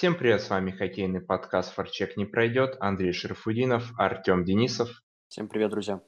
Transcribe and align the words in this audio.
Всем 0.00 0.14
привет, 0.14 0.40
с 0.40 0.48
вами 0.48 0.70
хоккейный 0.70 1.20
подкаст 1.20 1.74
«Форчек 1.74 2.16
не 2.16 2.24
пройдет». 2.24 2.74
Андрей 2.80 3.12
Шерфудинов, 3.12 3.92
Артем 3.98 4.46
Денисов. 4.46 4.88
Всем 5.28 5.46
привет, 5.46 5.72
друзья. 5.72 6.00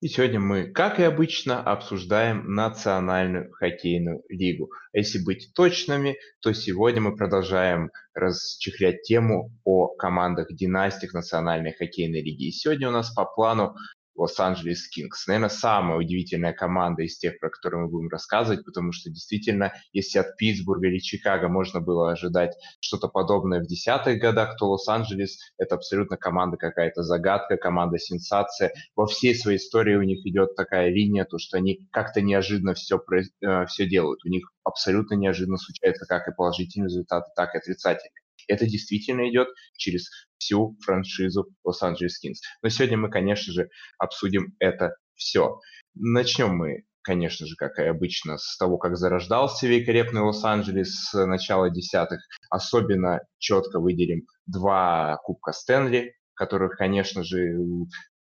И 0.00 0.08
сегодня 0.08 0.40
мы, 0.40 0.72
как 0.72 0.98
и 0.98 1.02
обычно, 1.02 1.62
обсуждаем 1.62 2.54
Национальную 2.54 3.52
хоккейную 3.52 4.22
лигу. 4.30 4.70
Если 4.94 5.22
быть 5.22 5.52
точными, 5.54 6.16
то 6.40 6.54
сегодня 6.54 7.02
мы 7.02 7.14
продолжаем 7.14 7.90
расчехлять 8.14 9.02
тему 9.02 9.50
о 9.64 9.88
командах 9.88 10.48
династиях 10.48 11.12
Национальной 11.12 11.72
хоккейной 11.72 12.22
лиги. 12.22 12.48
И 12.48 12.52
сегодня 12.52 12.88
у 12.88 12.92
нас 12.92 13.12
по 13.12 13.26
плану 13.26 13.74
Лос-Анджелес 14.16 14.88
Кингс. 14.88 15.26
Наверное, 15.26 15.48
самая 15.48 15.98
удивительная 15.98 16.52
команда 16.52 17.02
из 17.02 17.18
тех, 17.18 17.38
про 17.38 17.50
которые 17.50 17.82
мы 17.82 17.88
будем 17.88 18.08
рассказывать, 18.08 18.64
потому 18.64 18.92
что 18.92 19.10
действительно, 19.10 19.72
если 19.92 20.18
от 20.18 20.36
Питтсбурга 20.36 20.88
или 20.88 20.98
Чикаго 20.98 21.48
можно 21.48 21.80
было 21.80 22.12
ожидать 22.12 22.56
что-то 22.80 23.08
подобное 23.08 23.60
в 23.60 23.66
десятых 23.66 24.20
годах, 24.20 24.56
то 24.58 24.68
Лос-Анджелес– 24.70 25.38
это 25.58 25.76
абсолютно 25.76 26.16
команда 26.16 26.56
какая-то 26.56 27.02
загадка, 27.02 27.56
команда 27.56 27.98
сенсация. 27.98 28.72
Во 28.94 29.06
всей 29.06 29.34
своей 29.34 29.58
истории 29.58 29.96
у 29.96 30.02
них 30.02 30.26
идет 30.26 30.54
такая 30.56 30.90
линия, 30.90 31.24
то 31.24 31.38
что 31.38 31.56
они 31.56 31.88
как-то 31.90 32.20
неожиданно 32.20 32.74
все, 32.74 33.00
э, 33.42 33.66
все 33.66 33.86
делают. 33.86 34.24
У 34.24 34.28
них 34.28 34.52
абсолютно 34.64 35.14
неожиданно 35.14 35.56
случается 35.56 36.06
как 36.06 36.28
и 36.28 36.34
положительные 36.34 36.88
результаты, 36.88 37.30
так 37.34 37.54
и 37.54 37.58
отрицательные. 37.58 38.19
Это 38.50 38.66
действительно 38.66 39.28
идет 39.30 39.48
через 39.76 40.08
всю 40.38 40.76
франшизу 40.84 41.46
Лос-Анджелес 41.64 42.18
Кингс. 42.18 42.40
Но 42.62 42.68
сегодня 42.68 42.98
мы, 42.98 43.10
конечно 43.10 43.52
же, 43.52 43.68
обсудим 43.98 44.54
это 44.58 44.94
все. 45.14 45.58
Начнем 45.94 46.56
мы 46.56 46.84
конечно 47.02 47.46
же, 47.46 47.56
как 47.56 47.78
и 47.78 47.82
обычно, 47.82 48.36
с 48.38 48.56
того, 48.58 48.78
как 48.78 48.96
зарождался 48.96 49.66
великолепный 49.66 50.20
Лос-Анджелес 50.20 51.08
с 51.10 51.26
начала 51.26 51.70
десятых. 51.70 52.20
Особенно 52.50 53.20
четко 53.38 53.80
выделим 53.80 54.26
два 54.46 55.16
Кубка 55.24 55.52
Стэнли, 55.52 56.14
которых, 56.34 56.76
конечно 56.76 57.24
же, 57.24 57.56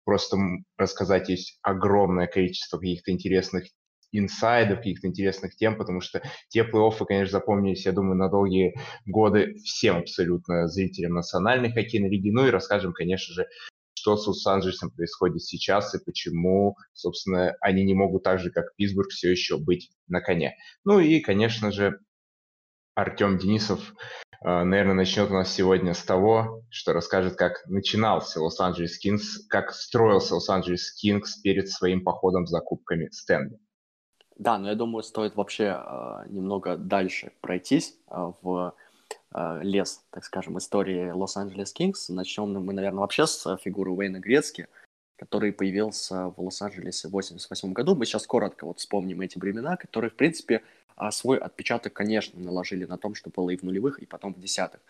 просто 0.04 0.38
рассказать 0.76 1.28
есть 1.28 1.58
огромное 1.62 2.26
количество 2.26 2.78
каких-то 2.78 3.10
интересных 3.10 3.64
инсайдов, 4.12 4.78
каких-то 4.78 5.06
интересных 5.06 5.56
тем, 5.56 5.76
потому 5.76 6.00
что 6.00 6.22
те 6.48 6.62
плей-оффы, 6.62 7.04
конечно, 7.06 7.38
запомнились, 7.38 7.86
я 7.86 7.92
думаю, 7.92 8.16
на 8.16 8.28
долгие 8.28 8.74
годы 9.06 9.54
всем 9.64 9.98
абсолютно 9.98 10.68
зрителям 10.68 11.14
национальной 11.14 11.72
хоккейной 11.72 12.08
лиги. 12.08 12.30
Ну 12.30 12.46
и 12.46 12.50
расскажем, 12.50 12.92
конечно 12.92 13.34
же, 13.34 13.46
что 13.94 14.16
с 14.16 14.26
Лос-Анджелесом 14.26 14.90
происходит 14.90 15.42
сейчас 15.42 15.94
и 15.94 16.02
почему, 16.02 16.76
собственно, 16.92 17.56
они 17.60 17.84
не 17.84 17.94
могут 17.94 18.22
так 18.22 18.38
же, 18.38 18.50
как 18.50 18.74
Питтсбург, 18.76 19.10
все 19.10 19.30
еще 19.30 19.58
быть 19.58 19.90
на 20.06 20.20
коне. 20.20 20.56
Ну 20.84 21.00
и, 21.00 21.20
конечно 21.20 21.72
же, 21.72 21.98
Артем 22.94 23.38
Денисов, 23.38 23.94
э, 24.44 24.64
наверное, 24.64 24.94
начнет 24.94 25.30
у 25.30 25.34
нас 25.34 25.52
сегодня 25.52 25.94
с 25.94 26.02
того, 26.02 26.64
что 26.70 26.92
расскажет, 26.92 27.36
как 27.36 27.64
начинался 27.66 28.40
Лос-Анджелес 28.40 28.98
Кингс, 28.98 29.46
как 29.48 29.72
строился 29.72 30.34
Лос-Анджелес 30.34 30.92
Кингс 30.94 31.36
перед 31.40 31.68
своим 31.68 32.02
походом 32.02 32.46
за 32.46 32.60
кубками 32.60 33.08
Стэнли. 33.10 33.58
Да, 34.38 34.56
но 34.56 34.68
я 34.68 34.76
думаю, 34.76 35.02
стоит 35.02 35.34
вообще 35.34 35.82
э, 35.84 36.24
немного 36.28 36.76
дальше 36.76 37.32
пройтись 37.40 37.96
э, 38.08 38.32
в 38.40 38.72
э, 39.34 39.60
лес, 39.62 40.04
так 40.10 40.24
скажем, 40.24 40.58
истории 40.58 41.10
Лос-Анджелес 41.10 41.72
Кингс. 41.72 42.08
Начнем 42.08 42.52
мы, 42.52 42.72
наверное, 42.72 43.00
вообще 43.00 43.26
с 43.26 43.56
фигуры 43.56 43.90
Уэйна 43.90 44.20
Грецки, 44.20 44.68
который 45.16 45.52
появился 45.52 46.28
в 46.36 46.40
Лос-Анджелесе 46.40 47.08
в 47.08 47.12
88 47.12 47.72
году. 47.72 47.96
Мы 47.96 48.06
сейчас 48.06 48.28
коротко 48.28 48.64
вот 48.64 48.78
вспомним 48.78 49.22
эти 49.22 49.38
времена, 49.38 49.76
которые, 49.76 50.10
в 50.10 50.14
принципе, 50.14 50.62
свой 51.10 51.38
отпечаток, 51.38 51.92
конечно, 51.92 52.38
наложили 52.38 52.84
на 52.84 52.96
том, 52.96 53.16
что 53.16 53.30
было 53.30 53.50
и 53.50 53.56
в 53.56 53.64
нулевых, 53.64 53.98
и 53.98 54.06
потом 54.06 54.34
в 54.34 54.40
десятых. 54.40 54.80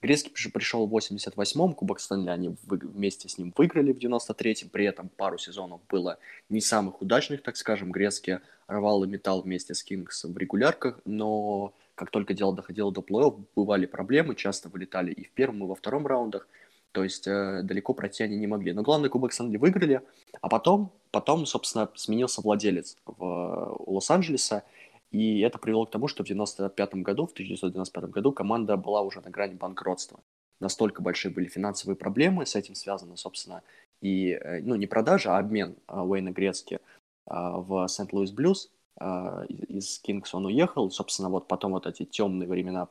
Грецкий 0.00 0.32
пришел 0.52 0.86
в 0.86 0.94
88-м, 0.94 1.74
Кубок 1.74 1.98
Стэнли 1.98 2.30
они 2.30 2.56
вместе 2.66 3.28
с 3.28 3.36
ним 3.36 3.52
выиграли 3.56 3.92
в 3.92 3.98
93-м, 3.98 4.68
при 4.68 4.84
этом 4.84 5.08
пару 5.08 5.38
сезонов 5.38 5.80
было 5.88 6.18
не 6.48 6.60
самых 6.60 7.02
удачных, 7.02 7.42
так 7.42 7.56
скажем, 7.56 7.90
Грецкий 7.90 8.38
рвал 8.68 9.02
и 9.04 9.08
металл 9.08 9.42
вместе 9.42 9.74
с 9.74 9.82
Кингс 9.82 10.24
в 10.24 10.36
регулярках, 10.36 11.00
но 11.04 11.74
как 11.94 12.10
только 12.10 12.34
дело 12.34 12.54
доходило 12.54 12.92
до 12.92 13.00
плей-офф, 13.00 13.44
бывали 13.56 13.86
проблемы, 13.86 14.36
часто 14.36 14.68
вылетали 14.68 15.10
и 15.10 15.24
в 15.24 15.32
первом, 15.32 15.64
и 15.64 15.66
во 15.66 15.74
втором 15.74 16.06
раундах, 16.06 16.46
то 16.92 17.02
есть 17.02 17.26
э, 17.26 17.62
далеко 17.64 17.94
пройти 17.94 18.22
они 18.22 18.36
не 18.36 18.46
могли. 18.46 18.72
Но 18.72 18.82
главный 18.82 19.08
Кубок 19.08 19.32
Стэнли 19.32 19.56
выиграли, 19.56 20.02
а 20.40 20.48
потом, 20.48 20.92
потом, 21.10 21.44
собственно, 21.46 21.90
сменился 21.94 22.40
владелец 22.40 22.96
в, 23.04 23.76
у 23.78 23.94
Лос-Анджелеса, 23.94 24.62
и 25.10 25.40
это 25.40 25.58
привело 25.58 25.86
к 25.86 25.90
тому, 25.90 26.06
что 26.06 26.22
в 26.22 26.26
1995 26.26 27.02
году, 27.02 27.26
в 27.26 27.32
1995 27.32 28.10
году 28.10 28.32
команда 28.32 28.76
была 28.76 29.00
уже 29.02 29.20
на 29.20 29.30
грани 29.30 29.54
банкротства. 29.54 30.20
Настолько 30.60 31.02
большие 31.02 31.32
были 31.32 31.46
финансовые 31.46 31.96
проблемы, 31.96 32.44
с 32.44 32.56
этим 32.56 32.74
связаны, 32.74 33.16
собственно, 33.16 33.62
и, 34.00 34.30
э, 34.32 34.60
ну, 34.60 34.74
не 34.74 34.86
продажа, 34.86 35.36
а 35.36 35.38
обмен 35.38 35.76
а, 35.86 36.04
Уэйна 36.04 36.30
Грецки 36.30 36.80
в 37.28 37.86
Сент-Луис 37.88 38.30
Блюз. 38.30 38.70
А, 38.96 39.44
из 39.48 39.98
Кингс 40.00 40.34
он 40.34 40.46
уехал, 40.46 40.90
собственно, 40.90 41.28
вот 41.28 41.46
потом 41.46 41.72
вот 41.72 41.86
эти 41.86 42.04
темные 42.04 42.48
времена 42.48 42.88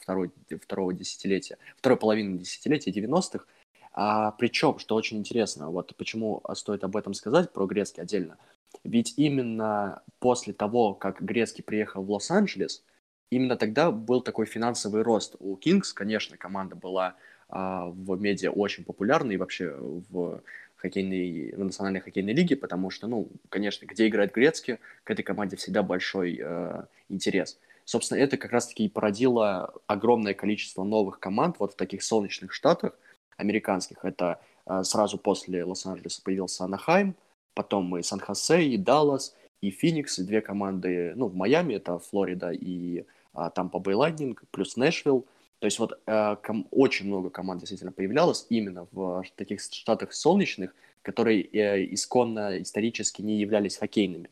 второй, 0.00 0.30
второго 0.62 0.92
десятилетия, 0.92 1.56
второй 1.78 1.98
половины 1.98 2.38
десятилетия 2.38 2.90
90-х, 2.90 3.46
а, 3.92 4.32
причем, 4.32 4.78
что 4.78 4.94
очень 4.94 5.16
интересно, 5.16 5.70
вот 5.70 5.96
почему 5.96 6.42
стоит 6.54 6.84
об 6.84 6.96
этом 6.96 7.14
сказать, 7.14 7.52
про 7.52 7.66
Грецки 7.66 8.00
отдельно– 8.00 8.36
ведь 8.84 9.14
именно 9.16 10.02
после 10.18 10.52
того, 10.52 10.94
как 10.94 11.22
Грецкий 11.22 11.64
приехал 11.64 12.02
в 12.02 12.10
Лос-Анджелес, 12.10 12.84
именно 13.30 13.56
тогда 13.56 13.90
был 13.90 14.20
такой 14.20 14.46
финансовый 14.46 15.02
рост. 15.02 15.36
У 15.38 15.56
Кингс, 15.56 15.92
конечно, 15.92 16.36
команда 16.36 16.76
была 16.76 17.16
а, 17.48 17.86
в 17.86 18.20
медиа 18.20 18.50
очень 18.50 18.84
популярна 18.84 19.32
и 19.32 19.36
вообще 19.36 19.74
в 19.76 20.42
хоккейной, 20.86 21.52
в 21.54 21.64
национальной 21.64 22.00
хоккейной 22.00 22.32
лиге, 22.32 22.56
потому 22.56 22.90
что, 22.90 23.06
ну, 23.06 23.28
конечно, 23.48 23.86
где 23.86 24.08
играет 24.08 24.32
Грецкий, 24.32 24.78
к 25.04 25.10
этой 25.10 25.22
команде 25.22 25.56
всегда 25.56 25.82
большой 25.82 26.40
э, 26.40 26.84
интерес. 27.08 27.58
Собственно, 27.84 28.18
это 28.18 28.36
как 28.36 28.52
раз-таки 28.52 28.84
и 28.84 28.88
породило 28.88 29.72
огромное 29.86 30.34
количество 30.34 30.84
новых 30.84 31.20
команд 31.20 31.56
вот 31.58 31.74
в 31.74 31.76
таких 31.76 32.02
солнечных 32.02 32.52
штатах 32.52 32.98
американских. 33.36 34.04
Это 34.04 34.40
э, 34.66 34.82
сразу 34.82 35.18
после 35.18 35.64
Лос-Анджелеса 35.64 36.22
появился 36.22 36.64
Анахайм, 36.64 37.14
Потом 37.56 37.86
мы 37.86 38.02
Сан-Хосе 38.02 38.64
и 38.64 38.76
Даллас, 38.76 39.34
и 39.62 39.70
Феникс, 39.70 40.18
и 40.18 40.24
две 40.24 40.42
команды, 40.42 41.14
ну, 41.16 41.26
в 41.28 41.34
Майами, 41.34 41.72
это 41.72 41.98
Флорида 41.98 42.50
и 42.50 43.06
а, 43.32 43.48
Тампа 43.48 43.78
Бэй 43.78 43.94
Лайтнинг, 43.94 44.42
плюс 44.50 44.76
Нэшвилл. 44.76 45.24
То 45.66 45.68
есть 45.68 45.80
вот 45.80 45.98
э, 46.06 46.36
ком- 46.44 46.68
очень 46.70 47.08
много 47.08 47.28
команд 47.28 47.58
действительно 47.58 47.90
появлялось 47.90 48.46
именно 48.50 48.86
в 48.92 49.24
таких 49.34 49.60
штатах 49.60 50.12
солнечных, 50.12 50.72
которые 51.02 51.42
э, 51.42 51.92
исконно, 51.92 52.62
исторически 52.62 53.20
не 53.20 53.40
являлись 53.40 53.76
хоккейными. 53.76 54.30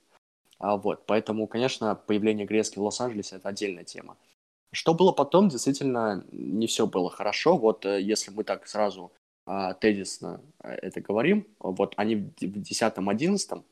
А 0.60 0.76
вот, 0.76 1.06
поэтому, 1.06 1.48
конечно, 1.48 1.96
появление 1.96 2.46
Грецки 2.46 2.78
в 2.78 2.82
Лос-Анджелесе– 2.82 3.34
это 3.38 3.48
отдельная 3.48 3.82
тема. 3.82 4.16
Что 4.70 4.94
было 4.94 5.10
потом, 5.10 5.48
действительно, 5.48 6.24
не 6.30 6.68
все 6.68 6.86
было 6.86 7.10
хорошо. 7.10 7.56
Вот 7.56 7.84
э, 7.84 8.00
если 8.00 8.30
мы 8.30 8.44
так 8.44 8.68
сразу 8.68 9.10
а, 9.44 9.74
тезисно 9.74 10.40
э, 10.62 10.68
это 10.68 11.00
говорим, 11.00 11.48
вот 11.58 11.94
они 11.96 12.14
в 12.14 12.28
10-11, 12.42 13.64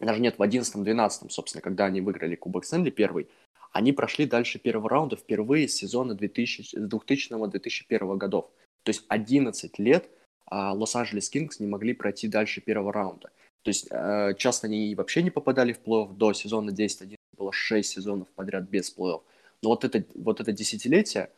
даже 0.00 0.20
нет, 0.20 0.36
в 0.36 0.42
11-12, 0.42 1.30
собственно, 1.30 1.62
когда 1.62 1.84
они 1.84 2.00
выиграли 2.00 2.34
Кубок 2.34 2.64
Стэнли 2.64 2.90
первый, 2.90 3.28
они 3.72 3.92
прошли 3.92 4.26
дальше 4.26 4.58
первого 4.58 4.88
раунда 4.88 5.16
впервые 5.16 5.68
с 5.68 5.74
сезона 5.74 6.12
2000-2001 6.12 8.16
годов. 8.16 8.50
То 8.82 8.90
есть 8.90 9.04
11 9.08 9.78
лет 9.78 10.08
а, 10.46 10.72
Лос-Анджелес 10.72 11.30
Кингс 11.30 11.60
не 11.60 11.66
могли 11.66 11.94
пройти 11.94 12.28
дальше 12.28 12.60
первого 12.60 12.92
раунда. 12.92 13.30
То 13.62 13.70
есть 13.70 13.88
э, 13.90 14.34
часто 14.38 14.68
они 14.68 14.94
вообще 14.94 15.22
не 15.22 15.30
попадали 15.30 15.72
в 15.72 15.80
плей-офф 15.80 16.14
до 16.14 16.32
сезона 16.32 16.70
10-11, 16.70 17.16
было 17.36 17.52
6 17.52 17.90
сезонов 17.90 18.28
подряд 18.28 18.68
без 18.68 18.96
плей-офф. 18.96 19.22
Но 19.62 19.70
вот 19.70 19.84
это, 19.84 20.04
вот 20.14 20.40
это 20.40 20.52
десятилетие 20.52 21.30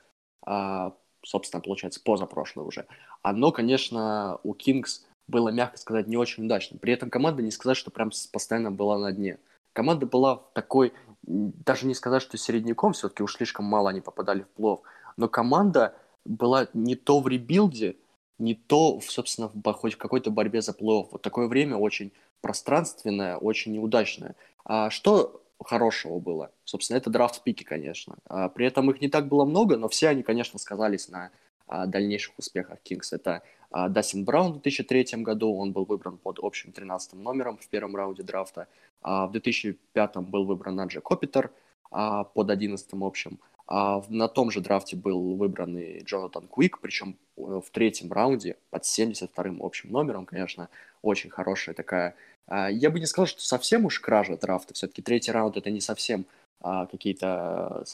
а, 0.43 0.95
собственно, 1.23 1.61
получается, 1.61 2.01
позапрошлое 2.03 2.65
уже, 2.65 2.87
оно, 3.23 3.53
конечно, 3.53 4.39
у 4.43 4.55
Кингс 4.55 5.07
было, 5.29 5.51
мягко 5.51 5.79
сказать, 5.79 6.07
не 6.07 6.17
очень 6.17 6.45
удачным. 6.45 6.79
При 6.79 6.93
этом 6.93 7.11
команда 7.11 7.43
не 7.43 7.51
сказать, 7.51 7.77
что 7.77 7.91
прям 7.91 8.11
постоянно 8.33 8.71
была 8.71 8.99
на 8.99 9.13
дне. 9.13 9.39
Команда 9.73 10.07
была 10.07 10.37
в 10.37 10.51
такой, 10.55 10.93
даже 11.23 11.87
не 11.87 11.95
сказать, 11.95 12.23
что 12.23 12.37
середняком, 12.37 12.93
все-таки 12.93 13.23
уж 13.23 13.37
слишком 13.37 13.65
мало 13.65 13.91
они 13.91 14.01
попадали 14.01 14.43
в 14.43 14.49
плей-офф, 14.49 14.83
но 15.17 15.29
команда 15.29 15.95
была 16.25 16.69
не 16.75 16.97
то 16.97 17.21
в 17.21 17.29
ребилде, 17.29 17.97
не 18.39 18.55
то, 18.55 19.01
собственно, 19.03 19.51
в 19.53 19.73
хоть 19.75 19.95
в 19.95 19.99
какой-то 19.99 20.31
борьбе 20.31 20.63
за 20.63 20.73
плей-офф. 20.73 21.09
Вот 21.13 21.23
такое 21.23 21.47
время 21.47 21.77
очень 21.77 22.13
пространственное, 22.41 23.37
очень 23.37 23.73
неудачное. 23.73 24.35
А 24.65 24.91
что 24.91 25.43
хорошего 25.63 26.19
было. 26.19 26.51
Собственно, 26.65 26.97
это 26.97 27.11
драфт-пики, 27.11 27.65
конечно. 27.65 28.17
А, 28.27 28.49
при 28.49 28.67
этом 28.67 28.91
их 28.91 29.01
не 29.01 29.09
так 29.09 29.29
было 29.29 29.45
много, 29.45 29.77
но 29.77 29.89
все 29.89 30.09
они, 30.09 30.23
конечно, 30.23 30.59
сказались 30.59 31.09
на 31.09 31.31
а, 31.67 31.87
дальнейших 31.87 32.39
успехах 32.39 32.81
Кингс. 32.83 33.13
Это 33.13 33.43
Дастин 33.71 34.25
Браун 34.25 34.51
в 34.51 34.63
2003 34.63 35.23
году, 35.23 35.55
он 35.57 35.73
был 35.73 35.85
выбран 35.85 36.19
под 36.19 36.39
общим 36.41 36.73
13 36.73 37.15
номером 37.15 37.57
в 37.57 37.69
первом 37.69 37.95
раунде 37.95 38.23
драфта. 38.23 38.67
В 39.01 39.29
2005 39.31 40.17
был 40.17 40.45
выбран 40.45 40.75
Наджи 40.75 41.01
Копитер 41.01 41.53
под 41.91 42.51
11 42.51 42.89
общим. 42.93 43.39
А 43.71 44.03
на 44.09 44.27
том 44.27 44.51
же 44.51 44.61
драфте 44.61 44.97
был 44.97 45.37
выбран 45.37 45.79
и 45.79 46.03
Джонатан 46.03 46.49
Куик, 46.49 46.81
причем 46.81 47.17
э, 47.37 47.61
в 47.65 47.71
третьем 47.71 48.11
раунде 48.11 48.57
под 48.71 48.83
72-м 48.83 49.63
общим 49.63 49.93
номером, 49.93 50.27
конечно, 50.27 50.69
очень 51.03 51.31
хорошая 51.31 51.73
такая. 51.77 52.17
А, 52.49 52.69
я 52.69 52.91
бы 52.91 52.99
не 52.99 53.07
сказал, 53.07 53.29
что 53.29 53.41
совсем 53.43 53.85
уж 53.85 54.01
кража 54.01 54.37
драфта, 54.37 54.75
все-таки 54.75 55.03
третий 55.03 55.31
раунд 55.31 55.57
это 55.57 55.71
не 55.71 55.81
совсем 55.81 56.27
а, 56.61 56.87
какие-то 56.87 57.85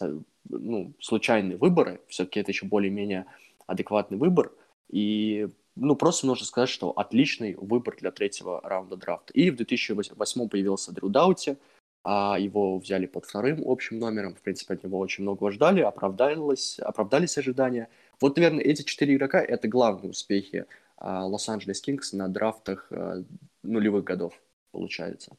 ну, 0.48 0.94
случайные 0.98 1.58
выборы, 1.58 2.00
все-таки 2.08 2.40
это 2.40 2.52
еще 2.52 2.64
более-менее 2.64 3.26
адекватный 3.66 4.16
выбор, 4.16 4.52
и 4.88 5.50
ну, 5.76 5.94
просто 5.94 6.26
нужно 6.26 6.46
сказать, 6.46 6.70
что 6.70 6.90
отличный 6.90 7.54
выбор 7.54 7.96
для 7.96 8.10
третьего 8.10 8.60
раунда 8.62 8.96
драфта. 8.96 9.32
И 9.34 9.50
в 9.50 9.56
2008 9.56 10.48
появился 10.48 10.92
Дрю 10.92 11.08
Даути, 11.08 11.58
а 12.02 12.38
его 12.38 12.78
взяли 12.78 13.06
под 13.06 13.26
вторым 13.26 13.62
общим 13.66 13.98
номером. 13.98 14.34
В 14.34 14.40
принципе, 14.40 14.74
от 14.74 14.84
него 14.84 14.98
очень 14.98 15.22
многого 15.22 15.50
ждали, 15.50 15.80
оправдались, 15.80 16.78
оправдались 16.78 17.36
ожидания. 17.36 17.88
Вот, 18.20 18.36
наверное, 18.36 18.64
эти 18.64 18.82
четыре 18.82 19.16
игрока— 19.16 19.40
это 19.42 19.68
главные 19.68 20.10
успехи 20.10 20.66
а, 20.96 21.26
Лос-Анджелес 21.26 21.80
Кингс 21.80 22.12
на 22.12 22.28
драфтах 22.28 22.86
а, 22.90 23.22
нулевых 23.62 24.04
годов, 24.04 24.40
получается. 24.70 25.36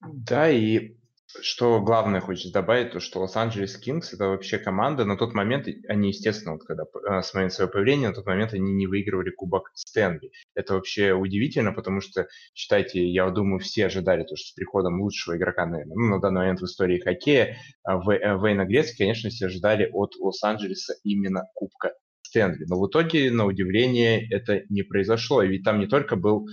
Да, 0.00 0.50
и 0.50 0.96
что 1.40 1.80
главное 1.80 2.20
хочется 2.20 2.52
добавить, 2.52 2.92
то 2.92 3.00
что 3.00 3.20
Лос-Анджелес 3.20 3.76
Кингс 3.78 4.12
это 4.12 4.28
вообще 4.28 4.58
команда. 4.58 5.04
На 5.04 5.16
тот 5.16 5.34
момент, 5.34 5.66
они, 5.88 6.08
естественно, 6.08 6.52
вот 6.52 6.64
когда 6.64 6.84
э, 6.84 7.22
с 7.22 7.34
момента 7.34 7.56
своего 7.56 7.72
появления, 7.72 8.08
на 8.08 8.14
тот 8.14 8.26
момент 8.26 8.54
они 8.54 8.72
не 8.72 8.86
выигрывали 8.86 9.30
Кубок 9.30 9.70
Стэнли. 9.74 10.30
Это 10.54 10.74
вообще 10.74 11.12
удивительно, 11.12 11.72
потому 11.72 12.00
что, 12.00 12.28
считайте, 12.54 13.04
я 13.04 13.28
думаю, 13.30 13.58
все 13.58 13.86
ожидали 13.86 14.22
то, 14.22 14.36
что 14.36 14.48
с 14.48 14.52
приходом 14.52 15.00
лучшего 15.00 15.36
игрока, 15.36 15.66
наверное, 15.66 15.96
ну, 15.96 16.14
на 16.14 16.20
данный 16.20 16.40
момент 16.42 16.60
в 16.60 16.64
истории 16.64 17.00
хоккея, 17.00 17.56
э, 17.88 17.90
Вейна 17.90 18.64
Грецки, 18.64 18.98
конечно, 18.98 19.30
все 19.30 19.46
ожидали 19.46 19.88
от 19.92 20.14
Лос-Анджелеса 20.16 20.94
именно 21.02 21.42
Кубка 21.54 21.92
Стэнли. 22.22 22.64
Но 22.68 22.80
в 22.80 22.88
итоге, 22.88 23.30
на 23.30 23.46
удивление, 23.46 24.28
это 24.30 24.62
не 24.68 24.82
произошло. 24.82 25.42
И 25.42 25.48
ведь 25.48 25.64
там 25.64 25.80
не 25.80 25.86
только 25.86 26.16
был 26.16 26.46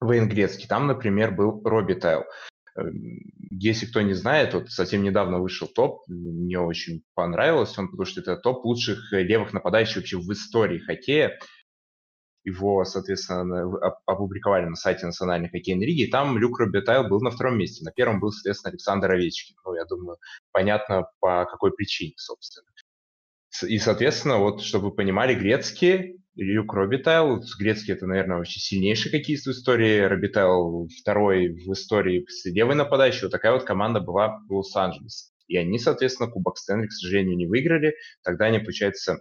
Вейн 0.00 0.28
Грецкий, 0.28 0.68
там, 0.68 0.86
например, 0.86 1.34
был 1.34 1.62
Робби 1.64 1.94
Тайл. 1.94 2.24
Эм, 2.76 3.20
если 3.50 3.86
кто 3.86 4.02
не 4.02 4.14
знает, 4.14 4.54
вот 4.54 4.70
совсем 4.70 5.02
недавно 5.02 5.38
вышел 5.38 5.66
топ, 5.68 6.06
мне 6.08 6.58
очень 6.58 7.02
понравилось 7.14 7.76
он, 7.78 7.88
потому 7.88 8.06
что 8.06 8.20
это 8.20 8.36
топ 8.36 8.64
лучших 8.64 9.12
левых 9.12 9.52
нападающих 9.52 9.96
вообще 9.96 10.18
в 10.18 10.32
истории 10.32 10.78
хоккея. 10.78 11.38
Его, 12.44 12.84
соответственно, 12.84 13.68
опубликовали 14.06 14.66
на 14.66 14.76
сайте 14.76 15.06
Национальной 15.06 15.48
хоккейной 15.48 15.84
лиги, 15.84 16.02
и 16.02 16.10
там 16.10 16.38
Люк 16.38 16.60
Робитайл 16.60 17.08
был 17.08 17.20
на 17.20 17.30
втором 17.30 17.58
месте. 17.58 17.84
На 17.84 17.90
первом 17.90 18.20
был, 18.20 18.30
соответственно, 18.30 18.70
Александр 18.70 19.10
Овечкин. 19.10 19.56
Ну, 19.64 19.74
я 19.74 19.84
думаю, 19.84 20.18
понятно, 20.52 21.08
по 21.18 21.44
какой 21.46 21.72
причине, 21.72 22.14
собственно. 22.16 22.68
И, 23.66 23.78
соответственно, 23.78 24.38
вот, 24.38 24.62
чтобы 24.62 24.90
вы 24.90 24.94
понимали, 24.94 25.34
Грецки 25.34 26.07
и 26.07 26.18
Люк 26.36 26.74
Робитайл. 26.74 27.42
Грецкий 27.58 27.94
это, 27.94 28.06
наверное, 28.06 28.36
вообще 28.36 28.60
сильнейший 28.60 29.10
хоккеист 29.10 29.46
в 29.46 29.50
истории. 29.50 30.00
Робитайл 30.00 30.88
второй 31.00 31.48
в 31.48 31.72
истории 31.72 32.26
левой 32.44 32.74
нападающей. 32.74 33.22
Вот 33.22 33.32
такая 33.32 33.52
вот 33.52 33.64
команда 33.64 34.00
была 34.00 34.38
в 34.48 34.52
Лос-Анджелесе. 34.52 35.32
И 35.48 35.56
они, 35.56 35.78
соответственно, 35.78 36.30
Кубок 36.30 36.58
Стэнли, 36.58 36.88
к 36.88 36.92
сожалению, 36.92 37.36
не 37.36 37.46
выиграли. 37.46 37.94
Тогда 38.22 38.46
они, 38.46 38.58
получается, 38.58 39.18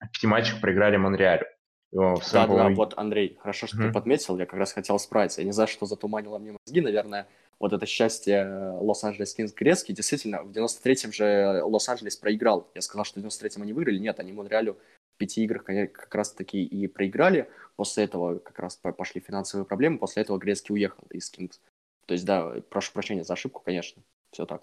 в 0.00 0.10
пяти 0.12 0.26
матчах 0.26 0.60
проиграли 0.60 0.96
Монреалю. 0.96 1.46
Да, 1.92 2.14
да, 2.32 2.68
вот, 2.70 2.94
Андрей, 2.96 3.38
хорошо, 3.40 3.66
что 3.66 3.78
mm-hmm. 3.78 3.86
ты 3.86 3.92
подметил, 3.92 4.38
я 4.38 4.44
как 4.44 4.58
раз 4.58 4.72
хотел 4.72 4.98
справиться. 4.98 5.40
Я 5.40 5.46
не 5.46 5.52
знаю, 5.52 5.68
что 5.68 5.86
затуманило 5.86 6.38
мне 6.38 6.52
мозги, 6.52 6.80
наверное, 6.80 7.26
вот 7.58 7.72
это 7.72 7.86
счастье 7.86 8.76
Лос-Анджелес 8.80 9.34
Кингс 9.34 9.54
Грецкий. 9.54 9.94
Действительно, 9.94 10.42
в 10.42 10.50
93-м 10.50 11.12
же 11.12 11.62
Лос-Анджелес 11.64 12.16
проиграл. 12.16 12.70
Я 12.74 12.82
сказал, 12.82 13.04
что 13.04 13.20
в 13.20 13.24
93-м 13.24 13.62
они 13.62 13.72
выиграли. 13.72 13.98
Нет, 13.98 14.20
они 14.20 14.32
Монреалю 14.32 14.78
пяти 15.16 15.44
играх 15.44 15.64
как 15.64 16.14
раз-таки 16.14 16.62
и 16.64 16.86
проиграли. 16.86 17.48
После 17.76 18.04
этого 18.04 18.38
как 18.38 18.58
раз 18.58 18.76
пошли 18.76 19.20
финансовые 19.20 19.66
проблемы. 19.66 19.98
После 19.98 20.22
этого 20.22 20.38
Грецкий 20.38 20.74
уехал 20.74 21.04
из 21.10 21.30
Кингс. 21.30 21.60
То 22.06 22.14
есть, 22.14 22.24
да, 22.24 22.54
прошу 22.70 22.92
прощения 22.92 23.24
за 23.24 23.34
ошибку, 23.34 23.62
конечно. 23.64 24.02
Все 24.30 24.46
так. 24.46 24.62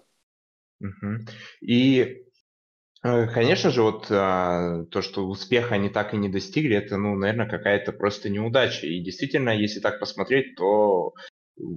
Угу. 0.80 1.26
И, 1.60 2.24
э, 3.02 3.26
конечно 3.28 3.70
же, 3.70 3.82
вот 3.82 4.06
а, 4.10 4.84
то, 4.86 5.02
что 5.02 5.26
успеха 5.26 5.74
они 5.74 5.88
так 5.88 6.14
и 6.14 6.16
не 6.16 6.28
достигли, 6.28 6.76
это, 6.76 6.96
ну, 6.96 7.14
наверное, 7.14 7.48
какая-то 7.48 7.92
просто 7.92 8.30
неудача. 8.30 8.86
И 8.86 9.00
действительно, 9.00 9.50
если 9.50 9.80
так 9.80 10.00
посмотреть, 10.00 10.56
то 10.56 11.14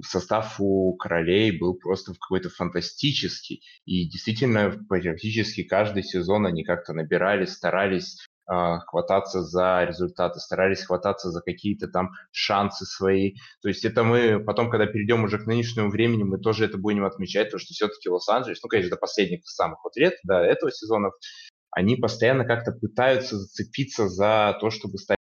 состав 0.04 0.56
у 0.60 0.96
королей 0.96 1.58
был 1.58 1.76
просто 1.76 2.14
какой-то 2.14 2.50
фантастический. 2.50 3.64
И 3.86 4.08
действительно, 4.10 4.72
практически 4.90 5.64
каждый 5.64 6.04
сезон 6.04 6.46
они 6.46 6.64
как-то 6.64 6.94
набирали, 6.94 7.46
старались 7.46 8.27
хвататься 8.48 9.42
за 9.42 9.84
результаты, 9.84 10.40
старались 10.40 10.86
хвататься 10.86 11.32
за 11.32 11.42
какие-то 11.42 11.88
там 11.88 12.12
шансы 12.32 12.86
свои. 12.86 13.34
То 13.62 13.68
есть 13.68 13.84
это 13.84 14.04
мы 14.04 14.40
потом, 14.44 14.70
когда 14.70 14.86
перейдем 14.86 15.24
уже 15.24 15.38
к 15.38 15.46
нынешнему 15.46 15.90
времени, 15.90 16.24
мы 16.24 16.40
тоже 16.40 16.66
это 16.66 16.78
будем 16.78 17.06
отмечать, 17.06 17.48
потому 17.48 17.60
что 17.60 17.74
все-таки 17.74 18.10
Лос-Анджелес, 18.10 18.64
ну, 18.64 18.70
конечно, 18.70 18.96
до 18.96 19.00
последних 19.00 19.48
самых 19.48 19.84
вот 19.84 19.96
лет, 19.98 20.16
до 20.24 20.40
этого 20.40 20.72
сезона, 20.72 21.12
они 21.72 21.98
постоянно 21.98 22.46
как-то 22.46 22.72
пытаются 22.72 23.38
зацепиться 23.38 24.08
за 24.08 24.58
то, 24.62 24.70
чтобы 24.70 24.98
стать 24.98 25.18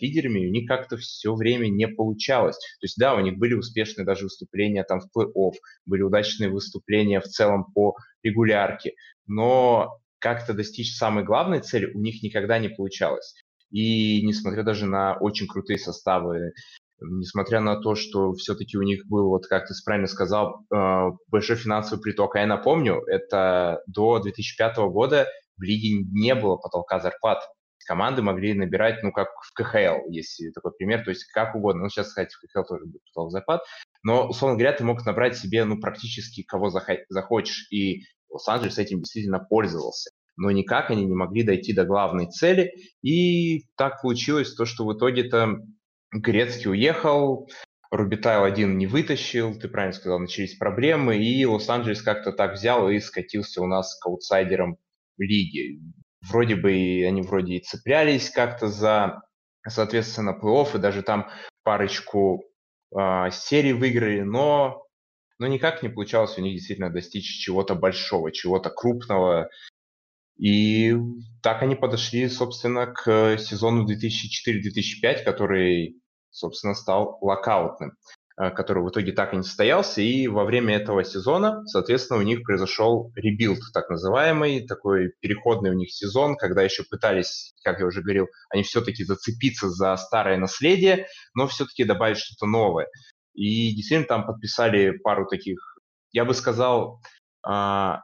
лидерами, 0.00 0.40
и 0.40 0.48
у 0.48 0.52
них 0.52 0.68
как-то 0.68 0.96
все 0.96 1.34
время 1.34 1.68
не 1.68 1.88
получалось. 1.88 2.56
То 2.56 2.84
есть, 2.84 2.96
да, 2.98 3.14
у 3.14 3.20
них 3.20 3.38
были 3.38 3.54
успешные 3.54 4.04
даже 4.04 4.24
выступления 4.24 4.84
там 4.84 5.00
в 5.00 5.08
плей-офф, 5.16 5.54
были 5.86 6.02
удачные 6.02 6.50
выступления 6.50 7.20
в 7.20 7.24
целом 7.24 7.64
по 7.72 7.96
регулярке, 8.22 8.94
но 9.26 9.99
как-то 10.20 10.54
достичь 10.54 10.96
самой 10.96 11.24
главной 11.24 11.60
цели 11.60 11.92
у 11.92 12.00
них 12.00 12.22
никогда 12.22 12.58
не 12.58 12.68
получалось. 12.68 13.34
И 13.70 14.22
несмотря 14.22 14.62
даже 14.62 14.86
на 14.86 15.16
очень 15.16 15.46
крутые 15.46 15.78
составы, 15.78 16.52
несмотря 17.00 17.60
на 17.60 17.76
то, 17.80 17.94
что 17.94 18.32
все-таки 18.34 18.76
у 18.76 18.82
них 18.82 19.06
был, 19.06 19.28
вот 19.28 19.46
как 19.46 19.66
ты 19.66 19.74
правильно 19.84 20.06
сказал, 20.06 20.64
э, 20.72 21.10
большой 21.28 21.56
финансовый 21.56 22.00
приток. 22.00 22.36
А 22.36 22.40
я 22.40 22.46
напомню, 22.46 23.02
это 23.06 23.82
до 23.86 24.18
2005 24.18 24.76
года 24.90 25.26
в 25.56 25.62
лиге 25.62 26.04
не 26.12 26.34
было 26.34 26.56
потолка 26.56 27.00
зарплат. 27.00 27.42
Команды 27.86 28.22
могли 28.22 28.54
набирать, 28.54 29.02
ну, 29.02 29.10
как 29.10 29.28
в 29.42 29.52
КХЛ, 29.54 30.10
если 30.10 30.50
такой 30.50 30.72
пример, 30.72 31.02
то 31.02 31.10
есть 31.10 31.24
как 31.32 31.54
угодно. 31.54 31.84
Ну, 31.84 31.88
сейчас, 31.88 32.08
кстати, 32.08 32.34
в 32.34 32.40
КХЛ 32.40 32.68
тоже 32.68 32.84
будет 32.84 33.02
потолок 33.06 33.32
зарплат. 33.32 33.62
Но, 34.02 34.28
условно 34.28 34.56
говоря, 34.56 34.76
ты 34.76 34.84
мог 34.84 35.04
набрать 35.04 35.36
себе, 35.36 35.64
ну, 35.64 35.80
практически 35.80 36.42
кого 36.42 36.70
захочешь. 36.70 37.66
И 37.72 38.02
Лос-Анджелес 38.30 38.78
этим 38.78 38.98
действительно 38.98 39.38
пользовался. 39.38 40.10
Но 40.36 40.50
никак 40.50 40.90
они 40.90 41.04
не 41.04 41.14
могли 41.14 41.42
дойти 41.42 41.72
до 41.72 41.84
главной 41.84 42.30
цели. 42.30 42.72
И 43.02 43.66
так 43.76 44.00
получилось 44.00 44.54
то, 44.54 44.64
что 44.64 44.86
в 44.86 44.96
итоге-то 44.96 45.58
Грецкий 46.12 46.70
уехал, 46.70 47.48
Рубитайл 47.90 48.44
один 48.44 48.78
не 48.78 48.86
вытащил, 48.86 49.58
ты 49.58 49.68
правильно 49.68 49.92
сказал, 49.92 50.20
начались 50.20 50.56
проблемы, 50.56 51.18
и 51.18 51.44
Лос-Анджелес 51.44 52.02
как-то 52.02 52.32
так 52.32 52.54
взял 52.54 52.88
и 52.88 53.00
скатился 53.00 53.60
у 53.60 53.66
нас 53.66 53.98
к 53.98 54.06
аутсайдерам 54.06 54.78
лиги. 55.18 55.80
Вроде 56.28 56.54
бы 56.54 56.70
они 56.70 57.22
вроде 57.22 57.54
и 57.54 57.62
цеплялись 57.62 58.30
как-то 58.30 58.68
за, 58.68 59.22
соответственно, 59.66 60.38
плей-офф, 60.40 60.76
и 60.76 60.80
даже 60.80 61.02
там 61.02 61.30
парочку 61.64 62.44
э, 62.96 63.30
серий 63.32 63.72
выиграли, 63.72 64.20
но 64.20 64.86
но 65.40 65.46
никак 65.46 65.82
не 65.82 65.88
получалось 65.88 66.36
у 66.36 66.42
них 66.42 66.54
действительно 66.54 66.90
достичь 66.90 67.42
чего-то 67.42 67.74
большого, 67.74 68.30
чего-то 68.30 68.68
крупного. 68.68 69.48
И 70.38 70.94
так 71.42 71.62
они 71.62 71.74
подошли, 71.74 72.28
собственно, 72.28 72.86
к 72.86 73.38
сезону 73.38 73.86
2004-2005, 73.90 75.24
который, 75.24 75.96
собственно, 76.30 76.74
стал 76.74 77.16
локаутным, 77.22 77.92
э, 78.38 78.50
который 78.50 78.82
в 78.82 78.90
итоге 78.90 79.12
так 79.12 79.32
и 79.32 79.38
не 79.38 79.42
состоялся. 79.42 80.02
И 80.02 80.28
во 80.28 80.44
время 80.44 80.76
этого 80.76 81.04
сезона, 81.04 81.66
соответственно, 81.66 82.20
у 82.20 82.22
них 82.22 82.42
произошел 82.42 83.10
ребилд, 83.14 83.60
так 83.72 83.88
называемый, 83.88 84.66
такой 84.66 85.14
переходный 85.20 85.70
у 85.70 85.74
них 85.74 85.90
сезон, 85.90 86.36
когда 86.36 86.62
еще 86.62 86.84
пытались, 86.84 87.54
как 87.64 87.80
я 87.80 87.86
уже 87.86 88.02
говорил, 88.02 88.26
они 88.50 88.62
все-таки 88.62 89.04
зацепиться 89.04 89.70
за 89.70 89.96
старое 89.96 90.36
наследие, 90.36 91.06
но 91.32 91.48
все-таки 91.48 91.84
добавить 91.84 92.18
что-то 92.18 92.44
новое. 92.44 92.88
И 93.34 93.74
действительно 93.74 94.08
там 94.08 94.26
подписали 94.26 94.90
пару 94.98 95.26
таких, 95.26 95.78
я 96.12 96.24
бы 96.24 96.34
сказал, 96.34 97.00
а, 97.42 98.02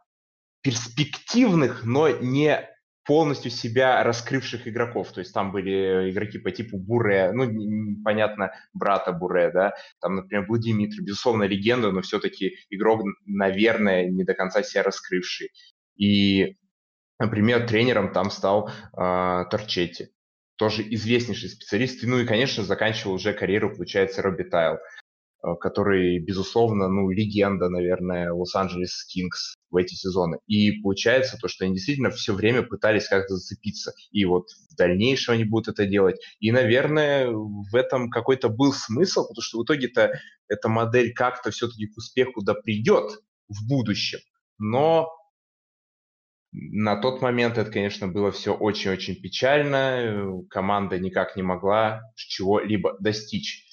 перспективных, 0.63 1.85
но 1.85 2.09
не 2.09 2.69
полностью 3.07 3.51
себя 3.51 4.03
раскрывших 4.03 4.67
игроков. 4.67 5.13
То 5.13 5.21
есть 5.21 5.33
там 5.33 5.53
были 5.53 6.11
игроки 6.11 6.39
по 6.39 6.51
типу 6.51 6.77
Буре, 6.79 7.31
ну, 7.33 8.03
понятно, 8.05 8.53
брата 8.75 9.13
Буре, 9.13 9.51
да, 9.53 9.75
там, 10.01 10.17
например, 10.17 10.47
был 10.47 10.59
Димитр, 10.59 11.03
безусловно, 11.03 11.45
легенда, 11.45 11.93
но 11.93 12.03
все-таки 12.03 12.57
игрок, 12.69 13.03
наверное, 13.25 14.07
не 14.11 14.25
до 14.25 14.35
конца 14.35 14.63
себя 14.63 14.83
раскрывший. 14.83 15.51
И, 15.97 16.57
например, 17.19 17.67
тренером 17.67 18.13
там 18.13 18.31
стал 18.31 18.69
э, 18.69 19.45
Торчетти, 19.51 20.09
тоже 20.57 20.83
известнейший 20.83 21.49
специалист. 21.49 22.03
Ну 22.03 22.19
и, 22.19 22.27
конечно, 22.27 22.65
заканчивал 22.65 23.15
уже 23.15 23.33
карьеру, 23.33 23.75
получается, 23.75 24.21
Робби 24.21 24.43
Тайл. 24.43 24.79
Э, 25.43 25.55
который, 25.61 26.19
безусловно, 26.19 26.89
ну, 26.89 27.11
легенда, 27.11 27.69
наверное, 27.69 28.33
Лос-Анджелес 28.33 29.05
Кингс 29.05 29.55
в 29.71 29.77
эти 29.77 29.95
сезоны. 29.95 30.39
И 30.47 30.81
получается 30.81 31.37
то, 31.41 31.49
что 31.49 31.65
они 31.65 31.75
действительно 31.75 32.11
все 32.11 32.33
время 32.33 32.63
пытались 32.63 33.09
как-то 33.09 33.35
зацепиться. 33.37 33.93
И 34.11 34.25
вот 34.25 34.49
в 34.71 34.77
дальнейшем 34.77 35.35
они 35.35 35.45
будут 35.45 35.69
это 35.69 35.87
делать. 35.87 36.17
И, 36.41 36.51
наверное, 36.53 37.29
в 37.31 37.75
этом 37.75 38.11
какой-то 38.11 38.49
был 38.49 38.73
смысл, 38.73 39.23
потому 39.29 39.43
что 39.43 39.59
в 39.59 39.65
итоге-то 39.65 40.13
эта 40.49 40.69
модель 40.69 41.13
как-то 41.13 41.51
все-таки 41.51 41.87
к 41.87 41.97
успеху 41.97 42.43
да 42.43 42.55
придет 42.55 43.21
в 43.49 43.69
будущем. 43.69 44.21
Но 44.59 45.11
на 46.53 46.97
тот 46.97 47.21
момент 47.21 47.59
это, 47.59 47.71
конечно, 47.71 48.09
было 48.09 48.31
все 48.31 48.55
очень-очень 48.55 49.17
печально. 49.17 50.43
Команда 50.49 50.99
никак 50.99 51.37
не 51.37 51.43
могла 51.43 52.01
чего-либо 52.15 52.97
достичь. 53.01 53.66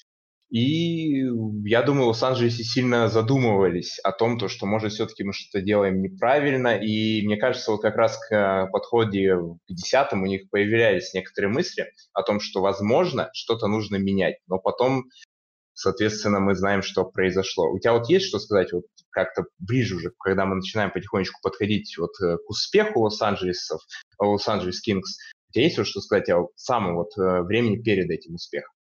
И 0.54 1.24
я 1.64 1.82
думаю, 1.82 2.06
Лос-Анджелесе 2.06 2.62
сильно 2.62 3.08
задумывались 3.08 3.98
о 3.98 4.12
том, 4.12 4.38
то, 4.38 4.46
что, 4.46 4.66
может, 4.66 4.92
все-таки 4.92 5.24
мы 5.24 5.32
что-то 5.32 5.60
делаем 5.60 6.00
неправильно. 6.00 6.76
И 6.76 7.26
мне 7.26 7.36
кажется, 7.36 7.72
вот 7.72 7.82
как 7.82 7.96
раз 7.96 8.16
к 8.18 8.68
подходе 8.70 9.34
к 9.36 9.58
десятым 9.68 10.22
у 10.22 10.26
них 10.26 10.48
появлялись 10.50 11.12
некоторые 11.12 11.52
мысли 11.52 11.86
о 12.12 12.22
том, 12.22 12.38
что, 12.38 12.60
возможно, 12.60 13.30
что-то 13.32 13.66
нужно 13.66 13.96
менять. 13.96 14.36
Но 14.46 14.60
потом, 14.60 15.06
соответственно, 15.72 16.38
мы 16.38 16.54
знаем, 16.54 16.82
что 16.82 17.04
произошло. 17.04 17.72
У 17.72 17.80
тебя 17.80 17.94
вот 17.94 18.08
есть 18.08 18.26
что 18.26 18.38
сказать 18.38 18.72
вот 18.72 18.84
как-то 19.10 19.46
ближе 19.58 19.96
уже, 19.96 20.12
когда 20.20 20.46
мы 20.46 20.54
начинаем 20.54 20.92
потихонечку 20.92 21.40
подходить 21.42 21.98
вот 21.98 22.12
э, 22.22 22.36
к 22.36 22.48
успеху 22.48 23.00
Лос-Анджелесов, 23.00 23.80
Лос-Анджелес 24.20 24.80
Кингс? 24.82 25.18
У 25.48 25.52
тебя 25.52 25.64
есть 25.64 25.78
вот 25.78 25.88
что 25.88 26.00
сказать 26.00 26.30
о 26.30 26.46
самом 26.54 26.94
вот 26.94 27.10
э, 27.18 27.42
времени 27.42 27.82
перед 27.82 28.08
этим 28.08 28.36
успехом? 28.36 28.73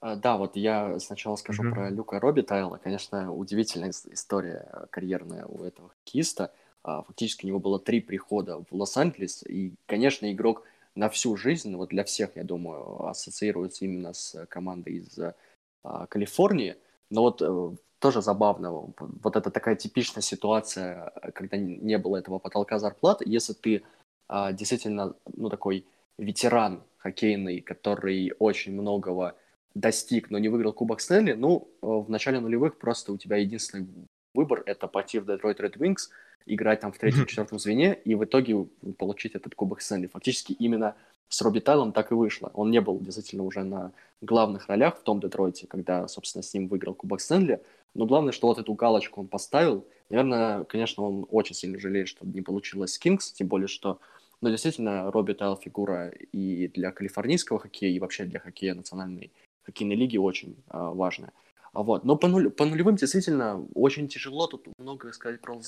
А, 0.00 0.16
да, 0.16 0.36
вот 0.36 0.56
я 0.56 0.98
сначала 0.98 1.36
скажу 1.36 1.62
mm-hmm. 1.62 1.70
про 1.72 1.90
Люка 1.90 2.20
Робби 2.20 2.40
Тайла. 2.40 2.78
Конечно, 2.82 3.32
удивительная 3.32 3.90
история 3.90 4.68
э, 4.72 4.86
карьерная 4.90 5.44
у 5.46 5.62
этого 5.62 5.90
хоккеиста. 5.90 6.52
А, 6.82 7.02
фактически 7.02 7.44
у 7.44 7.48
него 7.48 7.58
было 7.58 7.78
три 7.78 8.00
прихода 8.00 8.58
в 8.58 8.74
Лос-Анджелес, 8.74 9.42
и, 9.46 9.74
конечно, 9.86 10.30
игрок 10.32 10.62
на 10.94 11.08
всю 11.10 11.36
жизнь, 11.36 11.76
вот 11.76 11.90
для 11.90 12.04
всех, 12.04 12.36
я 12.36 12.44
думаю, 12.44 13.06
ассоциируется 13.06 13.84
именно 13.84 14.14
с 14.14 14.46
командой 14.46 14.94
из 14.94 15.18
а, 15.84 16.06
Калифорнии. 16.06 16.76
Но 17.10 17.22
вот 17.22 17.42
э, 17.42 17.76
тоже 17.98 18.22
забавно, 18.22 18.92
вот 18.98 19.36
это 19.36 19.50
такая 19.50 19.76
типичная 19.76 20.22
ситуация, 20.22 21.12
когда 21.34 21.58
не 21.58 21.98
было 21.98 22.16
этого 22.16 22.38
потолка 22.38 22.78
зарплат. 22.78 23.20
Если 23.26 23.52
ты 23.52 23.82
действительно, 24.52 25.16
ну, 25.34 25.50
такой 25.50 25.84
ветеран 26.16 26.84
хоккейный, 26.98 27.60
который 27.60 28.32
очень 28.38 28.72
многого 28.72 29.34
достиг, 29.74 30.30
но 30.30 30.38
не 30.38 30.48
выиграл 30.48 30.72
Кубок 30.72 31.00
Стэнли, 31.00 31.32
ну, 31.32 31.68
э, 31.82 31.86
в 31.86 32.10
начале 32.10 32.40
нулевых 32.40 32.78
просто 32.78 33.12
у 33.12 33.18
тебя 33.18 33.36
единственный 33.36 33.86
выбор— 34.34 34.62
это 34.66 34.88
пойти 34.88 35.18
в 35.18 35.28
Detroit 35.28 35.58
Red 35.58 35.76
Wings, 35.78 36.08
играть 36.46 36.80
там 36.80 36.92
в 36.92 36.98
третьем-четвертом 36.98 37.58
звене 37.58 37.98
и 38.04 38.14
в 38.14 38.24
итоге 38.24 38.66
получить 38.98 39.34
этот 39.34 39.54
Кубок 39.54 39.80
Стэнли. 39.80 40.06
Фактически 40.06 40.52
именно 40.52 40.96
с 41.28 41.40
Робби 41.42 41.60
Тайлом 41.60 41.92
так 41.92 42.10
и 42.10 42.14
вышло. 42.14 42.50
Он 42.54 42.70
не 42.70 42.80
был 42.80 42.98
действительно 42.98 43.44
уже 43.44 43.62
на 43.62 43.92
главных 44.20 44.68
ролях 44.68 44.98
в 44.98 45.02
том 45.02 45.20
Детройте, 45.20 45.66
когда, 45.66 46.08
собственно, 46.08 46.42
с 46.42 46.52
ним 46.52 46.66
выиграл 46.68 46.94
Кубок 46.94 47.20
Стэнли, 47.20 47.62
но 47.94 48.06
главное, 48.06 48.32
что 48.32 48.48
вот 48.48 48.58
эту 48.58 48.72
галочку 48.74 49.20
он 49.20 49.28
поставил. 49.28 49.86
Наверное, 50.08 50.64
конечно, 50.64 51.04
он 51.04 51.26
очень 51.30 51.54
сильно 51.54 51.78
жалеет, 51.78 52.08
что 52.08 52.26
не 52.26 52.40
получилось 52.40 52.94
с 52.94 52.98
Кингс, 52.98 53.32
тем 53.32 53.46
более, 53.46 53.68
что 53.68 54.00
ну, 54.40 54.48
действительно, 54.48 55.10
Робби 55.10 55.34
Тайл 55.34 55.56
фигура 55.56 56.08
и 56.08 56.68
для 56.68 56.92
калифорнийского 56.92 57.58
хоккея, 57.58 57.90
и 57.90 57.98
вообще 57.98 58.24
для 58.24 58.40
хоккея 58.40 58.74
национальной 58.74 59.30
хоккейной 59.70 59.96
лиги 59.96 60.16
очень 60.16 60.56
э, 60.68 60.78
важная. 60.78 61.32
Вот. 61.72 62.04
Но 62.04 62.16
по, 62.16 62.26
нуль, 62.26 62.50
по 62.50 62.64
нулевым 62.64 62.96
действительно 62.96 63.64
очень 63.74 64.08
тяжело 64.08 64.46
тут 64.46 64.66
много 64.78 65.12
сказать 65.12 65.40
про, 65.40 65.60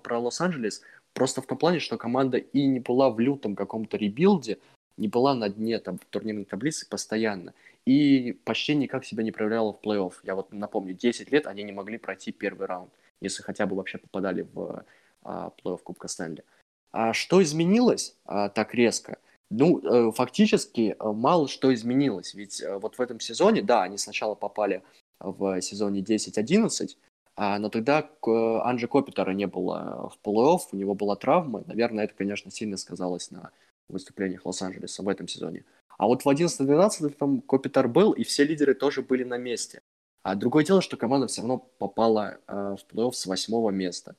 про 0.00 0.18
Лос-Анджелес. 0.18 0.82
Просто 1.12 1.42
в 1.42 1.46
том 1.46 1.58
плане, 1.58 1.80
что 1.80 1.98
команда 1.98 2.38
и 2.38 2.66
не 2.66 2.80
была 2.80 3.10
в 3.10 3.20
лютом 3.20 3.54
каком-то 3.54 3.96
ребилде, 3.96 4.58
не 4.96 5.08
была 5.08 5.34
на 5.34 5.48
дне 5.48 5.78
там, 5.78 5.98
турнирной 6.10 6.44
таблицы 6.44 6.88
постоянно. 6.88 7.52
И 7.84 8.38
почти 8.44 8.74
никак 8.74 9.04
себя 9.04 9.22
не 9.22 9.32
проявляла 9.32 9.72
в 9.72 9.80
плей-офф. 9.84 10.12
Я 10.22 10.34
вот 10.34 10.52
напомню, 10.52 10.94
10 10.94 11.30
лет 11.30 11.46
они 11.46 11.62
не 11.62 11.72
могли 11.72 11.98
пройти 11.98 12.32
первый 12.32 12.66
раунд, 12.66 12.90
если 13.20 13.42
хотя 13.42 13.66
бы 13.66 13.76
вообще 13.76 13.98
попадали 13.98 14.46
в 14.52 14.84
а, 15.22 15.52
плей-офф 15.62 15.78
Кубка 15.82 16.08
Стэнли. 16.08 16.44
А 16.92 17.12
что 17.12 17.42
изменилось 17.42 18.16
а, 18.24 18.48
так 18.48 18.74
резко– 18.74 19.18
ну, 19.50 19.80
э, 19.80 20.12
фактически 20.12 20.96
э, 20.98 21.12
мало 21.12 21.48
что 21.48 21.74
изменилось, 21.74 22.34
ведь 22.34 22.62
э, 22.62 22.78
вот 22.78 22.96
в 22.96 23.00
этом 23.00 23.18
сезоне, 23.18 23.62
да, 23.62 23.82
они 23.82 23.98
сначала 23.98 24.36
попали 24.36 24.82
в 25.18 25.60
сезоне 25.60 26.00
10-11, 26.00 26.96
а, 27.36 27.58
но 27.58 27.68
тогда 27.68 28.08
Анджи 28.24 28.86
Копитера 28.86 29.32
не 29.32 29.46
было 29.46 30.10
в 30.14 30.26
плей-офф, 30.26 30.60
у 30.72 30.76
него 30.76 30.94
была 30.94 31.16
травма, 31.16 31.64
наверное, 31.66 32.04
это, 32.04 32.14
конечно, 32.14 32.50
сильно 32.50 32.76
сказалось 32.76 33.30
на 33.30 33.50
выступлениях 33.88 34.46
Лос-Анджелеса 34.46 35.02
в 35.02 35.08
этом 35.08 35.26
сезоне. 35.26 35.64
А 35.98 36.06
вот 36.06 36.24
в 36.24 36.28
11-12 36.28 37.10
там 37.10 37.40
Копитер 37.42 37.88
был, 37.88 38.12
и 38.12 38.22
все 38.22 38.44
лидеры 38.44 38.74
тоже 38.74 39.02
были 39.02 39.24
на 39.24 39.36
месте. 39.36 39.82
А 40.22 40.36
другое 40.36 40.64
дело, 40.64 40.80
что 40.80 40.96
команда 40.96 41.26
все 41.26 41.40
равно 41.40 41.58
попала 41.58 42.38
в 42.46 42.78
плей-офф 42.90 43.12
с 43.12 43.26
восьмого 43.26 43.70
места. 43.70 44.14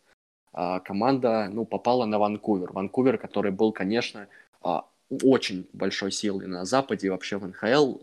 А 0.54 0.80
команда, 0.82 1.48
ну, 1.52 1.66
попала 1.66 2.06
на 2.06 2.20
Ванкувер. 2.20 2.74
Ванкувер, 2.74 3.18
который 3.18 3.52
был, 3.52 3.72
конечно, 3.72 4.28
а, 4.62 4.86
очень 5.24 5.68
большой 5.74 6.12
силой 6.12 6.48
на 6.48 6.66
Западе 6.66 7.08
и 7.08 7.10
вообще 7.10 7.38
в 7.38 7.46
НХЛ. 7.46 7.98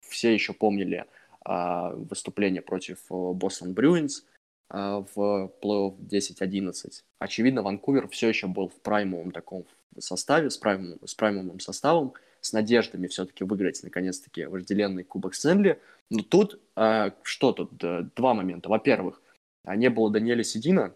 Все 0.00 0.32
еще 0.32 0.52
помнили 0.52 1.04
а, 1.44 1.90
выступление 1.90 2.62
против 2.62 2.98
Бостон 3.08 3.72
Брюинс 3.72 4.24
а, 4.70 5.04
в 5.14 5.52
плей-офф 5.60 5.96
10-11. 5.98 7.02
Очевидно, 7.18 7.62
Ванкувер 7.62 8.08
все 8.08 8.28
еще 8.28 8.46
был 8.46 8.68
в 8.68 8.80
праймовом 8.80 9.32
таком 9.32 9.64
составе, 9.98 10.50
с 10.50 10.56
праймовым, 10.56 10.98
с 11.04 11.14
праймовым 11.14 11.60
составом, 11.60 12.14
с 12.40 12.52
надеждами 12.52 13.08
все-таки 13.08 13.42
выиграть, 13.42 13.82
наконец-таки, 13.82 14.44
вожделенный 14.44 15.02
Кубок 15.02 15.34
Стэнли. 15.34 15.80
Но 16.10 16.22
тут, 16.22 16.60
а, 16.76 17.12
что 17.22 17.52
тут, 17.52 17.70
два 17.76 18.34
момента. 18.34 18.68
Во-первых, 18.68 19.20
не 19.64 19.90
было 19.90 20.12
Даниэля 20.12 20.44
Сидина, 20.44 20.94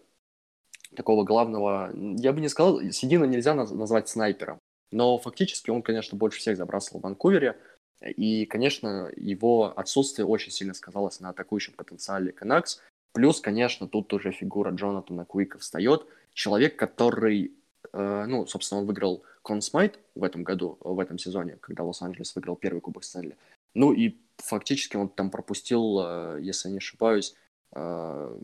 такого 0.95 1.23
главного, 1.23 1.91
я 1.93 2.31
бы 2.33 2.39
не 2.39 2.47
сказал, 2.47 2.79
Сидина 2.91 3.25
нельзя 3.25 3.53
назвать 3.53 4.07
снайпером. 4.07 4.59
Но 4.91 5.17
фактически 5.17 5.69
он, 5.69 5.81
конечно, 5.81 6.17
больше 6.17 6.39
всех 6.39 6.57
забрасывал 6.57 6.99
в 6.99 7.03
Ванкувере. 7.03 7.57
И, 8.01 8.45
конечно, 8.45 9.11
его 9.15 9.73
отсутствие 9.77 10.25
очень 10.25 10.51
сильно 10.51 10.73
сказалось 10.73 11.19
на 11.19 11.29
атакующем 11.29 11.73
потенциале 11.73 12.31
Канакс. 12.31 12.81
Плюс, 13.13 13.41
конечно, 13.41 13.87
тут 13.87 14.13
уже 14.13 14.31
фигура 14.31 14.71
Джонатана 14.71 15.25
Куика 15.25 15.59
встает. 15.59 16.05
Человек, 16.33 16.77
который, 16.77 17.51
э, 17.93 18.25
ну, 18.27 18.47
собственно, 18.47 18.81
он 18.81 18.87
выиграл 18.87 19.23
Консмайт 19.43 19.99
в 20.15 20.23
этом 20.23 20.43
году, 20.43 20.77
в 20.79 20.99
этом 20.99 21.17
сезоне, 21.17 21.57
когда 21.61 21.83
Лос-Анджелес 21.83 22.35
выиграл 22.35 22.55
первый 22.55 22.79
Кубок 22.79 23.03
Стэнли. 23.03 23.37
Ну 23.73 23.93
и 23.93 24.17
фактически 24.37 24.97
он 24.97 25.09
там 25.09 25.29
пропустил, 25.29 25.99
э, 25.99 26.39
если 26.41 26.69
я 26.69 26.73
не 26.73 26.77
ошибаюсь, 26.77 27.35
э, 27.73 28.39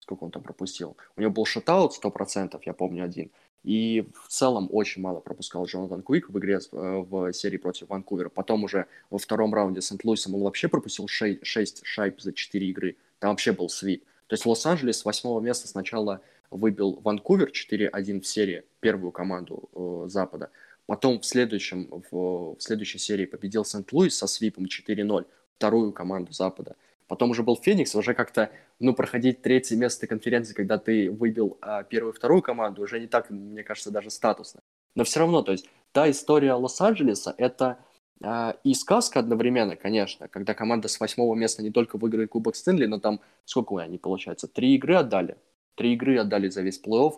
сколько 0.00 0.24
он 0.24 0.30
там 0.30 0.42
пропустил? 0.42 0.96
У 1.16 1.20
него 1.20 1.30
был 1.30 1.44
шатаут 1.44 1.94
100%, 1.94 2.60
я 2.64 2.74
помню, 2.74 3.04
один. 3.04 3.30
И 3.62 4.06
в 4.24 4.28
целом 4.28 4.68
очень 4.70 5.02
мало 5.02 5.20
пропускал 5.20 5.66
Джонатан 5.66 6.02
Куик 6.02 6.30
в 6.30 6.38
игре 6.38 6.58
э, 6.58 6.58
в 6.72 7.32
серии 7.32 7.58
против 7.58 7.88
Ванкувера. 7.88 8.30
Потом 8.30 8.64
уже 8.64 8.86
во 9.10 9.18
втором 9.18 9.54
раунде 9.54 9.82
Сент-Луисом 9.82 10.34
он 10.34 10.42
вообще 10.42 10.68
пропустил 10.68 11.08
6, 11.08 11.44
6 11.44 11.82
шайб 11.84 12.20
за 12.20 12.32
4 12.32 12.66
игры. 12.68 12.96
Там 13.18 13.30
вообще 13.30 13.52
был 13.52 13.68
свип. 13.68 14.04
То 14.28 14.34
есть 14.34 14.46
Лос-Анджелес 14.46 14.98
с 14.98 15.04
восьмого 15.04 15.40
места 15.40 15.68
сначала 15.68 16.20
выбил 16.50 17.00
Ванкувер 17.02 17.50
4-1 17.50 18.20
в 18.20 18.26
серии, 18.26 18.64
первую 18.80 19.12
команду 19.12 19.68
э, 19.74 20.08
Запада. 20.08 20.50
Потом 20.86 21.20
в, 21.20 21.26
следующем, 21.26 21.88
в, 22.10 22.56
в 22.56 22.60
следующей 22.60 22.98
серии 22.98 23.26
победил 23.26 23.64
Сент-Луис 23.64 24.16
со 24.16 24.26
свипом 24.26 24.64
4-0, 24.64 25.26
вторую 25.56 25.92
команду 25.92 26.32
Запада. 26.32 26.76
Потом 27.10 27.30
уже 27.30 27.42
был 27.42 27.56
Феникс, 27.56 27.96
уже 27.96 28.14
как-то, 28.14 28.52
ну, 28.78 28.94
проходить 28.94 29.42
третье 29.42 29.74
место 29.76 30.06
конференции, 30.06 30.54
когда 30.54 30.78
ты 30.78 31.10
выбил 31.10 31.58
а, 31.60 31.82
первую 31.82 32.12
и 32.12 32.16
вторую 32.16 32.40
команду, 32.40 32.82
уже 32.82 33.00
не 33.00 33.08
так, 33.08 33.30
мне 33.30 33.64
кажется, 33.64 33.90
даже 33.90 34.10
статусно. 34.10 34.60
Но 34.94 35.02
все 35.02 35.18
равно, 35.18 35.42
то 35.42 35.50
есть, 35.50 35.68
та 35.90 36.08
история 36.08 36.52
Лос-Анджелеса, 36.52 37.34
это 37.36 37.78
а, 38.22 38.54
и 38.62 38.74
сказка 38.74 39.18
одновременно, 39.18 39.74
конечно, 39.74 40.28
когда 40.28 40.54
команда 40.54 40.86
с 40.86 41.00
восьмого 41.00 41.34
места 41.34 41.64
не 41.64 41.72
только 41.72 41.98
выиграет 41.98 42.30
Кубок 42.30 42.54
Стэнли, 42.54 42.86
но 42.86 43.00
там, 43.00 43.20
сколько 43.44 43.76
они, 43.78 43.98
получается, 43.98 44.46
три 44.46 44.76
игры 44.76 44.94
отдали? 44.94 45.36
Три 45.74 45.94
игры 45.94 46.16
отдали 46.16 46.48
за 46.48 46.62
весь 46.62 46.80
плей-офф, 46.80 47.14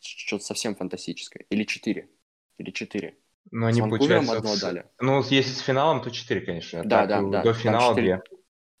что-то 0.00 0.44
совсем 0.44 0.74
фантастическое. 0.74 1.44
Или 1.50 1.64
четыре. 1.64 2.08
Или 2.56 2.70
четыре. 2.70 3.18
Но 3.50 3.66
они, 3.66 3.82
получается, 3.82 4.38
одно 4.38 4.52
отдали. 4.52 4.86
Ну, 4.98 5.22
если 5.28 5.52
с 5.52 5.58
финалом, 5.58 6.00
то 6.00 6.10
четыре, 6.10 6.40
конечно. 6.40 6.82
Да, 6.84 7.06
так, 7.06 7.08
да, 7.08 7.30
да. 7.30 7.42
До 7.42 7.52
финала 7.52 7.94
две. 7.94 8.22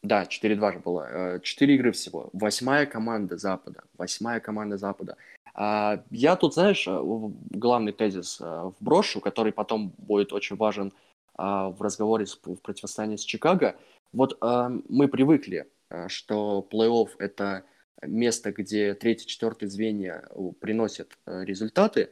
Да, 0.06 0.22
4-2 0.22 0.72
же 0.72 0.78
было. 0.78 1.08
Э, 1.10 1.40
четыре 1.42 1.74
игры 1.74 1.90
всего. 1.90 2.30
Восьмая 2.32 2.86
команда 2.86 3.36
Запада. 3.36 3.82
Восьмая 3.98 4.38
команда 4.38 4.76
Запада. 4.76 5.16
А, 5.52 6.00
я 6.10 6.36
тут, 6.36 6.54
знаешь, 6.54 6.86
э, 6.86 7.02
главный 7.50 7.90
тезис 7.90 8.40
э, 8.40 8.70
вброшу, 8.78 9.20
который 9.20 9.52
потом 9.52 9.92
будет 9.98 10.32
очень 10.32 10.54
важен 10.54 10.92
а, 11.34 11.70
в 11.70 11.82
разговоре 11.82 12.26
в 12.26 12.56
противостоянии 12.62 13.16
с 13.16 13.24
Чикаго. 13.24 13.74
Вот 14.12 14.38
мы 14.40 15.08
привыкли 15.08 15.66
что 16.08 16.66
плей-офф— 16.70 17.10
это 17.18 17.64
место, 18.02 18.52
где 18.52 18.94
третье, 18.94 19.26
четвертое 19.26 19.66
звенья 19.66 20.28
приносят 20.60 21.18
результаты. 21.26 22.10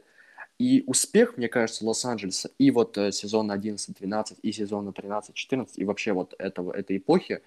И 0.59 0.83
успех, 0.85 1.37
мне 1.37 1.47
кажется, 1.47 1.85
Лос-Анджелеса 1.85 2.51
и 2.59 2.69
вот 2.71 2.95
сезона 3.11 3.53
11-12, 3.53 4.37
и 4.41 4.51
сезона 4.51 4.89
13-14, 4.89 5.69
и 5.75 5.85
вообще 5.85 6.13
вот 6.13 6.35
этого, 6.37 6.73
этой 6.73 6.97
эпохи 6.97 7.41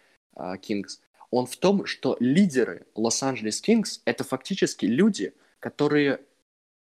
Кингс, 0.61 1.00
он 1.30 1.47
в 1.47 1.57
том, 1.57 1.87
что 1.87 2.16
лидеры 2.21 2.87
Лос-Анджелес 2.95 3.61
Кингс— 3.61 4.00
это 4.04 4.25
фактически 4.25 4.87
люди, 4.87 5.35
которые 5.61 6.21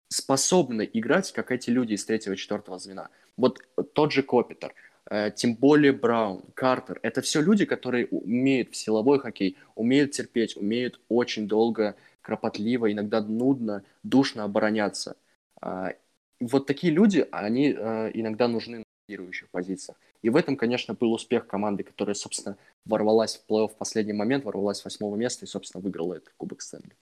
способны 0.10 0.90
играть, 0.94 1.32
как 1.32 1.52
эти 1.52 1.70
люди 1.70 1.94
из 1.94 2.06
третьего-четвертого 2.06 2.80
звена. 2.80 3.10
Вот 3.36 3.62
тот 3.94 4.12
же 4.12 4.24
Копитер, 4.24 4.74
э, 5.10 5.32
тем 5.36 5.56
более 5.56 5.92
Браун, 5.92 6.44
Картер. 6.54 7.00
Это 7.04 7.22
все 7.22 7.42
люди, 7.42 7.66
которые 7.66 8.08
умеют 8.08 8.72
в 8.72 8.76
силовой 8.76 9.20
хоккей, 9.20 9.58
умеют 9.76 10.12
терпеть, 10.12 10.56
умеют 10.56 11.00
очень 11.10 11.48
долго, 11.48 11.96
кропотливо, 12.22 12.92
иногда 12.92 13.22
нудно, 13.22 13.84
душно 14.04 14.44
обороняться. 14.44 15.18
Э, 15.62 15.94
вот 16.40 16.68
такие 16.68 16.94
люди, 16.94 17.28
они 17.32 17.76
э, 17.78 18.12
иногда 18.14 18.48
нужны 18.48 18.84
лидирующих 19.08 19.50
позициях. 19.50 19.98
И 20.22 20.30
в 20.30 20.36
этом, 20.36 20.58
конечно, 20.58 20.94
был 20.94 21.14
успех 21.14 21.48
команды, 21.48 21.84
которая, 21.84 22.16
собственно, 22.16 22.58
ворвалась 22.86 23.38
в 23.38 23.50
плей-офф 23.50 23.70
в 23.70 23.78
последний 23.78 24.14
момент, 24.14 24.44
ворвалась 24.46 24.80
с 24.80 24.86
восьмого 24.86 25.16
места 25.16 25.46
и, 25.46 25.48
собственно, 25.48 25.82
выиграла 25.82 26.16
этот 26.16 26.34
Кубок 26.38 26.62
Стэнли. 26.62 26.96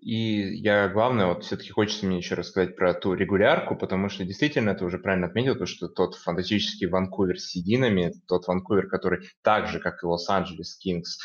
И 0.00 0.58
я, 0.58 0.88
главное, 0.88 1.26
вот 1.26 1.44
все-таки 1.44 1.70
хочется 1.70 2.04
мне 2.04 2.18
еще 2.18 2.34
рассказать 2.34 2.76
про 2.76 2.92
ту 2.92 3.14
регулярку, 3.14 3.74
потому 3.74 4.10
что 4.10 4.24
действительно, 4.24 4.74
ты 4.74 4.84
уже 4.84 4.98
правильно 4.98 5.28
отметил, 5.28 5.56
то, 5.56 5.64
что 5.64 5.88
тот 5.88 6.16
фантастический 6.16 6.88
Ванкувер 6.88 7.40
с 7.40 7.46
Сединами, 7.46 8.12
тот 8.26 8.46
Ванкувер, 8.46 8.86
который 8.88 9.26
так 9.42 9.68
же, 9.68 9.80
как 9.80 10.02
и 10.02 10.06
Лос-Анджелес 10.06 10.76
Кингс, 10.76 11.24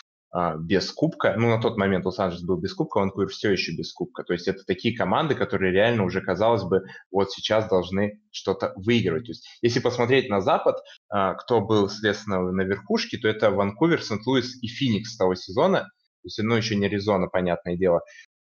без 0.59 0.91
кубка, 0.91 1.35
ну, 1.37 1.49
на 1.49 1.59
тот 1.59 1.77
момент 1.77 2.05
Лос-Анджелес 2.05 2.43
был 2.43 2.57
без 2.57 2.73
кубка, 2.73 2.99
Ванкувер 2.99 3.29
все 3.29 3.51
еще 3.51 3.75
без 3.75 3.91
кубка. 3.91 4.23
То 4.23 4.33
есть 4.33 4.47
это 4.47 4.63
такие 4.63 4.95
команды, 4.95 5.33
которые 5.33 5.71
реально 5.71 6.03
уже, 6.03 6.21
казалось 6.21 6.63
бы, 6.63 6.83
вот 7.11 7.31
сейчас 7.31 7.67
должны 7.67 8.21
что-то 8.31 8.73
выигрывать. 8.75 9.25
То 9.25 9.31
есть 9.31 9.47
если 9.61 9.79
посмотреть 9.79 10.29
на 10.29 10.41
Запад, 10.41 10.77
а, 11.09 11.33
кто 11.33 11.61
был, 11.61 11.89
соответственно, 11.89 12.51
на 12.51 12.61
верхушке, 12.61 13.17
то 13.17 13.27
это 13.27 13.49
Ванкувер, 13.49 14.03
Сент-Луис 14.03 14.61
и 14.61 14.67
Феникс 14.67 15.17
того 15.17 15.33
сезона. 15.33 15.79
То 15.81 16.25
есть, 16.25 16.39
ну, 16.43 16.55
еще 16.55 16.75
не 16.75 16.85
Аризона, 16.85 17.27
понятное 17.27 17.75
дело 17.75 18.01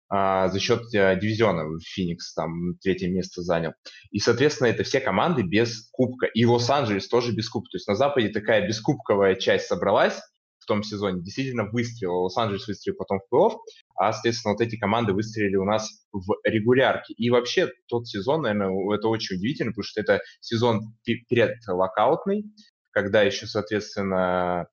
а, 0.09 0.49
за 0.49 0.59
счет 0.59 0.81
а, 0.95 1.15
дивизиона 1.15 1.79
Феникс 1.83 2.33
там 2.33 2.75
третье 2.81 3.09
место 3.09 3.41
занял. 3.41 3.73
И, 4.11 4.19
соответственно, 4.19 4.67
это 4.67 4.83
все 4.83 4.99
команды 4.99 5.43
без 5.43 5.89
кубка. 5.91 6.25
И 6.27 6.45
Лос-Анджелес 6.45 7.07
тоже 7.07 7.33
без 7.33 7.49
кубка. 7.49 7.71
То 7.71 7.75
есть 7.77 7.87
на 7.87 7.95
Западе 7.95 8.29
такая 8.29 8.67
бескубковая 8.67 9.35
часть 9.35 9.67
собралась 9.67 10.19
в 10.65 10.67
том 10.67 10.84
сезоне. 10.84 11.22
Действительно 11.22 11.65
выстрелил. 11.65 12.24
Лос-Анджелес 12.24 12.67
выстрелил 12.67 12.98
потом 12.98 13.19
в 13.19 13.34
плей-офф, 13.34 13.57
а, 13.95 14.12
соответственно, 14.12 14.53
вот 14.53 14.62
эти 14.62 14.77
команды 14.77 15.13
выстрелили 15.13 15.55
у 15.55 15.63
нас 15.63 15.89
в 16.12 16.34
регулярке. 16.43 17.13
И 17.13 17.29
вообще 17.29 17.72
тот 17.88 18.07
сезон, 18.07 18.41
наверное, 18.41 18.95
это 18.95 19.07
очень 19.07 19.38
удивительно, 19.38 19.72
потому 19.72 19.84
что 19.84 20.01
это 20.01 20.19
сезон 20.41 20.95
перед 21.03 21.55
локаутный, 21.67 22.45
когда 22.91 23.22
еще, 23.22 23.45
соответственно, 23.45 24.67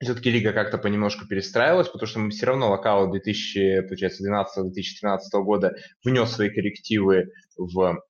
все-таки 0.00 0.30
лига 0.30 0.52
как-то 0.52 0.78
понемножку 0.78 1.26
перестраивалась, 1.26 1.88
потому 1.88 2.08
что 2.08 2.18
мы 2.18 2.30
все 2.30 2.46
равно 2.46 2.70
локаут 2.70 3.14
2012-2013 3.14 5.18
года 5.42 5.76
внес 6.04 6.32
свои 6.32 6.50
коррективы 6.50 7.30
в 7.56 8.00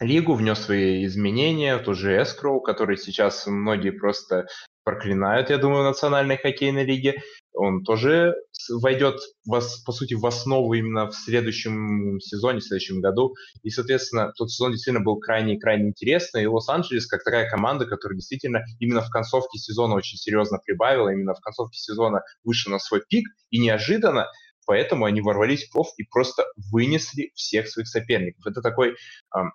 лигу, 0.00 0.34
внес 0.34 0.60
свои 0.60 1.04
изменения, 1.04 1.78
тот 1.78 1.96
же 1.96 2.16
эскроу, 2.16 2.60
который 2.60 2.96
сейчас 2.96 3.46
многие 3.46 3.90
просто 3.90 4.46
проклинают, 4.88 5.50
я 5.50 5.58
думаю, 5.58 5.82
в 5.82 5.88
национальной 5.88 6.38
хоккейной 6.38 6.84
лиге. 6.84 7.20
Он 7.52 7.84
тоже 7.84 8.34
войдет, 8.70 9.20
в, 9.44 9.60
по 9.84 9.92
сути, 9.92 10.14
в 10.14 10.24
основу 10.24 10.72
именно 10.72 11.10
в 11.10 11.14
следующем 11.14 12.18
сезоне, 12.20 12.60
в 12.60 12.64
следующем 12.64 13.02
году. 13.02 13.34
И, 13.62 13.68
соответственно, 13.68 14.32
тот 14.34 14.50
сезон 14.50 14.72
действительно 14.72 15.04
был 15.04 15.18
крайне-крайне 15.18 15.88
интересный. 15.88 16.44
И 16.44 16.46
Лос-Анджелес, 16.46 17.06
как 17.06 17.22
такая 17.22 17.50
команда, 17.50 17.84
которая 17.84 18.16
действительно 18.16 18.60
именно 18.78 19.02
в 19.02 19.10
концовке 19.10 19.58
сезона 19.58 19.94
очень 19.94 20.16
серьезно 20.16 20.58
прибавила, 20.64 21.10
именно 21.10 21.34
в 21.34 21.40
концовке 21.40 21.78
сезона 21.78 22.22
вышла 22.42 22.70
на 22.70 22.78
свой 22.78 23.02
пик. 23.06 23.26
И 23.50 23.58
неожиданно 23.58 24.28
поэтому 24.68 25.06
они 25.06 25.22
ворвались 25.22 25.64
в 25.64 25.72
плов 25.72 25.88
и 25.96 26.04
просто 26.04 26.44
вынесли 26.70 27.32
всех 27.34 27.68
своих 27.68 27.88
соперников. 27.88 28.46
Это 28.46 28.60
такой 28.60 28.90
э, 28.90 28.94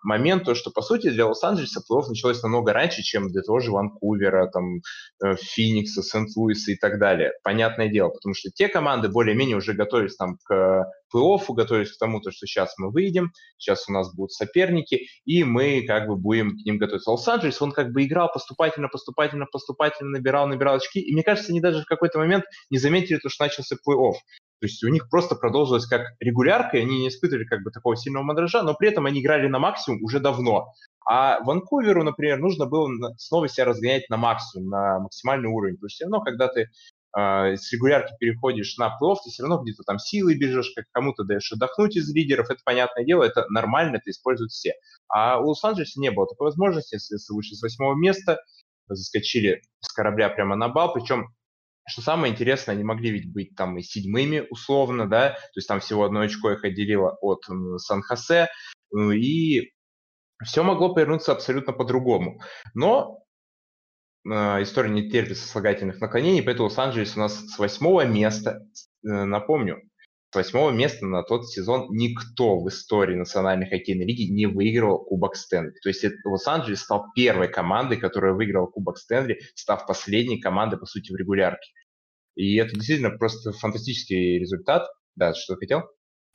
момент, 0.02 0.44
то, 0.44 0.56
что, 0.56 0.72
по 0.72 0.82
сути, 0.82 1.12
для 1.12 1.28
Лос-Анджелеса 1.28 1.82
плов 1.88 2.10
началось 2.10 2.42
намного 2.42 2.74
раньше, 2.74 3.04
чем 3.04 3.32
для 3.32 3.44
того 3.44 3.60
же 3.60 3.72
Ванкувера, 3.72 4.48
там, 4.48 4.78
э, 5.24 5.36
Феникса, 5.36 6.02
Сент-Луиса 6.02 6.72
и 6.72 6.76
так 6.76 6.98
далее. 6.98 7.32
Понятное 7.44 7.90
дело, 7.90 8.10
потому 8.10 8.34
что 8.34 8.50
те 8.50 8.68
команды 8.68 9.08
более-менее 9.08 9.56
уже 9.56 9.74
готовились 9.74 10.16
там 10.16 10.40
к 10.44 10.86
плей-оффу, 11.14 11.54
готовились 11.54 11.92
к 11.92 12.00
тому, 12.00 12.20
то, 12.20 12.32
что 12.32 12.48
сейчас 12.48 12.74
мы 12.80 12.90
выйдем, 12.90 13.32
сейчас 13.60 13.88
у 13.88 13.94
нас 13.94 14.12
будут 14.16 14.32
соперники, 14.32 15.06
и 15.26 15.44
мы 15.44 15.84
как 15.86 16.08
бы 16.08 16.16
будем 16.16 16.58
к 16.58 16.66
ним 16.66 16.80
готовиться. 16.80 17.12
Лос-Анджелес, 17.12 17.62
он 17.62 17.72
как 17.72 17.92
бы 17.92 18.04
играл 18.04 18.32
поступательно, 18.34 18.88
поступательно, 18.88 19.46
поступательно, 19.46 20.10
набирал, 20.10 20.48
набирал 20.48 20.78
очки, 20.78 21.00
и 21.00 21.14
мне 21.14 21.22
кажется, 21.22 21.52
они 21.52 21.62
даже 21.62 21.84
в 21.84 21.86
какой-то 21.86 22.18
момент 22.18 22.46
не 22.72 22.80
заметили 22.80 23.20
то, 23.20 23.30
что 23.30 23.44
начался 23.44 23.76
плей-офф. 23.76 24.16
То 24.64 24.68
есть 24.68 24.82
у 24.86 24.88
них 24.88 25.10
просто 25.10 25.36
продолжилось 25.36 25.86
как 25.86 26.14
регулярка, 26.22 26.78
и 26.78 26.84
они 26.84 27.00
не 27.00 27.08
испытывали 27.10 27.44
как 27.44 27.64
бы 27.64 27.72
такого 27.72 27.98
сильного 27.98 28.24
мандража, 28.24 28.64
но 28.64 28.74
при 28.74 28.88
этом 28.88 29.06
они 29.06 29.20
играли 29.20 29.50
на 29.50 29.60
максимум 29.60 30.02
уже 30.02 30.22
давно. 30.22 30.72
А 31.06 31.42
Ванкуверу, 31.44 32.02
например, 32.06 32.40
нужно 32.40 32.66
было 32.66 32.90
снова 33.18 33.50
себя 33.50 33.66
разгонять 33.66 34.10
на 34.10 34.16
максимум, 34.16 34.70
на 34.70 35.00
максимальный 35.00 35.50
уровень. 35.50 35.76
То 35.76 35.88
есть 35.88 35.96
все 35.96 36.06
равно, 36.06 36.22
когда 36.22 36.48
ты 36.48 36.62
э, 36.62 37.58
с 37.58 37.74
регулярки 37.74 38.14
переходишь 38.18 38.78
на 38.78 38.90
плей 38.98 39.18
ты 39.22 39.32
все 39.32 39.44
равно 39.44 39.62
где-то 39.62 39.84
там 39.84 40.00
силой 40.00 40.38
бежишь, 40.38 40.72
как 40.74 40.86
кому-то 40.94 41.26
даешь 41.26 41.52
отдохнуть 41.52 41.98
из 41.98 42.10
лидеров, 42.14 42.50
это 42.50 42.62
понятное 42.64 43.04
дело, 43.04 43.24
это 43.24 43.46
нормально, 43.50 43.98
это 43.98 44.12
используют 44.12 44.54
все. 44.54 44.72
А 45.10 45.42
у 45.42 45.50
Лос-Анджелеса 45.50 46.00
не 46.00 46.10
было 46.10 46.26
такой 46.26 46.46
возможности, 46.46 46.96
если 46.96 47.18
вышли 47.34 47.56
с 47.56 47.62
восьмого 47.62 47.96
места, 47.96 48.40
заскочили 48.88 49.62
с 49.82 49.92
корабля 49.92 50.30
прямо 50.30 50.56
на 50.56 50.70
бал, 50.70 50.94
причем 50.94 51.34
что 51.86 52.02
самое 52.02 52.32
интересное, 52.32 52.76
они 52.76 52.84
могли 52.84 53.12
ведь 53.12 53.32
быть 53.32 53.56
там 53.56 53.78
и 53.78 53.82
седьмыми 53.82 54.48
условно, 54.50 55.10
да, 55.10 55.32
то 55.32 55.58
есть 55.58 55.68
там 55.68 55.80
всего 55.80 56.04
одно 56.04 56.22
очко 56.22 56.52
их 56.52 56.64
отделило 56.64 57.18
от 57.22 57.44
Сан-Хосе, 57.78 58.50
ну 58.92 59.12
и 59.12 59.72
все 60.44 60.64
могло 60.64 60.94
повернуться 60.94 61.32
абсолютно 61.32 61.74
по-другому. 61.74 62.42
Но 62.74 63.24
э, 64.26 64.30
история 64.62 64.90
не 64.90 65.10
терпит 65.10 65.38
сослагательных 65.38 66.00
наклонений, 66.00 66.42
поэтому 66.42 66.70
Лос-Анджелес 66.70 67.16
у 67.16 67.20
нас 67.20 67.40
с 67.40 67.58
восьмого 67.60 68.06
места, 68.06 68.66
э, 69.06 69.10
напомню, 69.10 69.82
с 70.34 70.36
восьмого 70.36 70.72
места 70.72 71.06
на 71.06 71.22
тот 71.22 71.48
сезон 71.48 71.90
никто 71.92 72.60
в 72.60 72.68
истории 72.68 73.16
Национальной 73.16 73.70
хоккейной 73.70 74.04
лиги 74.04 74.32
не 74.32 74.48
выигрывал 74.48 74.98
Кубок 74.98 75.36
Стэнли. 75.36 75.76
То 75.84 75.90
есть 75.90 76.04
Лос-Анджелес 76.26 76.82
стал 76.82 77.06
первой 77.14 77.48
командой, 77.48 77.98
которая 77.98 78.34
выиграла 78.34 78.66
Кубок 78.66 78.98
Стэнли, 78.98 79.40
став 79.54 79.86
последней 79.86 80.42
командой, 80.42 80.80
по 80.80 80.88
сути, 80.88 81.12
в 81.12 81.16
регулярке. 81.18 81.72
И 82.36 82.56
это 82.56 82.74
действительно 82.74 83.12
просто 83.12 83.52
фантастический 83.52 84.40
результат. 84.40 84.88
Да, 85.16 85.36
что 85.36 85.56
хотел? 85.56 85.84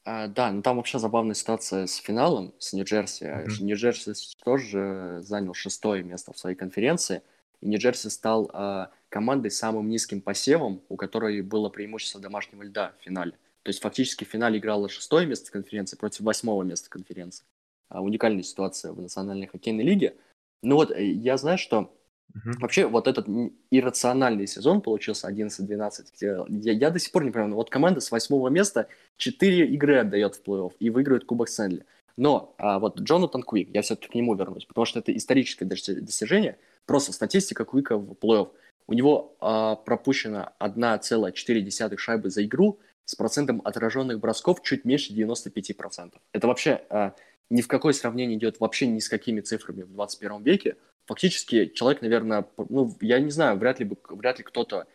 А, 0.04 0.28
да, 0.28 0.52
ну 0.52 0.62
там 0.62 0.76
вообще 0.76 1.00
забавная 1.00 1.34
ситуация 1.34 1.86
с 1.86 1.96
финалом, 1.96 2.54
с 2.60 2.72
Нью-Джерси. 2.72 3.24
Mm-hmm. 3.24 3.62
Нью-Джерси 3.62 4.12
тоже 4.44 5.18
занял 5.22 5.54
шестое 5.54 6.04
место 6.04 6.32
в 6.32 6.38
своей 6.38 6.54
конференции. 6.54 7.22
И 7.60 7.66
Нью-Джерси 7.66 8.10
стал 8.10 8.48
а, 8.52 8.92
командой 9.08 9.50
с 9.50 9.58
самым 9.58 9.88
низким 9.88 10.20
посевом, 10.20 10.82
у 10.88 10.94
которой 10.94 11.42
было 11.42 11.68
преимущество 11.68 12.20
домашнего 12.20 12.62
льда 12.62 12.92
в 13.00 13.02
финале. 13.02 13.32
То 13.68 13.70
есть 13.70 13.82
фактически 13.82 14.24
в 14.24 14.28
финале 14.28 14.60
играло 14.60 14.88
шестое 14.88 15.26
место 15.26 15.52
конференции 15.52 15.98
против 15.98 16.22
восьмого 16.22 16.62
места 16.62 16.88
конференции. 16.88 17.44
А, 17.90 18.00
уникальная 18.00 18.42
ситуация 18.42 18.92
в 18.92 19.02
Национальной 19.02 19.46
хоккейной 19.46 19.84
лиге. 19.84 20.16
Ну 20.62 20.76
вот, 20.76 20.90
э, 20.90 21.04
я 21.04 21.36
знаю, 21.36 21.58
что 21.58 21.94
Uh-huh. 22.34 22.60
Вообще, 22.60 22.86
вот 22.86 23.08
этот 23.08 23.26
иррациональный 23.70 24.46
сезон 24.46 24.82
получился 24.82 25.30
11-12, 25.30 26.12
где 26.14 26.70
я, 26.70 26.72
я 26.72 26.90
до 26.90 26.98
сих 26.98 27.10
пор 27.10 27.24
не 27.24 27.30
понимаю, 27.30 27.54
вот 27.54 27.70
команда 27.70 28.00
с 28.00 28.10
восьмого 28.10 28.48
места 28.48 28.86
4 29.16 29.66
игры 29.68 29.96
отдает 29.96 30.34
в 30.34 30.42
плей-офф 30.42 30.72
и 30.78 30.90
выигрывает 30.90 31.24
Кубок 31.24 31.48
Сэнли. 31.48 31.86
Но 32.18 32.54
а, 32.58 32.78
вот 32.80 33.00
Джонатан 33.00 33.42
Куик, 33.42 33.70
я 33.72 33.80
все-таки 33.80 34.08
к 34.08 34.14
нему 34.14 34.34
вернусь, 34.34 34.66
потому 34.66 34.84
что 34.84 34.98
это 34.98 35.16
историческое 35.16 35.64
достижение, 35.64 36.58
просто 36.84 37.14
статистика 37.14 37.64
Куика 37.64 37.96
в 37.96 38.12
плей-офф. 38.12 38.50
У 38.88 38.92
него 38.92 39.34
а, 39.40 39.76
пропущено 39.76 40.52
1,4 40.60 41.96
шайбы 41.96 42.28
за 42.28 42.44
игру, 42.44 42.78
с 43.08 43.14
процентом 43.14 43.62
отраженных 43.64 44.20
бросков 44.20 44.62
чуть 44.62 44.84
меньше 44.84 45.14
95%. 45.14 46.12
Это 46.32 46.46
вообще 46.46 46.82
э, 46.90 47.12
ни 47.48 47.62
в 47.62 47.66
какое 47.66 47.94
сравнение 47.94 48.36
идет 48.36 48.60
вообще 48.60 48.86
ни 48.86 48.98
с 48.98 49.08
какими 49.08 49.40
цифрами 49.40 49.82
в 49.82 49.92
21 49.92 50.42
веке. 50.42 50.76
Фактически 51.06 51.72
человек, 51.74 52.02
наверное, 52.02 52.46
ну, 52.68 52.94
я 53.00 53.18
не 53.18 53.30
знаю, 53.30 53.56
вряд 53.56 53.80
ли, 53.80 53.90
вряд 54.10 54.36
ли 54.36 54.44
кто-то 54.44 54.86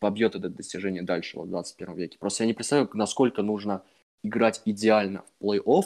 побьет 0.00 0.34
это 0.34 0.50
достижение 0.50 1.02
дальше 1.02 1.40
в 1.40 1.48
21 1.48 1.94
веке. 1.94 2.18
Просто 2.18 2.42
я 2.42 2.48
не 2.48 2.52
представляю, 2.52 2.90
насколько 2.92 3.40
нужно 3.40 3.82
играть 4.22 4.60
идеально 4.66 5.24
в 5.40 5.44
плей-офф, 5.46 5.84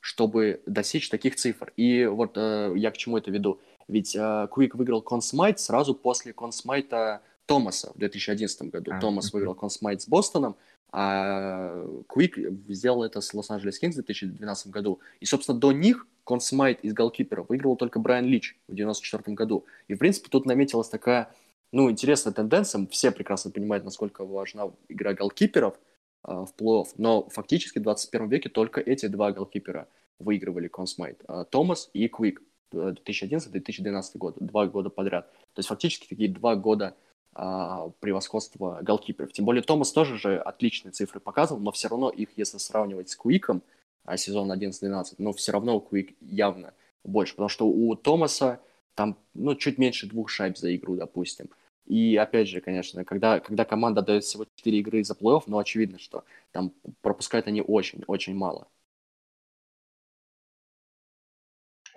чтобы 0.00 0.62
достичь 0.64 1.10
таких 1.10 1.36
цифр. 1.36 1.74
И 1.76 2.06
вот 2.06 2.38
э, 2.38 2.72
я 2.76 2.90
к 2.90 2.96
чему 2.96 3.18
это 3.18 3.30
веду. 3.30 3.60
Ведь 3.86 4.16
э, 4.16 4.48
Куик 4.50 4.76
выиграл 4.76 5.02
Консмайт 5.02 5.60
сразу 5.60 5.94
после 5.94 6.32
Консмайта 6.32 7.20
Томаса 7.44 7.92
в 7.94 7.98
2011 7.98 8.70
году. 8.70 8.92
А, 8.94 8.98
Томас 8.98 9.30
выиграл 9.32 9.54
Консмайт 9.54 10.00
с 10.00 10.08
Бостоном, 10.08 10.56
а 10.92 11.86
Квик 12.06 12.38
сделал 12.68 13.02
это 13.02 13.22
с 13.22 13.32
Лос-Анджелес 13.32 13.78
Кингс 13.78 13.94
в 13.94 14.04
2012 14.04 14.66
году. 14.68 15.00
И, 15.20 15.24
собственно, 15.24 15.58
до 15.58 15.72
них 15.72 16.06
Конн 16.24 16.49
Смайт 16.49 16.80
из 16.84 16.92
голкипера 16.92 17.42
выиграл 17.42 17.76
только 17.76 17.98
Брайан 17.98 18.26
Лич 18.26 18.56
в 18.68 18.72
1994 18.72 19.34
году. 19.34 19.64
И, 19.88 19.94
в 19.94 19.98
принципе, 19.98 20.28
тут 20.28 20.44
наметилась 20.44 20.88
такая, 20.88 21.34
ну, 21.72 21.90
интересная 21.90 22.32
тенденция. 22.34 22.86
Все 22.88 23.10
прекрасно 23.10 23.50
понимают, 23.50 23.84
насколько 23.84 24.24
важна 24.24 24.70
игра 24.88 25.14
голкиперов 25.14 25.80
э, 26.24 26.32
в 26.32 26.52
плей-офф. 26.56 26.88
Но 26.98 27.28
фактически 27.30 27.78
в 27.78 27.82
21 27.82 28.28
веке 28.28 28.50
только 28.50 28.80
эти 28.80 29.06
два 29.06 29.32
голкипера 29.32 29.88
выигрывали 30.18 30.68
Конн 30.68 30.90
Смайт. 30.90 31.22
Э, 31.26 31.44
Томас 31.50 31.88
и 31.94 32.06
Квик. 32.08 32.42
2011-2012 32.72 34.02
год. 34.14 34.36
Два 34.38 34.66
года 34.66 34.88
подряд. 34.90 35.30
То 35.54 35.58
есть 35.58 35.68
фактически 35.68 36.08
такие 36.08 36.30
два 36.30 36.56
года 36.56 36.96
а, 37.34 37.90
превосходства 38.00 38.80
голкиперов. 38.82 39.32
Тем 39.32 39.44
более 39.44 39.62
Томас 39.62 39.92
тоже 39.92 40.18
же 40.18 40.38
отличные 40.38 40.92
цифры 40.92 41.20
показывал, 41.20 41.60
но 41.60 41.72
все 41.72 41.88
равно 41.88 42.10
их, 42.10 42.28
если 42.36 42.58
сравнивать 42.58 43.10
с 43.10 43.16
Куиком, 43.16 43.62
а, 44.04 44.16
сезон 44.16 44.52
11-12, 44.52 45.14
но 45.18 45.32
все 45.32 45.52
равно 45.52 45.80
Куик 45.80 46.14
явно 46.20 46.74
больше, 47.04 47.32
потому 47.34 47.48
что 47.48 47.66
у 47.66 47.94
Томаса 47.94 48.60
там, 48.94 49.16
ну, 49.34 49.54
чуть 49.54 49.78
меньше 49.78 50.06
двух 50.06 50.28
шайб 50.28 50.58
за 50.58 50.74
игру, 50.76 50.96
допустим. 50.96 51.48
И 51.86 52.16
опять 52.16 52.48
же, 52.48 52.60
конечно, 52.60 53.04
когда, 53.04 53.40
когда 53.40 53.64
команда 53.64 54.02
дает 54.02 54.24
всего 54.24 54.46
4 54.56 54.78
игры 54.78 55.02
за 55.02 55.14
плей-офф, 55.14 55.44
ну, 55.46 55.58
очевидно, 55.58 55.98
что 55.98 56.24
там 56.52 56.72
пропускают 57.00 57.46
они 57.48 57.62
очень-очень 57.62 58.34
мало. 58.34 58.68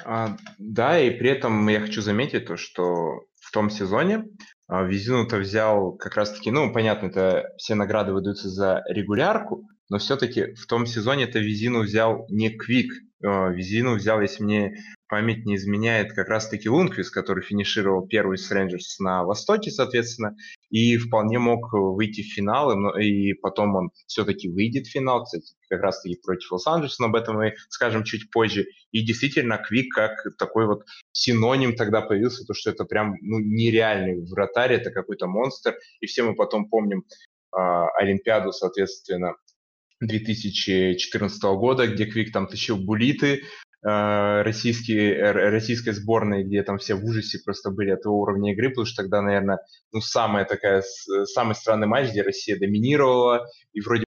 А, 0.03 0.37
да, 0.57 0.99
и 0.99 1.11
при 1.11 1.29
этом 1.29 1.67
я 1.67 1.79
хочу 1.79 2.01
заметить 2.01 2.45
то, 2.45 2.57
что 2.57 3.25
в 3.39 3.51
том 3.51 3.69
сезоне 3.69 4.25
Визину-то 4.67 5.38
взял 5.38 5.93
как 5.93 6.15
раз-таки, 6.15 6.51
ну, 6.51 6.73
понятно, 6.73 7.08
это 7.08 7.54
все 7.58 7.75
награды 7.75 8.13
выдаются 8.13 8.49
за 8.49 8.82
регулярку, 8.89 9.67
но 9.89 9.97
все-таки 9.99 10.54
в 10.56 10.65
том 10.65 10.86
сезоне 10.86 11.25
это 11.25 11.39
Визину 11.39 11.82
взял 11.82 12.25
не 12.30 12.49
Квик, 12.49 12.91
а, 13.23 13.49
Визину 13.49 13.95
взял, 13.95 14.21
если 14.21 14.43
мне 14.43 14.75
память 15.08 15.45
не 15.45 15.56
изменяет, 15.56 16.13
как 16.13 16.30
раз-таки 16.30 16.69
Лунквист, 16.69 17.13
который 17.13 17.43
финишировал 17.43 18.08
первый 18.08 18.38
с 18.38 18.49
Рейнджерс 18.49 18.99
на 18.99 19.23
Востоке, 19.23 19.69
соответственно, 19.69 20.36
и 20.69 20.97
вполне 20.97 21.39
мог 21.39 21.71
выйти 21.73 22.21
в 22.21 22.34
финал, 22.34 22.71
и 22.97 23.34
потом 23.34 23.75
он 23.75 23.91
все-таки 24.08 24.49
выйдет 24.49 24.88
в 24.88 24.91
финал, 24.91 25.23
кстати, 25.23 25.54
как 25.69 25.82
раз-таки 25.82 26.19
против 26.21 26.51
Лос-Анджелеса, 26.51 27.01
но 27.01 27.08
об 27.08 27.15
этом 27.15 27.38
мы 27.38 27.56
скажем 27.69 28.04
чуть 28.04 28.30
позже. 28.32 28.67
И 28.91 29.06
действительно, 29.06 29.58
Квик 29.58 29.93
как 29.93 30.13
такой 30.38 30.67
вот 30.67 30.84
синоним 31.12 31.75
тогда 31.75 32.01
появился, 32.01 32.45
то, 32.45 32.54
что 32.54 32.71
это 32.71 32.86
прям 32.86 33.15
ну, 33.21 33.39
нереальный 33.39 34.25
вратарь, 34.25 34.73
это 34.73 34.91
какой-то 34.91 35.28
монстр, 35.28 35.75
и 35.99 36.06
все 36.06 36.23
мы 36.23 36.36
потом 36.36 36.69
помним 36.69 37.04
э, 37.56 37.58
Олимпиаду, 37.99 38.51
соответственно, 38.51 39.36
2014 40.01 41.43
года, 41.43 41.88
где 41.88 42.06
Квик 42.06 42.32
там 42.32 42.47
тащил 42.47 42.78
булиты, 42.78 43.43
Э, 43.87 44.41
российские, 44.41 45.15
э, 45.15 45.31
российской 45.31 45.91
сборной, 45.91 46.43
где 46.43 46.63
там 46.63 46.79
все 46.79 46.95
в 46.95 47.05
ужасе 47.05 47.37
просто 47.45 47.69
были 47.69 47.91
от 47.91 48.03
его 48.03 48.19
уровня 48.19 48.53
игры, 48.53 48.69
потому 48.69 48.85
что 48.85 49.03
тогда, 49.03 49.21
наверное, 49.21 49.59
ну, 49.91 50.01
самая 50.01 50.43
такая, 50.45 50.81
самый 51.25 51.53
странный 51.53 51.85
матч, 51.85 52.09
где 52.09 52.23
Россия 52.23 52.57
доминировала 52.57 53.45
и 53.73 53.81
вроде 53.81 54.05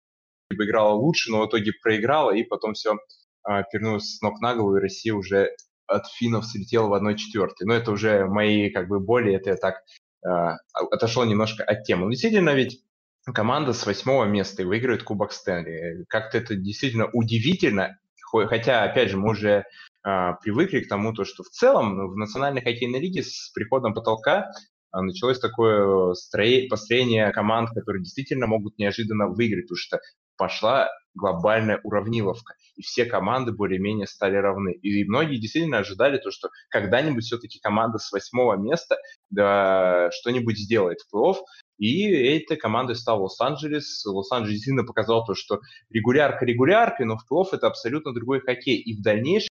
бы 0.49 0.65
играла 0.65 0.95
лучше, 0.95 1.31
но 1.31 1.43
в 1.43 1.49
итоге 1.49 1.73
проиграла, 1.83 2.35
и 2.35 2.43
потом 2.43 2.73
все 2.73 2.97
а, 3.43 3.65
пернулось 3.65 4.17
с 4.17 4.23
ног 4.23 4.41
на 4.41 4.55
голову, 4.55 4.79
и 4.79 4.81
Россия 4.81 5.13
уже 5.13 5.51
от 5.87 6.07
финнов 6.07 6.47
слетела 6.47 6.89
в 6.89 6.95
1-4. 6.95 7.49
Но 7.61 7.75
это 7.75 7.91
уже 7.93 8.25
мои 8.25 8.71
как 8.71 8.89
бы 8.89 8.99
боли, 8.99 9.35
это 9.35 9.51
я 9.51 9.57
так 9.57 9.83
э, 10.25 10.57
отошел 10.73 11.25
немножко 11.25 11.65
от 11.65 11.85
темы. 11.85 12.05
Но 12.05 12.11
действительно 12.13 12.55
ведь 12.55 12.83
команда 13.27 13.75
с 13.75 13.85
восьмого 13.85 14.25
места 14.25 14.63
и 14.63 14.65
выигрывает 14.65 15.03
Кубок 15.03 15.33
Стэнли. 15.33 16.07
Как-то 16.09 16.39
это 16.39 16.55
действительно 16.55 17.11
удивительно, 17.13 17.99
Хотя, 18.31 18.85
опять 18.85 19.11
же, 19.11 19.17
мы 19.17 19.31
уже 19.31 19.65
а, 20.03 20.35
привыкли 20.35 20.81
к 20.81 20.89
тому, 20.89 21.13
то, 21.13 21.25
что 21.25 21.43
в 21.43 21.49
целом 21.49 22.09
в 22.09 22.17
Национальной 22.17 22.63
хоккейной 22.63 23.01
лиге 23.01 23.23
с 23.23 23.51
приходом 23.55 23.95
потолка 23.95 24.51
а, 24.93 25.03
началось 25.03 25.39
такое 25.39 26.15
строение, 26.15 26.69
построение 26.69 27.33
команд, 27.33 27.71
которые 27.71 28.03
действительно 28.03 28.47
могут 28.47 28.79
неожиданно 28.79 29.29
выиграть, 29.29 29.65
потому 29.65 29.79
что 29.79 30.01
пошла 30.37 30.89
глобальная 31.15 31.81
уравниловка, 31.83 32.55
и 32.77 32.83
все 32.83 33.07
команды 33.07 33.53
более-менее 33.53 34.07
стали 34.07 34.37
равны. 34.37 34.73
И 34.75 35.05
многие 35.05 35.39
действительно 35.39 35.79
ожидали 35.79 36.19
то, 36.19 36.31
что 36.31 36.51
когда-нибудь 36.69 37.25
все-таки 37.25 37.59
команда 37.59 37.99
с 37.99 38.13
восьмого 38.13 38.57
места 38.57 38.97
да, 39.31 40.11
что-нибудь 40.13 40.59
сделает 40.59 40.99
в 41.01 41.15
плей-офф, 41.15 41.37
и 41.79 42.39
этой 42.39 42.57
командой 42.57 42.97
стал 42.97 43.23
Лос-Анджелес. 43.23 44.05
Лос-Анджелес 44.07 44.57
действительно 44.57 44.85
показал 44.85 45.25
то, 45.25 45.35
что 45.35 45.61
регулярка 45.91 46.45
регуляркой, 46.45 47.07
но 47.07 47.17
в 47.17 47.27
плей 47.27 47.45
это 47.53 47.67
абсолютно 47.67 48.15
другой 48.15 48.41
хоккей. 48.41 48.79
И 48.79 48.97
в 48.97 49.03
дальнейшем 49.03 49.49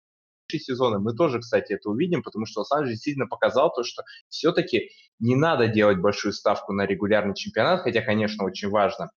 сезоны 0.51 0.99
мы 0.99 1.15
тоже, 1.15 1.39
кстати, 1.39 1.73
это 1.73 1.89
увидим, 1.89 2.23
потому 2.23 2.45
что 2.45 2.59
Лос-Анджелес 2.59 2.95
действительно 2.95 3.27
показал 3.27 3.71
то, 3.71 3.83
что 3.83 4.03
все-таки 4.29 4.89
не 5.19 5.35
надо 5.35 5.67
делать 5.67 5.99
большую 5.99 6.33
ставку 6.33 6.73
на 6.73 6.85
регулярный 6.85 7.35
чемпионат, 7.35 7.81
хотя, 7.81 8.01
конечно, 8.01 8.43
очень 8.43 8.69
важно 8.69 9.11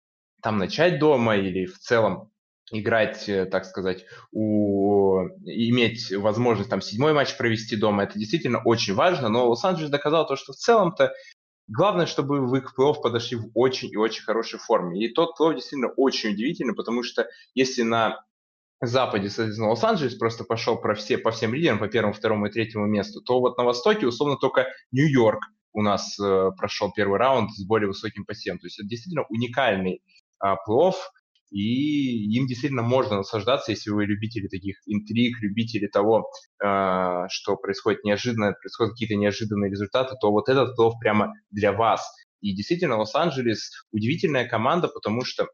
там 0.42 0.58
начать 0.58 0.98
дома 0.98 1.36
или 1.36 1.66
в 1.66 1.78
целом 1.78 2.30
играть, 2.70 3.28
э, 3.28 3.46
так 3.46 3.64
сказать, 3.64 4.04
у... 4.32 5.20
иметь 5.44 6.10
возможность 6.12 6.70
там 6.70 6.80
седьмой 6.80 7.12
матч 7.12 7.36
провести 7.36 7.76
дома, 7.76 8.04
это 8.04 8.18
действительно 8.18 8.60
очень 8.64 8.94
важно, 8.94 9.28
но 9.28 9.48
Лос-Анджелес 9.48 9.90
доказал 9.90 10.26
то, 10.26 10.36
что 10.36 10.52
в 10.52 10.56
целом-то 10.56 11.12
Главное, 11.68 12.06
чтобы 12.06 12.46
вы 12.46 12.60
к 12.60 12.74
плей-офф 12.78 13.00
подошли 13.02 13.36
в 13.36 13.50
очень 13.54 13.90
и 13.90 13.96
очень 13.96 14.24
хорошей 14.24 14.58
форме. 14.58 15.04
И 15.04 15.12
тот 15.12 15.38
плей-офф 15.38 15.54
действительно 15.54 15.92
очень 15.96 16.30
удивительный, 16.30 16.74
потому 16.74 17.02
что 17.02 17.26
если 17.54 17.82
на 17.82 18.24
Западе, 18.80 19.30
соответственно, 19.30 19.70
Лос-Анджелес 19.70 20.16
просто 20.16 20.42
пошел 20.42 20.76
про 20.76 20.94
все, 20.96 21.16
по 21.16 21.30
всем 21.30 21.54
лидерам, 21.54 21.78
по 21.78 21.86
первому, 21.86 22.12
второму 22.12 22.46
и 22.46 22.50
третьему 22.50 22.86
месту, 22.86 23.20
то 23.22 23.38
вот 23.38 23.56
на 23.56 23.64
Востоке, 23.64 24.06
условно, 24.06 24.36
только 24.36 24.66
Нью-Йорк 24.90 25.40
у 25.72 25.82
нас 25.82 26.18
э, 26.18 26.50
прошел 26.58 26.92
первый 26.92 27.18
раунд 27.18 27.52
с 27.52 27.64
более 27.64 27.86
высоким 27.86 28.24
посевом. 28.24 28.58
То 28.58 28.66
есть 28.66 28.80
это 28.80 28.88
действительно 28.88 29.24
уникальный 29.28 30.02
э, 30.44 30.54
плей-офф, 30.66 30.94
и 31.52 32.34
им 32.36 32.46
действительно 32.46 32.82
можно 32.82 33.18
наслаждаться, 33.18 33.72
если 33.72 33.90
вы 33.90 34.06
любители 34.06 34.48
таких 34.48 34.76
интриг, 34.86 35.36
любители 35.42 35.86
того, 35.86 36.30
э, 36.64 37.26
что 37.28 37.56
происходит 37.56 38.04
неожиданно, 38.04 38.52
происходят 38.52 38.92
какие-то 38.92 39.16
неожиданные 39.16 39.70
результаты, 39.70 40.16
то 40.20 40.30
вот 40.30 40.48
этот 40.48 40.74
плей 40.76 40.92
прямо 41.00 41.34
для 41.50 41.72
вас. 41.72 42.10
И 42.40 42.54
действительно, 42.54 42.96
Лос-Анджелес 42.96 43.70
удивительная 43.92 44.48
команда, 44.48 44.88
потому 44.88 45.24
что 45.24 45.46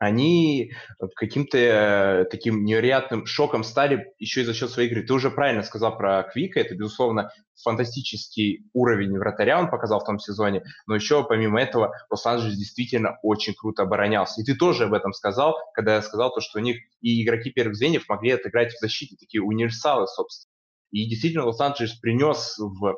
они 0.00 0.72
каким-то 1.14 1.58
э, 1.58 2.24
таким 2.30 2.64
невероятным 2.64 3.26
шоком 3.26 3.62
стали 3.62 4.14
еще 4.18 4.40
и 4.40 4.44
за 4.44 4.54
счет 4.54 4.70
своей 4.70 4.88
игры. 4.88 5.02
Ты 5.02 5.12
уже 5.12 5.30
правильно 5.30 5.62
сказал 5.62 5.96
про 5.96 6.22
Квика, 6.22 6.58
это, 6.58 6.74
безусловно, 6.74 7.30
фантастический 7.62 8.64
уровень 8.72 9.18
вратаря 9.18 9.60
он 9.60 9.68
показал 9.68 10.00
в 10.00 10.06
том 10.06 10.18
сезоне, 10.18 10.64
но 10.86 10.94
еще 10.94 11.22
помимо 11.22 11.60
этого 11.60 11.92
Лос-Анджелес 12.08 12.56
действительно 12.56 13.18
очень 13.22 13.52
круто 13.52 13.82
оборонялся. 13.82 14.40
И 14.40 14.44
ты 14.44 14.56
тоже 14.56 14.84
об 14.84 14.94
этом 14.94 15.12
сказал, 15.12 15.54
когда 15.74 15.96
я 15.96 16.02
сказал 16.02 16.32
то, 16.32 16.40
что 16.40 16.58
у 16.60 16.62
них 16.62 16.78
и 17.02 17.22
игроки 17.22 17.50
первых 17.50 17.76
звеньев 17.76 18.08
могли 18.08 18.30
отыграть 18.30 18.72
в 18.72 18.80
защите, 18.80 19.16
такие 19.20 19.42
универсалы, 19.42 20.06
собственно. 20.06 20.50
И 20.92 21.06
действительно 21.10 21.44
Лос-Анджелес 21.44 21.92
принес 21.92 22.56
в 22.58 22.96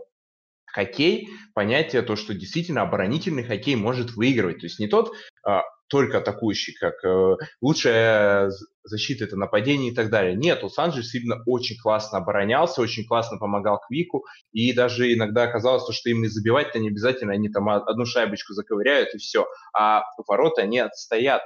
хоккей 0.67 1.29
понятие 1.53 2.03
то, 2.03 2.15
что 2.15 2.33
действительно 2.33 2.83
оборонительный 2.83 3.43
хоккей 3.43 3.75
может 3.75 4.12
выигрывать. 4.12 4.61
То 4.61 4.67
есть 4.67 4.79
не 4.79 4.87
тот 4.87 5.12
а, 5.45 5.62
только 5.92 6.18
атакующий, 6.18 6.72
как 6.72 7.05
э, 7.05 7.37
лучшая 7.61 8.50
защита 8.83 9.24
это 9.24 9.37
нападение 9.37 9.92
и 9.92 9.94
так 9.94 10.09
далее. 10.09 10.35
Нет, 10.35 10.62
Лос-Анджелес 10.62 11.14
именно 11.14 11.42
очень 11.44 11.76
классно 11.78 12.18
оборонялся, 12.18 12.81
очень 12.81 13.07
классно 13.07 13.37
помогал 13.37 13.78
Квику, 13.87 14.24
и 14.52 14.72
даже 14.72 15.12
иногда 15.12 15.42
оказалось, 15.42 15.85
что 15.94 16.09
им 16.09 16.24
и 16.24 16.28
забивать-то 16.28 16.78
не 16.78 16.88
обязательно, 16.88 17.35
они 17.35 17.50
там 17.50 17.68
одну 17.68 18.07
шайбочку 18.07 18.55
заковыряют 18.55 19.14
и 19.14 19.18
все, 19.18 19.46
а 19.76 20.02
ворота 20.26 20.66
не 20.66 20.78
отстоят. 20.78 21.42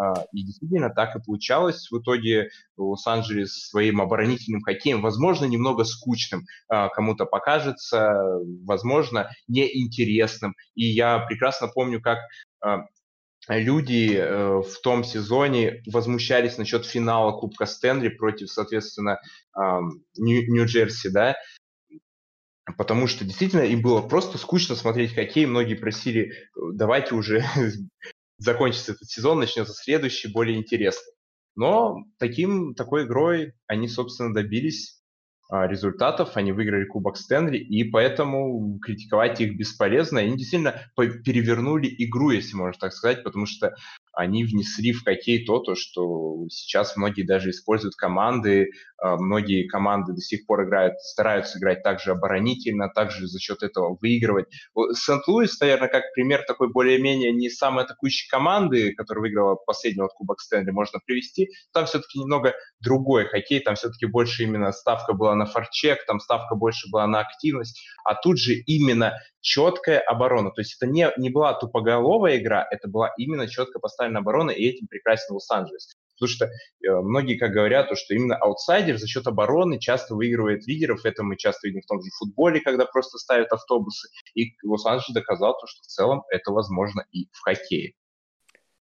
А, 0.00 0.24
и 0.32 0.44
действительно 0.44 0.90
так 0.90 1.16
и 1.16 1.20
получалось. 1.20 1.90
В 1.90 2.00
итоге 2.00 2.50
Лос-Анджелес 2.76 3.68
своим 3.68 4.00
оборонительным 4.00 4.62
хоккеем, 4.62 5.02
возможно, 5.02 5.44
немного 5.44 5.82
скучным 5.82 6.46
а, 6.68 6.88
кому-то 6.88 7.24
покажется, 7.24 8.14
возможно, 8.64 9.28
неинтересным. 9.48 10.54
И 10.76 10.84
я 10.86 11.18
прекрасно 11.18 11.66
помню, 11.66 12.00
как 12.00 12.18
а, 12.60 12.84
люди 13.48 14.14
э, 14.14 14.60
в 14.60 14.80
том 14.82 15.04
сезоне 15.04 15.82
возмущались 15.86 16.58
насчет 16.58 16.84
финала 16.84 17.32
Кубка 17.32 17.66
Стэнли 17.66 18.08
против, 18.08 18.50
соответственно, 18.50 19.20
э, 19.56 19.60
Нью-Джерси, 20.16 21.08
да, 21.08 21.36
потому 22.76 23.06
что 23.06 23.24
действительно 23.24 23.62
им 23.62 23.80
было 23.80 24.02
просто 24.02 24.36
скучно 24.38 24.74
смотреть 24.74 25.14
хоккей, 25.14 25.46
многие 25.46 25.74
просили, 25.74 26.32
давайте 26.74 27.14
уже 27.14 27.44
закончится 28.38 28.92
этот 28.92 29.08
сезон, 29.08 29.40
начнется 29.40 29.72
следующий, 29.72 30.28
более 30.28 30.58
интересный. 30.58 31.12
Но 31.56 32.04
таким, 32.18 32.74
такой 32.74 33.04
игрой 33.04 33.54
они, 33.66 33.88
собственно, 33.88 34.32
добились 34.32 34.97
результатов, 35.50 36.36
они 36.36 36.52
выиграли 36.52 36.84
Кубок 36.84 37.16
Стэнли, 37.16 37.58
и 37.58 37.84
поэтому 37.84 38.78
критиковать 38.80 39.40
их 39.40 39.56
бесполезно. 39.56 40.20
Они 40.20 40.36
действительно 40.36 40.82
перевернули 40.96 41.94
игру, 41.98 42.30
если 42.30 42.54
можно 42.54 42.78
так 42.78 42.92
сказать, 42.92 43.22
потому 43.22 43.46
что 43.46 43.74
они 44.18 44.42
внесли 44.42 44.92
в 44.92 45.04
хоккей 45.04 45.44
то, 45.44 45.60
то, 45.60 45.76
что 45.76 46.44
сейчас 46.50 46.96
многие 46.96 47.22
даже 47.22 47.50
используют 47.50 47.94
команды, 47.94 48.72
а, 49.00 49.16
многие 49.16 49.68
команды 49.68 50.12
до 50.12 50.20
сих 50.20 50.44
пор 50.44 50.64
играют, 50.64 50.98
стараются 51.00 51.58
играть 51.58 51.84
также 51.84 52.10
оборонительно, 52.10 52.88
также 52.88 53.28
за 53.28 53.38
счет 53.38 53.62
этого 53.62 53.96
выигрывать. 54.00 54.46
Сент-Луис, 54.92 55.60
наверное, 55.60 55.88
как 55.88 56.02
пример 56.14 56.42
такой 56.48 56.68
более-менее 56.68 57.30
не 57.32 57.48
самой 57.48 57.84
атакующей 57.84 58.28
команды, 58.28 58.92
которая 58.92 59.22
выиграла 59.22 59.54
последний 59.54 60.02
вот 60.02 60.10
Кубок 60.14 60.40
Стэнли, 60.40 60.72
можно 60.72 60.98
привести. 61.06 61.50
Там 61.72 61.86
все-таки 61.86 62.18
немного 62.18 62.54
другой 62.80 63.26
хоккей, 63.26 63.60
там 63.60 63.76
все-таки 63.76 64.06
больше 64.06 64.42
именно 64.42 64.72
ставка 64.72 65.12
была 65.12 65.36
на 65.36 65.46
форчек, 65.46 66.04
там 66.06 66.18
ставка 66.18 66.56
больше 66.56 66.90
была 66.90 67.06
на 67.06 67.20
активность, 67.20 67.86
а 68.04 68.16
тут 68.16 68.40
же 68.40 68.54
именно 68.54 69.14
четкая 69.40 70.00
оборона. 70.00 70.50
То 70.50 70.60
есть 70.60 70.76
это 70.80 70.90
не, 70.90 71.10
не 71.16 71.30
была 71.30 71.54
тупоголовая 71.54 72.38
игра, 72.38 72.66
это 72.70 72.88
была 72.88 73.12
именно 73.16 73.46
четко 73.46 73.78
поставлена 74.08 74.20
оборона, 74.20 74.50
и 74.50 74.64
этим 74.64 74.86
прекрасен 74.86 75.34
Лос-Анджелес. 75.34 75.96
Потому 76.18 76.28
что 76.28 76.46
э, 76.46 77.00
многие, 77.00 77.36
как 77.36 77.52
говорят, 77.52 77.88
то, 77.88 77.94
что 77.94 78.14
именно 78.14 78.36
аутсайдер 78.36 78.98
за 78.98 79.06
счет 79.06 79.26
обороны 79.28 79.78
часто 79.78 80.16
выигрывает 80.16 80.66
лидеров. 80.66 81.04
Это 81.04 81.22
мы 81.22 81.36
часто 81.36 81.68
видим 81.68 81.82
в 81.82 81.86
том 81.86 82.02
же 82.02 82.10
футболе, 82.18 82.60
когда 82.60 82.86
просто 82.86 83.18
ставят 83.18 83.52
автобусы. 83.52 84.08
И 84.34 84.56
Лос-Анджелес 84.64 85.14
доказал, 85.14 85.56
то, 85.60 85.66
что 85.66 85.82
в 85.82 85.86
целом 85.86 86.22
это 86.30 86.50
возможно 86.50 87.04
и 87.12 87.28
в 87.30 87.40
хоккее. 87.40 87.92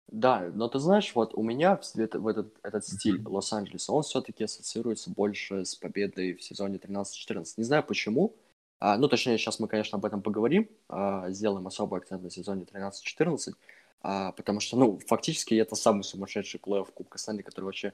Да, 0.06 0.48
но 0.54 0.68
ты 0.68 0.78
знаешь, 0.78 1.12
вот 1.14 1.34
у 1.34 1.42
меня 1.42 1.76
в, 1.76 1.82
в 1.82 2.26
этот, 2.28 2.54
этот 2.62 2.86
стиль 2.86 3.20
Лос-Анджелеса, 3.26 3.92
он 3.92 4.02
все-таки 4.02 4.44
ассоциируется 4.44 5.10
больше 5.10 5.64
с 5.64 5.74
победой 5.74 6.34
в 6.34 6.42
сезоне 6.42 6.78
13-14. 6.78 7.44
Не 7.56 7.64
знаю 7.64 7.82
почему, 7.82 8.36
а, 8.80 8.96
ну, 8.96 9.08
точнее, 9.08 9.38
сейчас 9.38 9.58
мы, 9.58 9.66
конечно, 9.66 9.98
об 9.98 10.04
этом 10.04 10.22
поговорим, 10.22 10.68
а, 10.88 11.30
сделаем 11.30 11.66
особый 11.66 11.98
акцент 11.98 12.22
на 12.22 12.30
сезоне 12.30 12.64
13-14, 12.64 13.54
а, 14.00 14.32
потому 14.32 14.60
что, 14.60 14.76
ну, 14.76 14.98
фактически 15.06 15.54
это 15.54 15.74
самый 15.74 16.02
сумасшедший 16.02 16.60
плей-офф 16.60 16.92
Кубка 16.92 17.18
Стэнли, 17.18 17.42
который 17.42 17.66
вообще 17.66 17.92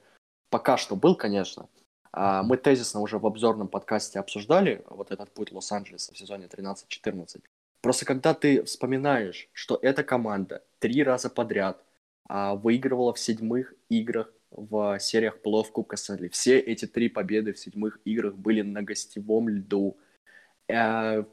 пока 0.49 0.77
что 0.77 0.95
был, 0.95 1.15
конечно. 1.15 1.67
А, 2.11 2.43
мы 2.43 2.57
тезисно 2.57 3.01
уже 3.01 3.17
в 3.17 3.25
обзорном 3.25 3.67
подкасте 3.67 4.19
обсуждали 4.19 4.83
вот 4.87 5.11
этот 5.11 5.31
путь 5.33 5.51
Лос-Анджелеса 5.51 6.13
в 6.13 6.17
сезоне 6.17 6.45
13-14. 6.45 7.41
Просто 7.81 8.05
когда 8.05 8.33
ты 8.33 8.63
вспоминаешь, 8.63 9.49
что 9.53 9.77
эта 9.81 10.03
команда 10.03 10.63
три 10.79 11.03
раза 11.03 11.29
подряд 11.29 11.83
а, 12.27 12.55
выигрывала 12.55 13.13
в 13.13 13.19
седьмых 13.19 13.73
играх 13.89 14.31
в 14.51 14.97
сериях 14.99 15.39
плей-офф 15.43 15.71
Кубка 15.71 15.97
Стэнли. 15.97 16.29
Все 16.29 16.57
эти 16.59 16.85
три 16.85 17.09
победы 17.09 17.53
в 17.53 17.59
седьмых 17.59 17.99
играх 18.05 18.35
были 18.35 18.61
на 18.61 18.81
гостевом 18.81 19.49
льду. 19.49 19.97
Э, 20.67 21.23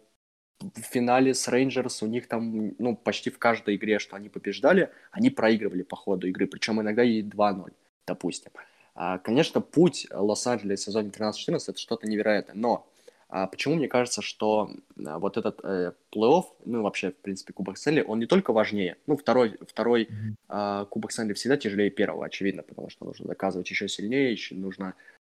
в 0.63 0.81
финале 0.81 1.35
с 1.35 1.49
Рейнджерс 1.49 2.03
у 2.03 2.07
них 2.07 2.29
там, 2.29 2.75
ну, 2.79 2.97
почти 2.97 3.31
в 3.31 3.39
каждой 3.39 3.77
игре, 3.77 3.99
что 3.99 4.17
они 4.17 4.29
побеждали, 4.29 4.91
они 5.11 5.31
проигрывали 5.31 5.83
по 5.83 5.97
ходу 5.97 6.27
игры, 6.29 6.47
причем 6.47 6.81
иногда 6.81 7.03
и 7.03 7.23
2-0, 7.23 7.73
допустим. 8.07 8.53
А, 8.95 9.19
конечно, 9.19 9.61
путь 9.61 10.07
Лос-Анджелес 10.11 10.81
в 10.81 10.85
сезоне 10.85 11.11
13-14 11.11 11.59
это 11.69 11.79
что-то 11.79 12.07
невероятное, 12.07 12.55
но 12.55 12.87
а 13.35 13.47
почему 13.47 13.77
мне 13.77 13.89
кажется, 13.89 14.21
что 14.21 14.71
а, 15.07 15.19
вот 15.19 15.39
этот 15.39 15.61
э, 15.65 15.93
плей-офф, 16.15 16.45
ну 16.67 16.83
вообще, 16.83 17.13
в 17.13 17.17
принципе, 17.17 17.55
Кубок 17.55 17.79
Стэнли, 17.79 18.05
он 18.07 18.19
не 18.19 18.27
только 18.27 18.53
важнее, 18.53 18.99
ну 19.07 19.17
второй, 19.17 19.59
второй 19.67 20.11
э, 20.51 20.87
Кубок 20.91 21.13
Стэнли 21.13 21.33
всегда 21.33 21.57
тяжелее 21.57 21.89
первого, 21.89 22.27
очевидно, 22.27 22.63
потому 22.63 22.91
что 22.91 23.07
нужно 23.07 23.29
доказывать 23.29 23.71
еще 23.71 23.89
сильнее, 23.89 24.33
еще 24.33 24.55
нужно, 24.55 24.95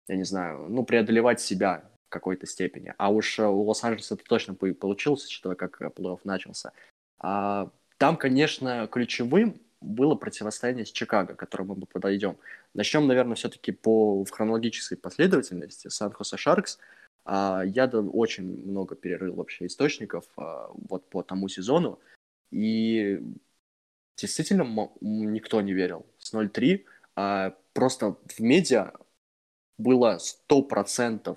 я 0.09 0.17
не 0.17 0.25
знаю, 0.25 0.67
ну 0.67 0.83
преодолевать 0.83 1.39
себя 1.39 1.89
какой-то 2.09 2.45
степени. 2.45 2.93
А 2.97 3.11
уж 3.11 3.39
у 3.39 3.61
Лос-Анджелеса 3.63 4.15
это 4.15 4.23
точно 4.23 4.53
получилось, 4.53 5.25
учитывая, 5.25 5.55
как 5.55 5.81
плей-офф 5.81 6.19
начался. 6.23 6.71
А, 7.19 7.71
там, 7.97 8.17
конечно, 8.17 8.87
ключевым 8.87 9.61
было 9.81 10.15
противостояние 10.15 10.85
с 10.85 10.91
Чикаго, 10.91 11.35
к 11.35 11.39
которому 11.39 11.75
мы 11.75 11.85
подойдем. 11.85 12.37
Начнем, 12.73 13.07
наверное, 13.07 13.35
все-таки 13.35 13.71
по 13.71 14.23
в 14.23 14.29
хронологической 14.29 14.97
последовательности. 14.97 15.87
Сан-Хосе 15.87 16.37
Шаркс– 16.37 16.79
а, 17.25 17.63
я 17.65 17.87
очень 17.87 18.43
много 18.67 18.95
перерыл 18.95 19.35
вообще 19.35 19.65
источников 19.65 20.25
а, 20.37 20.69
вот 20.73 21.09
по 21.09 21.23
тому 21.23 21.47
сезону, 21.49 21.99
и 22.51 23.19
действительно 24.15 24.91
никто 25.01 25.59
не 25.61 25.73
верил. 25.73 26.05
С 26.19 26.33
0-3 26.33 26.85
а, 27.15 27.57
просто 27.73 28.17
в 28.25 28.39
медиа 28.39 28.93
было 29.77 30.19
100% 30.49 31.35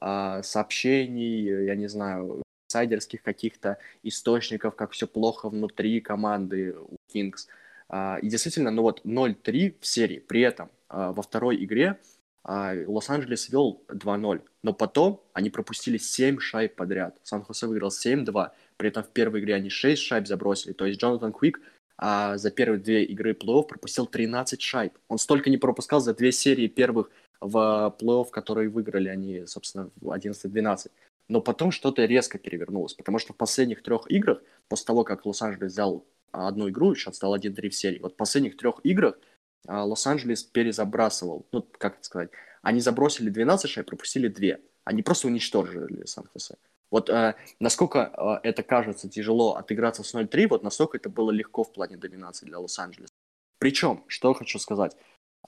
сообщений, 0.00 1.66
я 1.66 1.74
не 1.74 1.88
знаю, 1.88 2.42
сайдерских 2.68 3.22
каких-то 3.22 3.78
источников, 4.02 4.76
как 4.76 4.92
все 4.92 5.06
плохо 5.06 5.48
внутри 5.48 6.00
команды 6.00 6.74
у 6.74 6.96
Кингс. 7.12 7.48
И 7.92 8.28
действительно, 8.28 8.70
ну 8.70 8.82
вот 8.82 9.04
0-3 9.04 9.74
в 9.80 9.86
серии. 9.86 10.20
При 10.20 10.42
этом 10.42 10.70
во 10.88 11.22
второй 11.22 11.62
игре 11.62 11.98
а 12.42 12.74
Лос-Анджелес 12.86 13.50
вел 13.50 13.82
2-0, 13.88 14.42
но 14.62 14.72
потом 14.72 15.22
они 15.34 15.50
пропустили 15.50 15.98
7 15.98 16.38
шайб 16.40 16.74
подряд. 16.74 17.18
Сан-Хосе 17.22 17.66
выиграл 17.66 17.90
7-2, 17.90 18.50
при 18.76 18.88
этом 18.88 19.02
в 19.04 19.08
первой 19.08 19.40
игре 19.40 19.54
они 19.54 19.68
6 19.68 20.00
шайб 20.00 20.26
забросили. 20.26 20.72
То 20.72 20.86
есть 20.86 21.00
Джонатан 21.00 21.32
Квик 21.32 21.60
а, 21.98 22.38
за 22.38 22.50
первые 22.50 22.80
две 22.80 23.04
игры 23.04 23.32
плей-офф 23.32 23.66
пропустил 23.66 24.06
13 24.06 24.60
шайб. 24.60 24.96
Он 25.08 25.18
столько 25.18 25.50
не 25.50 25.58
пропускал 25.58 26.00
за 26.00 26.14
две 26.14 26.32
серии 26.32 26.66
первых 26.66 27.10
в 27.40 27.96
плей-офф, 27.98 28.30
которые 28.30 28.68
выиграли 28.68 29.08
они, 29.08 29.46
собственно, 29.46 29.90
в 30.00 30.10
11-12. 30.10 30.90
Но 31.28 31.40
потом 31.40 31.70
что-то 31.70 32.04
резко 32.04 32.38
перевернулось, 32.38 32.94
потому 32.94 33.18
что 33.18 33.32
в 33.32 33.36
последних 33.36 33.82
трех 33.82 34.10
играх, 34.10 34.42
после 34.68 34.86
того, 34.86 35.04
как 35.04 35.24
Лос-Анджелес 35.24 35.72
взял 35.72 36.04
одну 36.32 36.68
игру, 36.68 36.94
счет 36.94 37.14
стал 37.14 37.36
1-3 37.36 37.68
в 37.68 37.74
серии, 37.74 37.98
вот 38.00 38.14
в 38.14 38.16
последних 38.16 38.56
трех 38.56 38.80
играх 38.84 39.18
а, 39.66 39.84
Лос-Анджелес 39.84 40.42
перезабрасывал, 40.44 41.46
ну, 41.52 41.66
как 41.78 41.96
это 41.96 42.04
сказать, 42.04 42.30
они 42.62 42.80
забросили 42.80 43.30
12 43.30 43.70
шайб, 43.70 43.86
пропустили 43.86 44.28
2. 44.28 44.58
Они 44.84 45.02
просто 45.02 45.28
уничтожили 45.28 46.04
Сан-Хосе. 46.04 46.56
Вот 46.90 47.08
э, 47.08 47.36
насколько 47.60 48.40
э, 48.42 48.48
это 48.48 48.62
кажется 48.62 49.08
тяжело 49.08 49.54
отыграться 49.54 50.02
с 50.02 50.14
0-3, 50.14 50.48
вот 50.48 50.64
настолько 50.64 50.98
это 50.98 51.08
было 51.08 51.30
легко 51.30 51.62
в 51.62 51.72
плане 51.72 51.96
доминации 51.96 52.46
для 52.46 52.58
Лос-Анджелеса. 52.58 53.14
Причем, 53.58 54.04
что 54.08 54.34
хочу 54.34 54.58
сказать 54.58 54.96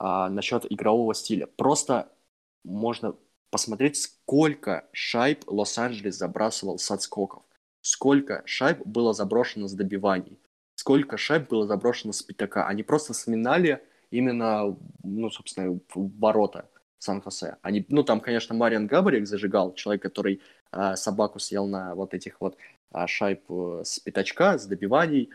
э, 0.03 0.29
насчет 0.29 0.71
игрового 0.71 1.15
стиля. 1.15 1.47
Просто 1.47 2.11
можно 2.65 3.17
посмотреть, 3.51 3.97
сколько 3.99 4.89
шайб 4.93 5.45
Лос-Анджелес 5.47 6.17
забрасывал 6.17 6.79
с 6.79 6.91
отскоков. 6.91 7.45
Сколько 7.83 8.43
шайб 8.47 8.79
было 8.87 9.13
заброшено 9.13 9.69
с 9.69 9.75
добиваний. 9.75 10.39
Сколько 10.75 11.17
шайб 11.17 11.49
было 11.49 11.67
заброшено 11.67 12.13
с 12.13 12.23
пятака. 12.23 12.67
Они 12.67 12.83
просто 12.83 13.15
сминали 13.15 13.83
именно, 14.11 14.77
ну, 15.03 15.31
собственно, 15.31 15.79
ворота 15.95 16.69
Сан-Хосе. 16.99 17.57
Они, 17.63 17.85
ну, 17.89 18.05
там, 18.05 18.21
конечно, 18.21 18.55
Мариан 18.55 18.87
Габарик 18.87 19.27
зажигал, 19.27 19.75
человек, 19.75 20.03
который 20.03 20.41
э, 20.73 20.97
собаку 20.97 21.39
съел 21.39 21.67
на 21.67 21.95
вот 21.95 22.15
этих 22.15 22.41
вот 22.41 22.57
э, 22.95 23.07
шайб 23.07 23.43
с 23.85 23.99
пятачка, 23.99 24.59
с 24.59 24.67
добиваний. 24.67 25.31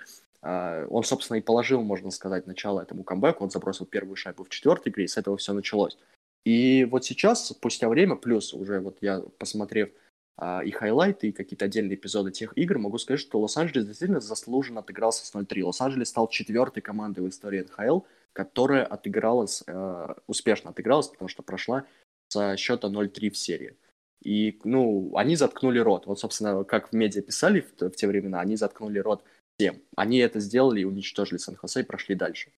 Э, 0.47 0.87
он, 0.89 1.03
собственно, 1.03 1.37
и 1.37 1.41
положил, 1.41 1.81
можно 1.81 2.09
сказать, 2.09 2.47
начало 2.47 2.79
этому 2.79 3.03
камбэку. 3.03 3.43
Он 3.43 3.49
забросил 3.49 3.85
первую 3.85 4.15
шайбу 4.15 4.45
в 4.45 4.49
четвертой 4.49 4.91
игре, 4.93 5.03
и 5.03 5.07
с 5.07 5.17
этого 5.17 5.35
все 5.35 5.51
началось. 5.51 5.97
И 6.45 6.85
вот 6.85 7.03
сейчас, 7.03 7.47
спустя 7.47 7.89
время, 7.89 8.15
плюс 8.15 8.53
уже 8.53 8.79
вот 8.79 8.99
я, 9.01 9.19
посмотрев 9.37 9.89
а, 10.37 10.61
и 10.63 10.71
хайлайты, 10.71 11.27
и 11.27 11.31
какие-то 11.33 11.65
отдельные 11.65 11.95
эпизоды 11.95 12.31
тех 12.31 12.57
игр, 12.57 12.77
могу 12.77 12.97
сказать, 12.97 13.19
что 13.19 13.41
Лос-Анджелес 13.41 13.85
действительно 13.85 14.21
заслуженно 14.21 14.79
отыгрался 14.79 15.25
с 15.25 15.35
0-3. 15.35 15.63
Лос-Анджелес 15.63 16.07
стал 16.07 16.29
четвертой 16.29 16.81
командой 16.81 17.19
в 17.19 17.27
истории 17.27 17.63
НХЛ, 17.63 18.05
которая 18.31 18.85
отыгралась, 18.85 19.63
э, 19.67 20.13
успешно 20.27 20.69
отыгралась, 20.69 21.09
потому 21.09 21.27
что 21.27 21.43
прошла 21.43 21.83
со 22.29 22.55
счета 22.55 22.87
0-3 22.87 23.31
в 23.31 23.37
серии. 23.37 23.75
И, 24.23 24.61
ну, 24.63 25.11
они 25.17 25.35
заткнули 25.35 25.79
рот. 25.79 26.05
Вот, 26.05 26.19
собственно, 26.19 26.63
как 26.63 26.89
в 26.89 26.93
медиа 26.93 27.21
писали 27.21 27.59
в, 27.59 27.81
в 27.81 27.95
те 27.95 28.07
времена, 28.07 28.39
они 28.39 28.55
заткнули 28.55 28.99
рот 28.99 29.23
всем. 29.57 29.81
Они 29.95 30.19
это 30.19 30.39
сделали 30.39 30.81
и 30.81 30.85
уничтожили 30.85 31.37
Сан-Хосе 31.37 31.81
и 31.81 31.83
прошли 31.83 32.15
дальше. 32.15 32.51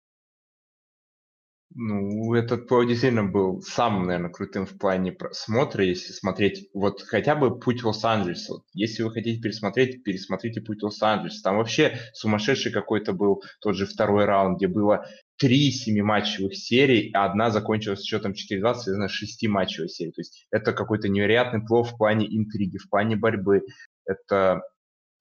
Ну, 1.76 2.34
этот 2.34 2.68
плей 2.68 2.88
действительно 2.88 3.26
был 3.26 3.62
самым, 3.62 4.08
наверное, 4.08 4.32
крутым 4.32 4.66
в 4.66 4.78
плане 4.78 5.12
просмотра, 5.12 5.84
если 5.84 6.14
смотреть 6.14 6.70
вот 6.74 7.02
хотя 7.02 7.36
бы 7.36 7.60
«Путь 7.60 7.84
Лос-Анджелеса». 7.84 8.54
Вот, 8.54 8.64
если 8.74 9.04
вы 9.04 9.12
хотите 9.12 9.42
пересмотреть, 9.42 10.02
пересмотрите 10.02 10.62
«Путь 10.62 10.82
Лос-Анджелеса». 10.82 11.44
Там 11.44 11.58
вообще 11.58 12.00
сумасшедший 12.14 12.72
какой-то 12.72 13.12
был 13.12 13.44
тот 13.60 13.76
же 13.76 13.86
второй 13.86 14.26
раунд, 14.26 14.58
где 14.58 14.68
было 14.68 15.06
три 15.38 15.70
семиматчевых 15.72 16.56
серий, 16.56 17.12
а 17.14 17.26
одна 17.26 17.52
закончилась 17.52 18.04
счетом 18.04 18.32
4-2, 18.32 18.74
связана 18.76 19.10
с 19.10 19.12
шестиматчевой 19.12 19.90
серией. 19.90 20.14
То 20.14 20.22
есть 20.22 20.48
это 20.50 20.72
какой-то 20.72 21.10
невероятный 21.10 21.64
плов 21.64 21.92
в 21.92 21.98
плане 21.98 22.26
интриги, 22.26 22.78
в 22.78 22.90
плане 22.90 23.18
борьбы. 23.18 23.64
Это 24.06 24.62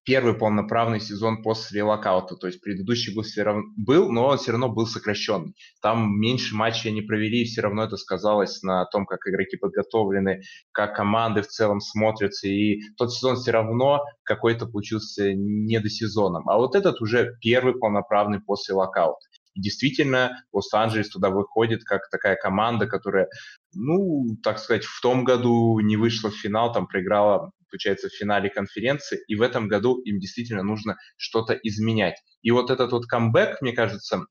первый 0.07 0.35
полноправный 0.35 1.01
сезон 1.01 1.43
после 1.43 1.83
локаута. 1.83 2.37
То 2.37 2.47
есть 2.47 2.61
предыдущий 2.61 3.13
был, 3.15 3.25
все 3.25 3.43
равно, 3.43 3.65
был, 3.77 4.11
но 4.11 4.29
он 4.29 4.39
все 4.39 4.53
равно 4.53 4.69
был 4.69 4.87
сокращенный. 4.87 5.55
Там 5.83 6.19
меньше 6.19 6.55
матчей 6.55 6.91
они 6.91 7.03
провели, 7.03 7.43
и 7.43 7.45
все 7.45 7.61
равно 7.61 7.83
это 7.83 7.97
сказалось 7.97 8.63
на 8.63 8.87
том, 8.87 9.05
как 9.05 9.27
игроки 9.27 9.57
подготовлены, 9.57 10.43
как 10.71 10.95
команды 10.95 11.43
в 11.43 11.49
целом 11.49 11.81
смотрятся. 11.81 12.47
И 12.47 12.81
тот 12.97 13.13
сезон 13.13 13.37
все 13.37 13.51
равно 13.51 14.01
какой-то 14.23 14.67
получился 14.67 15.35
недосезоном. 15.35 16.49
А 16.49 16.57
вот 16.57 16.77
этот 16.77 17.03
уже 17.03 17.37
первый 17.41 17.75
полноправный 17.75 18.41
после 18.41 18.75
локаута. 18.75 19.27
И 19.57 19.61
действительно, 19.61 20.45
Лос-Анджелес 20.53 21.09
туда 21.09 21.31
выходит 21.31 21.83
как 21.83 22.09
такая 22.11 22.37
команда, 22.37 22.87
которая, 22.87 23.29
ну, 23.75 24.37
так 24.43 24.59
сказать, 24.59 24.85
в 24.85 25.01
том 25.01 25.25
году 25.25 25.81
не 25.81 25.97
вышла 25.97 26.31
в 26.31 26.37
финал, 26.37 26.73
там 26.73 26.87
проиграла 26.87 27.51
получается, 27.71 28.09
в 28.09 28.13
финале 28.13 28.51
конференции, 28.51 29.23
и 29.27 29.37
в 29.37 29.43
этом 29.43 29.69
году 29.69 30.01
им 30.01 30.19
действительно 30.19 30.63
нужно 30.63 30.97
что-то 31.17 31.55
изменять. 31.55 32.17
И 32.43 32.51
вот 32.51 32.71
этот 32.71 32.93
вот 32.93 33.07
камбэк, 33.07 33.61
мне 33.61 33.73
кажется, 33.73 34.27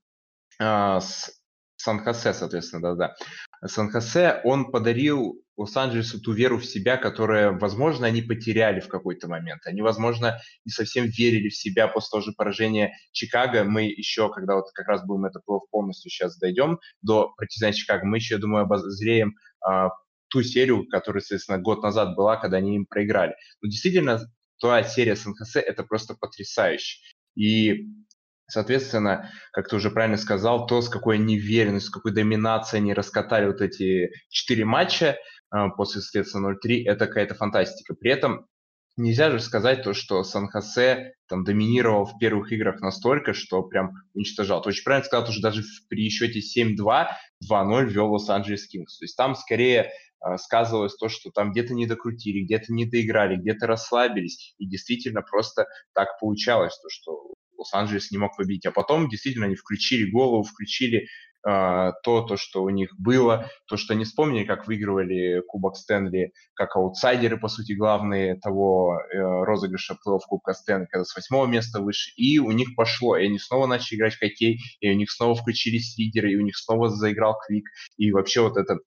а, 0.59 0.99
с 1.01 1.31
Сан-Хосе, 1.77 2.33
соответственно, 2.33 2.95
да-да. 2.95 3.15
Сан-Хосе, 3.67 4.41
он 4.43 4.71
подарил 4.71 5.41
Лос-Анджелесу 5.57 6.19
ту 6.19 6.33
веру 6.33 6.57
в 6.57 6.65
себя, 6.65 6.97
которая, 6.97 7.51
возможно, 7.51 8.07
они 8.07 8.21
потеряли 8.21 8.79
в 8.79 8.87
какой-то 8.87 9.27
момент. 9.27 9.61
Они, 9.65 9.81
возможно, 9.81 10.39
не 10.65 10.71
совсем 10.71 11.05
верили 11.05 11.49
в 11.49 11.55
себя 11.55 11.87
после 11.87 12.09
того 12.11 12.23
же 12.23 12.33
поражения 12.33 12.93
Чикаго. 13.11 13.63
Мы 13.63 13.83
еще, 13.83 14.29
когда 14.29 14.55
вот 14.55 14.65
как 14.73 14.87
раз 14.87 15.05
будем 15.05 15.25
это 15.25 15.39
полностью 15.71 16.11
сейчас 16.11 16.37
дойдем 16.37 16.79
до 17.01 17.33
противостояния 17.37 17.77
Чикаго, 17.77 18.05
мы 18.05 18.17
еще, 18.17 18.35
я 18.35 18.41
думаю, 18.41 18.63
обозреем 18.63 19.35
а, 19.61 19.89
ту 20.35 20.43
серию, 20.43 20.85
которая, 20.89 21.21
соответственно, 21.21 21.59
год 21.59 21.81
назад 21.81 22.13
была, 22.17 22.35
когда 22.35 22.57
они 22.57 22.75
им 22.75 22.85
проиграли. 22.85 23.35
Но 23.61 23.69
действительно, 23.69 24.19
та 24.59 24.83
серия 24.83 25.15
с 25.15 25.25
НХС 25.25 25.55
это 25.55 25.83
просто 25.83 26.13
потрясающе. 26.13 26.99
И 27.35 27.87
Соответственно, 28.47 29.31
как 29.51 29.67
ты 29.69 29.75
уже 29.75 29.89
правильно 29.89 30.17
сказал, 30.17 30.67
то, 30.67 30.79
с 30.79 30.87
какой 30.87 31.17
неуверенностью, 31.17 31.89
с 31.89 31.91
какой 31.91 32.11
доминацией 32.13 32.83
они 32.83 32.93
раскатали 32.93 33.47
вот 33.47 33.59
эти 33.59 34.11
четыре 34.29 34.65
матча 34.65 35.17
э, 35.51 35.57
после, 35.75 36.01
соответственно, 36.01 36.55
0-3, 36.63 36.83
это 36.85 37.07
какая-то 37.07 37.33
фантастика. 37.33 37.95
При 37.95 38.11
этом 38.11 38.45
нельзя 38.97 39.31
же 39.31 39.39
сказать 39.39 39.81
то, 39.81 39.95
что 39.95 40.23
Сан-Хосе 40.23 41.13
там 41.27 41.43
доминировал 41.43 42.05
в 42.05 42.19
первых 42.19 42.51
играх 42.51 42.81
настолько, 42.81 43.33
что 43.33 43.63
прям 43.63 43.93
уничтожал. 44.13 44.61
Ты 44.61 44.69
очень 44.69 44.83
правильно 44.83 45.07
сказал, 45.07 45.25
что 45.25 45.41
даже 45.41 45.63
при 45.89 46.09
счете 46.11 46.39
7-2 46.39 47.07
2-0 47.51 47.85
вел 47.85 48.11
Лос-Анджелес 48.11 48.67
Кингс. 48.67 48.99
То 48.99 49.05
есть 49.05 49.17
там 49.17 49.35
скорее 49.35 49.91
сказывалось 50.37 50.95
то, 50.95 51.09
что 51.09 51.31
там 51.31 51.51
где-то 51.51 51.73
не 51.73 51.85
докрутили, 51.85 52.43
где-то 52.43 52.73
не 52.73 52.85
доиграли, 52.85 53.35
где-то 53.35 53.67
расслабились. 53.67 54.55
И 54.57 54.67
действительно 54.67 55.21
просто 55.21 55.65
так 55.93 56.19
получалось, 56.19 56.77
то, 56.81 56.89
что 56.89 57.33
Лос-Анджелес 57.57 58.11
не 58.11 58.17
мог 58.17 58.35
победить. 58.35 58.65
А 58.65 58.71
потом 58.71 59.09
действительно 59.09 59.45
они 59.45 59.55
включили 59.55 60.09
голову, 60.09 60.43
включили 60.43 61.07
э, 61.47 61.91
то, 62.03 62.21
то, 62.21 62.37
что 62.37 62.63
у 62.63 62.69
них 62.69 62.89
было, 62.97 63.49
то, 63.67 63.77
что 63.77 63.93
они 63.93 64.03
вспомнили, 64.03 64.45
как 64.45 64.67
выигрывали 64.67 65.41
Кубок 65.47 65.77
Стэнли, 65.77 66.31
как 66.53 66.75
аутсайдеры, 66.75 67.37
по 67.37 67.47
сути, 67.47 67.73
главные 67.73 68.35
того 68.35 68.99
э, 68.99 69.17
розыгрыша 69.17 69.93
плей-офф 69.93 70.21
Кубка 70.27 70.53
Стэнли, 70.53 70.87
когда 70.89 71.05
с 71.05 71.15
восьмого 71.15 71.45
места 71.45 71.81
выше, 71.81 72.11
и 72.17 72.39
у 72.39 72.51
них 72.51 72.75
пошло, 72.75 73.17
и 73.17 73.25
они 73.25 73.39
снова 73.39 73.67
начали 73.67 73.97
играть 73.97 74.15
в 74.15 74.19
хоккей, 74.19 74.59
и 74.79 74.89
у 74.89 74.95
них 74.95 75.11
снова 75.11 75.35
включились 75.35 75.97
лидеры, 75.97 76.31
и 76.31 76.37
у 76.37 76.41
них 76.41 76.57
снова 76.57 76.89
заиграл 76.89 77.37
Квик, 77.45 77.65
и 77.97 78.11
вообще 78.11 78.41
вот 78.41 78.57
это, 78.57 78.77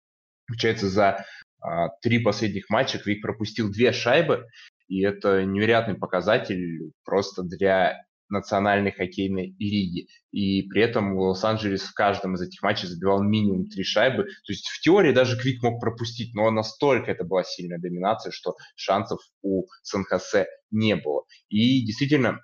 получается, 0.49 0.89
за 0.89 1.25
а, 1.61 1.89
три 2.03 2.19
последних 2.19 2.69
матча 2.71 2.99
Квик 2.99 3.23
пропустил 3.23 3.71
две 3.71 3.93
шайбы, 3.93 4.47
и 4.89 5.03
это 5.03 5.45
невероятный 5.45 5.95
показатель 5.95 6.93
просто 7.05 7.43
для 7.43 8.03
национальной 8.31 8.93
хоккейной 8.93 9.55
лиги. 9.59 10.09
И 10.33 10.63
при 10.69 10.83
этом 10.83 11.17
Лос-Анджелес 11.17 11.83
в 11.83 11.95
каждом 11.95 12.35
из 12.35 12.43
этих 12.43 12.63
матчей 12.63 12.87
забивал 12.87 13.23
минимум 13.23 13.69
три 13.69 13.85
шайбы. 13.85 14.25
То 14.25 14.53
есть 14.53 14.69
в 14.69 14.81
теории 14.81 15.13
даже 15.13 15.39
Квик 15.39 15.63
мог 15.63 15.81
пропустить, 15.81 16.35
но 16.35 16.51
настолько 16.51 17.11
это 17.11 17.25
была 17.25 17.43
сильная 17.45 17.79
доминация, 17.79 18.31
что 18.31 18.55
шансов 18.77 19.21
у 19.43 19.67
Сан-Хосе 19.83 20.47
не 20.71 20.97
было. 20.97 21.25
И 21.49 21.85
действительно, 21.85 22.41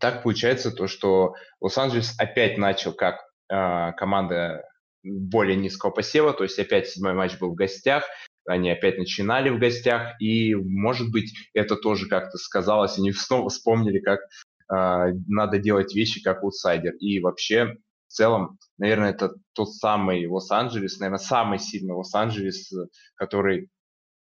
так 0.00 0.22
получается 0.24 0.72
то, 0.72 0.88
что 0.88 1.34
Лос-Анджелес 1.60 2.18
опять 2.18 2.58
начал 2.58 2.92
как 2.92 3.20
э, 3.48 3.92
команда 3.96 4.64
более 5.02 5.56
низкого 5.56 5.90
посева, 5.90 6.32
то 6.32 6.44
есть 6.44 6.58
опять 6.58 6.88
седьмой 6.88 7.14
матч 7.14 7.38
был 7.38 7.50
в 7.50 7.54
гостях, 7.54 8.04
они 8.46 8.70
опять 8.70 8.98
начинали 8.98 9.50
в 9.50 9.58
гостях, 9.58 10.20
и, 10.20 10.54
может 10.54 11.10
быть, 11.10 11.32
это 11.54 11.76
тоже 11.76 12.08
как-то 12.08 12.38
сказалось, 12.38 12.98
они 12.98 13.12
снова 13.12 13.48
вспомнили, 13.48 13.98
как 14.00 14.20
а, 14.68 15.08
надо 15.28 15.58
делать 15.58 15.94
вещи 15.94 16.22
как 16.22 16.42
аутсайдер. 16.42 16.94
И 16.94 17.20
вообще, 17.20 17.76
в 18.08 18.12
целом, 18.12 18.58
наверное, 18.78 19.10
это 19.10 19.34
тот 19.52 19.72
самый 19.74 20.26
Лос-Анджелес, 20.26 20.98
наверное, 20.98 21.18
самый 21.18 21.58
сильный 21.58 21.94
Лос-Анджелес, 21.94 22.72
который 23.14 23.68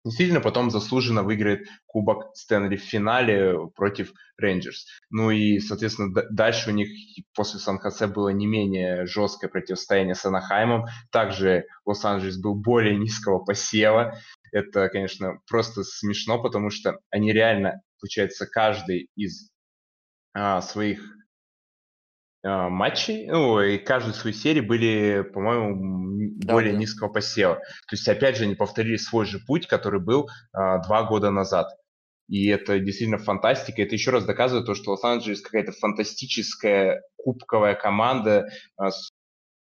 действительно 0.05 0.41
потом 0.41 0.71
заслуженно 0.71 1.23
выиграет 1.23 1.69
Кубок 1.87 2.35
Стэнли 2.35 2.77
в 2.77 2.83
финале 2.83 3.57
против 3.75 4.13
Рейнджерс. 4.37 4.87
Ну 5.11 5.31
и, 5.31 5.59
соответственно, 5.59 6.13
дальше 6.31 6.71
у 6.71 6.73
них 6.73 6.89
после 7.35 7.61
Сан-Хосе 7.61 8.07
было 8.07 8.29
не 8.31 8.47
менее 8.47 9.07
жесткое 9.07 9.51
противостояние 9.51 10.15
с 10.15 10.25
Анахаймом. 10.25 10.87
Также 11.11 11.67
Лос-Анджелес 11.85 12.39
был 12.39 12.55
более 12.55 12.97
низкого 12.97 13.39
посева. 13.39 14.17
Это, 14.53 14.89
конечно, 14.89 15.41
просто 15.49 15.85
смешно, 15.85 16.41
потому 16.43 16.71
что 16.71 16.99
они 17.11 17.33
реально, 17.33 17.83
получается, 18.01 18.47
каждый 18.47 19.09
из 19.17 19.51
а, 20.35 20.63
своих 20.63 21.18
матчей, 22.45 23.27
ну, 23.27 23.61
и 23.61 23.79
каждую 23.79 24.15
свою 24.15 24.35
серию 24.35 24.67
были, 24.67 25.23
по-моему, 25.23 26.09
да, 26.37 26.55
более 26.55 26.73
да. 26.73 26.79
низкого 26.79 27.09
посева. 27.09 27.57
То 27.57 27.93
есть, 27.93 28.09
опять 28.09 28.37
же, 28.37 28.45
они 28.45 28.55
повторили 28.55 28.97
свой 28.97 29.27
же 29.27 29.39
путь, 29.41 29.67
который 29.67 30.01
был 30.01 30.29
а, 30.53 30.79
два 30.79 31.03
года 31.05 31.31
назад. 31.31 31.69
И 32.29 32.47
это 32.49 32.79
действительно 32.79 33.19
фантастика. 33.19 33.83
Это 33.83 33.95
еще 33.95 34.11
раз 34.11 34.25
доказывает 34.25 34.67
то, 34.67 34.75
что 34.75 34.93
Лос-Анджелес 34.93 35.41
какая-то 35.41 35.73
фантастическая 35.73 37.03
кубковая 37.17 37.75
команда, 37.75 38.47
а, 38.77 38.91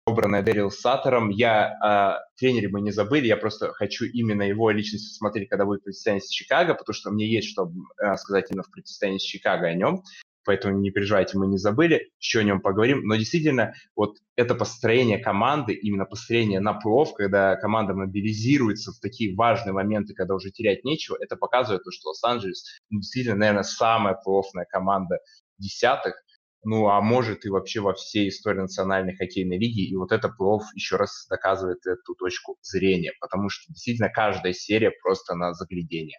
собранная 0.07 0.43
Дэрил 0.43 0.69
Саттером. 0.69 1.29
Я 1.29 1.73
о 1.81 2.19
тренере 2.37 2.69
мы 2.69 2.81
не 2.81 2.91
забыли, 2.91 3.27
я 3.27 3.37
просто 3.37 3.73
хочу 3.73 4.05
именно 4.05 4.43
его 4.43 4.69
личность 4.69 5.17
смотреть, 5.17 5.49
когда 5.49 5.65
будет 5.65 5.83
противостояние 5.83 6.21
с 6.21 6.29
Чикаго, 6.29 6.75
потому 6.75 6.93
что 6.93 7.11
мне 7.11 7.27
есть 7.27 7.49
что 7.49 7.71
сказать 8.15 8.51
именно 8.51 8.63
в 8.63 8.71
противостоянии 8.71 9.17
с 9.17 9.23
Чикаго 9.23 9.67
о 9.67 9.73
нем 9.73 10.03
поэтому 10.47 10.79
не 10.79 10.91
переживайте, 10.91 11.37
мы 11.37 11.45
не 11.45 11.57
забыли, 11.57 12.09
еще 12.19 12.39
о 12.39 12.43
нем 12.43 12.61
поговорим. 12.61 13.01
Но 13.03 13.17
действительно, 13.17 13.73
вот 13.95 14.15
это 14.37 14.55
построение 14.55 15.19
команды, 15.19 15.73
именно 15.73 16.05
построение 16.05 16.61
на 16.61 16.73
плов, 16.73 17.13
когда 17.13 17.57
команда 17.57 17.93
мобилизируется 17.93 18.93
в 18.93 18.99
такие 18.99 19.35
важные 19.35 19.73
моменты, 19.73 20.13
когда 20.13 20.35
уже 20.35 20.49
терять 20.49 20.85
нечего, 20.85 21.17
это 21.19 21.35
показывает 21.35 21.83
то, 21.83 21.91
что 21.91 22.09
Лос-Анджелес 22.09 22.79
ну, 22.89 22.99
действительно, 22.99 23.35
наверное, 23.35 23.63
самая 23.63 24.15
плотная 24.15 24.65
команда 24.65 25.19
десятых, 25.57 26.15
ну, 26.63 26.87
а 26.87 27.01
может 27.01 27.45
и 27.45 27.49
вообще 27.49 27.81
во 27.81 27.93
всей 27.93 28.29
истории 28.29 28.61
национальной 28.61 29.15
хоккейной 29.15 29.57
лиги. 29.57 29.89
И 29.89 29.95
вот 29.97 30.13
это 30.13 30.29
плов 30.29 30.63
еще 30.75 30.95
раз 30.95 31.27
доказывает 31.29 31.85
эту 31.85 32.15
точку 32.15 32.57
зрения, 32.61 33.11
потому 33.19 33.49
что 33.49 33.71
действительно 33.71 34.09
каждая 34.09 34.53
серия 34.53 34.91
просто 35.03 35.35
на 35.35 35.53
заглядение. 35.53 36.17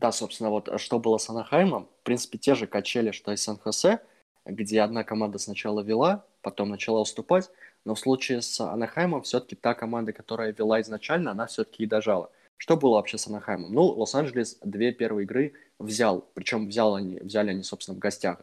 Да, 0.00 0.12
собственно, 0.12 0.48
вот 0.48 0.68
э, 0.68 0.78
что 0.78 0.98
было 0.98 1.18
с 1.18 1.28
Анахаймом, 1.28 1.86
в 2.00 2.04
принципе, 2.04 2.38
те 2.38 2.54
же 2.54 2.66
качели, 2.66 3.10
что 3.10 3.32
и 3.32 3.36
Сан-Хосе, 3.36 4.00
где 4.46 4.80
одна 4.80 5.04
команда 5.04 5.38
сначала 5.38 5.82
вела, 5.82 6.24
потом 6.40 6.70
начала 6.70 7.00
уступать, 7.00 7.50
но 7.84 7.94
в 7.94 8.00
случае 8.00 8.40
с 8.40 8.58
Анахаймом 8.60 9.22
все-таки 9.22 9.56
та 9.56 9.74
команда, 9.74 10.14
которая 10.14 10.54
вела 10.54 10.80
изначально, 10.80 11.32
она 11.32 11.46
все-таки 11.46 11.82
и 11.82 11.86
дожала. 11.86 12.30
Что 12.56 12.78
было 12.78 12.94
вообще 12.94 13.18
с 13.18 13.26
Анахаймом? 13.26 13.72
Ну, 13.74 13.82
Лос-Анджелес 13.82 14.58
две 14.62 14.92
первые 14.92 15.24
игры 15.24 15.52
взял, 15.78 16.26
причем 16.32 16.68
взял 16.68 16.94
они, 16.94 17.18
взяли 17.18 17.50
они, 17.50 17.62
собственно, 17.62 17.96
в 17.96 18.00
гостях. 18.00 18.40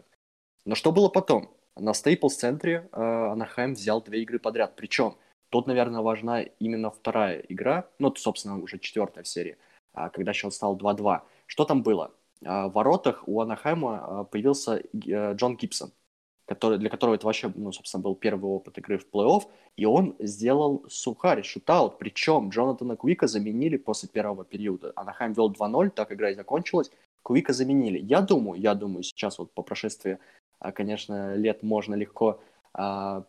Но 0.66 0.76
что 0.76 0.92
было 0.92 1.10
потом? 1.10 1.50
На 1.76 1.94
Стейплс-центре 1.94 2.88
э, 2.92 3.02
Анахайм 3.32 3.74
взял 3.74 4.02
две 4.02 4.22
игры 4.22 4.38
подряд. 4.38 4.76
Причем 4.76 5.16
тут, 5.50 5.66
наверное, 5.66 6.02
важна 6.02 6.42
именно 6.42 6.92
вторая 6.92 7.40
игра, 7.40 7.88
ну, 7.98 8.14
собственно, 8.16 8.60
уже 8.60 8.78
четвертая 8.78 9.24
серия, 9.24 9.58
э, 9.96 10.10
когда 10.14 10.34
счет 10.34 10.54
стал 10.54 10.78
2-2. 10.78 11.22
Что 11.48 11.66
там 11.66 11.82
было? 11.82 12.12
А, 12.46 12.68
в 12.68 12.74
воротах 12.74 13.28
у 13.28 13.42
Анахайма 13.42 14.20
а, 14.20 14.24
появился 14.26 14.84
э, 14.94 15.34
Джон 15.34 15.58
Гибсон, 15.58 15.92
который, 16.46 16.78
для 16.78 16.90
которого 16.90 17.16
это 17.16 17.26
вообще, 17.26 17.52
ну, 17.56 17.72
собственно, 17.72 18.04
был 18.04 18.16
первый 18.16 18.52
опыт 18.52 18.78
игры 18.78 18.98
в 18.98 19.08
плей-офф, 19.12 19.44
и 19.76 19.86
он 19.86 20.16
сделал 20.20 20.86
сухарь, 20.90 21.44
шутаут, 21.44 21.98
причем 21.98 22.50
Джонатана 22.50 22.96
Куика 22.96 23.28
заменили 23.28 23.78
после 23.78 24.10
первого 24.10 24.46
периода. 24.46 24.94
Анахайм 24.96 25.34
вел 25.34 25.52
2-0, 25.52 25.90
так 25.90 26.12
игра 26.12 26.30
и 26.30 26.36
закончилась, 26.36 26.92
Куика 27.24 27.54
заменили. 27.54 27.98
Я 27.98 28.22
думаю, 28.22 28.60
я 28.62 28.76
думаю, 28.76 29.04
сейчас 29.04 29.40
вот 29.40 29.52
по 29.52 29.64
прошествии, 29.64 30.20
а, 30.60 30.72
конечно, 30.72 31.36
лет 31.36 31.64
можно 31.64 31.96
легко 31.96 32.40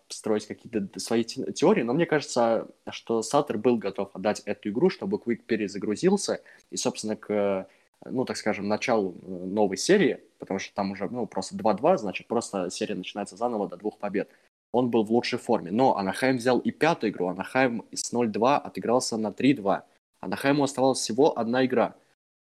строить 0.09 0.47
какие-то 0.47 1.01
свои 1.01 1.25
теории, 1.25 1.83
но 1.83 1.95
мне 1.95 2.05
кажется, 2.05 2.69
что 2.91 3.23
Саттер 3.23 3.57
был 3.57 3.79
готов 3.79 4.11
отдать 4.13 4.41
эту 4.41 4.69
игру, 4.69 4.91
чтобы 4.91 5.19
Квик 5.19 5.45
перезагрузился, 5.45 6.43
и, 6.71 6.77
собственно, 6.77 7.17
к 7.17 7.67
ну, 8.07 8.25
так 8.25 8.37
скажем, 8.37 8.69
началу 8.69 9.17
э, 9.23 9.27
новой 9.27 9.77
серии, 9.77 10.21
потому 10.39 10.59
что 10.59 10.75
там 10.75 10.93
уже, 10.93 11.09
ну, 11.09 11.27
просто 11.27 11.57
2-2, 11.57 11.99
значит, 11.99 12.27
просто 12.27 12.71
серия 12.71 12.95
начинается 12.95 13.37
заново 13.37 13.69
до 13.69 13.77
двух 13.77 13.99
побед. 13.99 14.31
Он 14.73 14.91
был 14.91 15.03
в 15.03 15.11
лучшей 15.11 15.39
форме. 15.39 15.71
Но 15.71 15.97
Анахайм 15.97 16.37
взял 16.37 16.59
и 16.59 16.71
пятую 16.71 17.11
игру. 17.11 17.29
Анахайм 17.29 17.85
с 17.93 18.13
0-2 18.13 18.57
отыгрался 18.57 19.17
на 19.17 19.29
3-2. 19.29 19.83
Анахайму 20.21 20.65
оставалась 20.65 20.99
всего 20.99 21.39
одна 21.39 21.65
игра, 21.65 21.97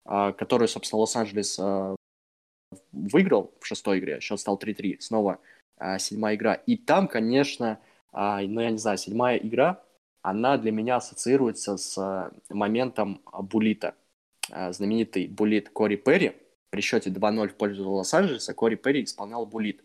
а, 0.04 0.32
которую, 0.32 0.68
собственно, 0.68 1.00
Лос-Анджелес 1.00 1.58
а, 1.60 1.94
выиграл 2.92 3.52
в 3.60 3.66
шестой 3.66 3.98
игре. 3.98 4.20
Счет 4.20 4.40
стал 4.40 4.56
3-3. 4.56 5.00
Снова 5.00 5.40
а, 5.76 5.98
седьмая 5.98 6.36
игра. 6.36 6.54
И 6.54 6.76
там, 6.76 7.06
конечно, 7.06 7.78
ну, 8.12 8.60
я 8.60 8.70
не 8.70 8.78
знаю, 8.78 8.96
седьмая 8.96 9.36
игра, 9.36 9.82
она 10.22 10.56
для 10.56 10.72
меня 10.72 10.96
ассоциируется 10.96 11.76
с 11.76 12.32
моментом 12.48 13.20
Булита– 13.30 13.94
знаменитый 14.48 15.28
булит 15.28 15.68
Кори 15.70 15.96
Перри. 15.96 16.36
При 16.70 16.80
счете 16.80 17.10
2-0 17.10 17.48
в 17.48 17.54
пользу 17.54 17.88
Лос-Анджелеса 17.90 18.54
Кори 18.54 18.74
Перри 18.74 19.04
исполнял 19.04 19.46
булит. 19.46 19.82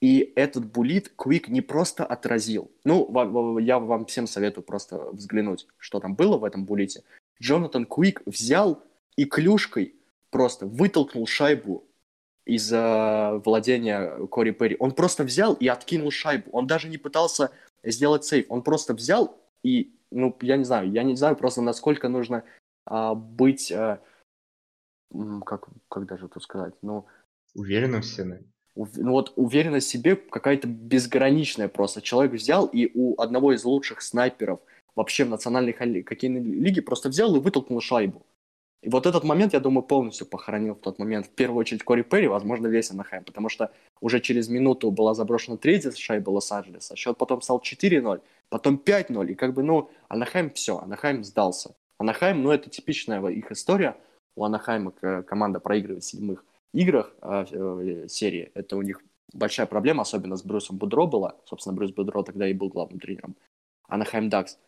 И 0.00 0.32
этот 0.34 0.66
булит 0.66 1.12
Квик 1.16 1.48
не 1.48 1.60
просто 1.60 2.04
отразил. 2.04 2.72
Ну, 2.84 3.58
я 3.58 3.78
вам 3.78 4.04
всем 4.06 4.26
советую 4.26 4.64
просто 4.64 5.10
взглянуть, 5.12 5.68
что 5.78 6.00
там 6.00 6.16
было 6.16 6.38
в 6.38 6.44
этом 6.44 6.64
булите. 6.64 7.04
Джонатан 7.40 7.86
Квик 7.86 8.22
взял 8.26 8.82
и 9.16 9.24
клюшкой 9.24 9.94
просто 10.30 10.66
вытолкнул 10.66 11.26
шайбу 11.26 11.84
из 12.44 12.72
э, 12.72 13.40
владения 13.44 14.26
Кори 14.26 14.50
Перри. 14.50 14.76
Он 14.80 14.90
просто 14.90 15.22
взял 15.22 15.54
и 15.54 15.68
откинул 15.68 16.10
шайбу. 16.10 16.50
Он 16.50 16.66
даже 16.66 16.88
не 16.88 16.98
пытался 16.98 17.52
сделать 17.84 18.24
сейф. 18.24 18.46
Он 18.48 18.62
просто 18.62 18.94
взял 18.94 19.38
и, 19.62 19.94
ну, 20.10 20.36
я 20.40 20.56
не 20.56 20.64
знаю, 20.64 20.90
я 20.90 21.02
не 21.04 21.14
знаю 21.14 21.36
просто, 21.36 21.62
насколько 21.62 22.08
нужно 22.08 22.42
быть, 22.86 23.72
а, 23.72 24.00
как, 25.44 25.68
как 25.88 26.06
даже 26.06 26.26
это 26.26 26.40
сказать, 26.40 26.74
ну... 26.82 27.06
Уверенным 27.54 28.00
в 28.02 28.06
себе. 28.06 28.42
Ну 28.74 29.10
вот 29.10 29.32
уверенность 29.36 29.88
в 29.88 29.90
себе 29.90 30.16
какая-то 30.16 30.66
безграничная 30.66 31.68
просто. 31.68 32.00
Человек 32.00 32.32
взял 32.32 32.66
и 32.66 32.90
у 32.94 33.20
одного 33.20 33.52
из 33.52 33.64
лучших 33.64 34.00
снайперов 34.00 34.60
вообще 34.94 35.24
в 35.24 35.28
национальной 35.28 35.72
хоккейной 35.72 36.40
лиге 36.40 36.80
просто 36.80 37.10
взял 37.10 37.34
и 37.36 37.40
вытолкнул 37.40 37.80
шайбу. 37.80 38.24
И 38.82 38.88
вот 38.88 39.06
этот 39.06 39.22
момент, 39.22 39.52
я 39.52 39.60
думаю, 39.60 39.84
полностью 39.84 40.26
похоронил 40.26 40.74
в 40.74 40.80
тот 40.80 40.98
момент. 40.98 41.26
В 41.26 41.30
первую 41.30 41.60
очередь 41.60 41.84
Кори 41.84 42.02
Перри, 42.02 42.26
возможно, 42.26 42.66
весь 42.66 42.90
Анахайм, 42.90 43.24
потому 43.24 43.48
что 43.48 43.70
уже 44.00 44.20
через 44.20 44.48
минуту 44.48 44.90
была 44.90 45.14
заброшена 45.14 45.56
третья 45.56 45.92
шайба 45.92 46.30
Лос-Анджелеса, 46.30 46.96
счет 46.96 47.16
потом 47.16 47.42
стал 47.42 47.62
4-0, 47.62 48.20
потом 48.48 48.82
5-0, 48.84 49.30
и 49.30 49.34
как 49.34 49.54
бы, 49.54 49.62
ну, 49.62 49.90
Анахайм 50.08 50.50
все, 50.50 50.78
Анахайм 50.78 51.22
сдался. 51.22 51.76
Анахайм, 52.02 52.42
ну, 52.42 52.50
это 52.50 52.68
типичная 52.68 53.24
их 53.28 53.50
история. 53.50 53.96
У 54.36 54.44
Анахайма 54.44 54.92
команда 55.22 55.60
проигрывает 55.60 56.04
в 56.04 56.06
седьмых 56.06 56.44
играх 56.74 57.14
э, 57.22 57.44
э, 57.50 58.08
серии. 58.08 58.50
Это 58.54 58.76
у 58.76 58.82
них 58.82 59.00
большая 59.32 59.66
проблема, 59.66 60.02
особенно 60.02 60.36
с 60.36 60.42
Брюсом 60.42 60.76
Будро 60.78 61.06
была. 61.06 61.36
Собственно, 61.44 61.76
Брюс 61.76 61.92
Будро 61.92 62.22
тогда 62.22 62.48
и 62.48 62.54
был 62.54 62.68
главным 62.68 63.00
тренером. 63.00 63.36
Анахайм 63.88 64.28
Дакс. 64.28 64.58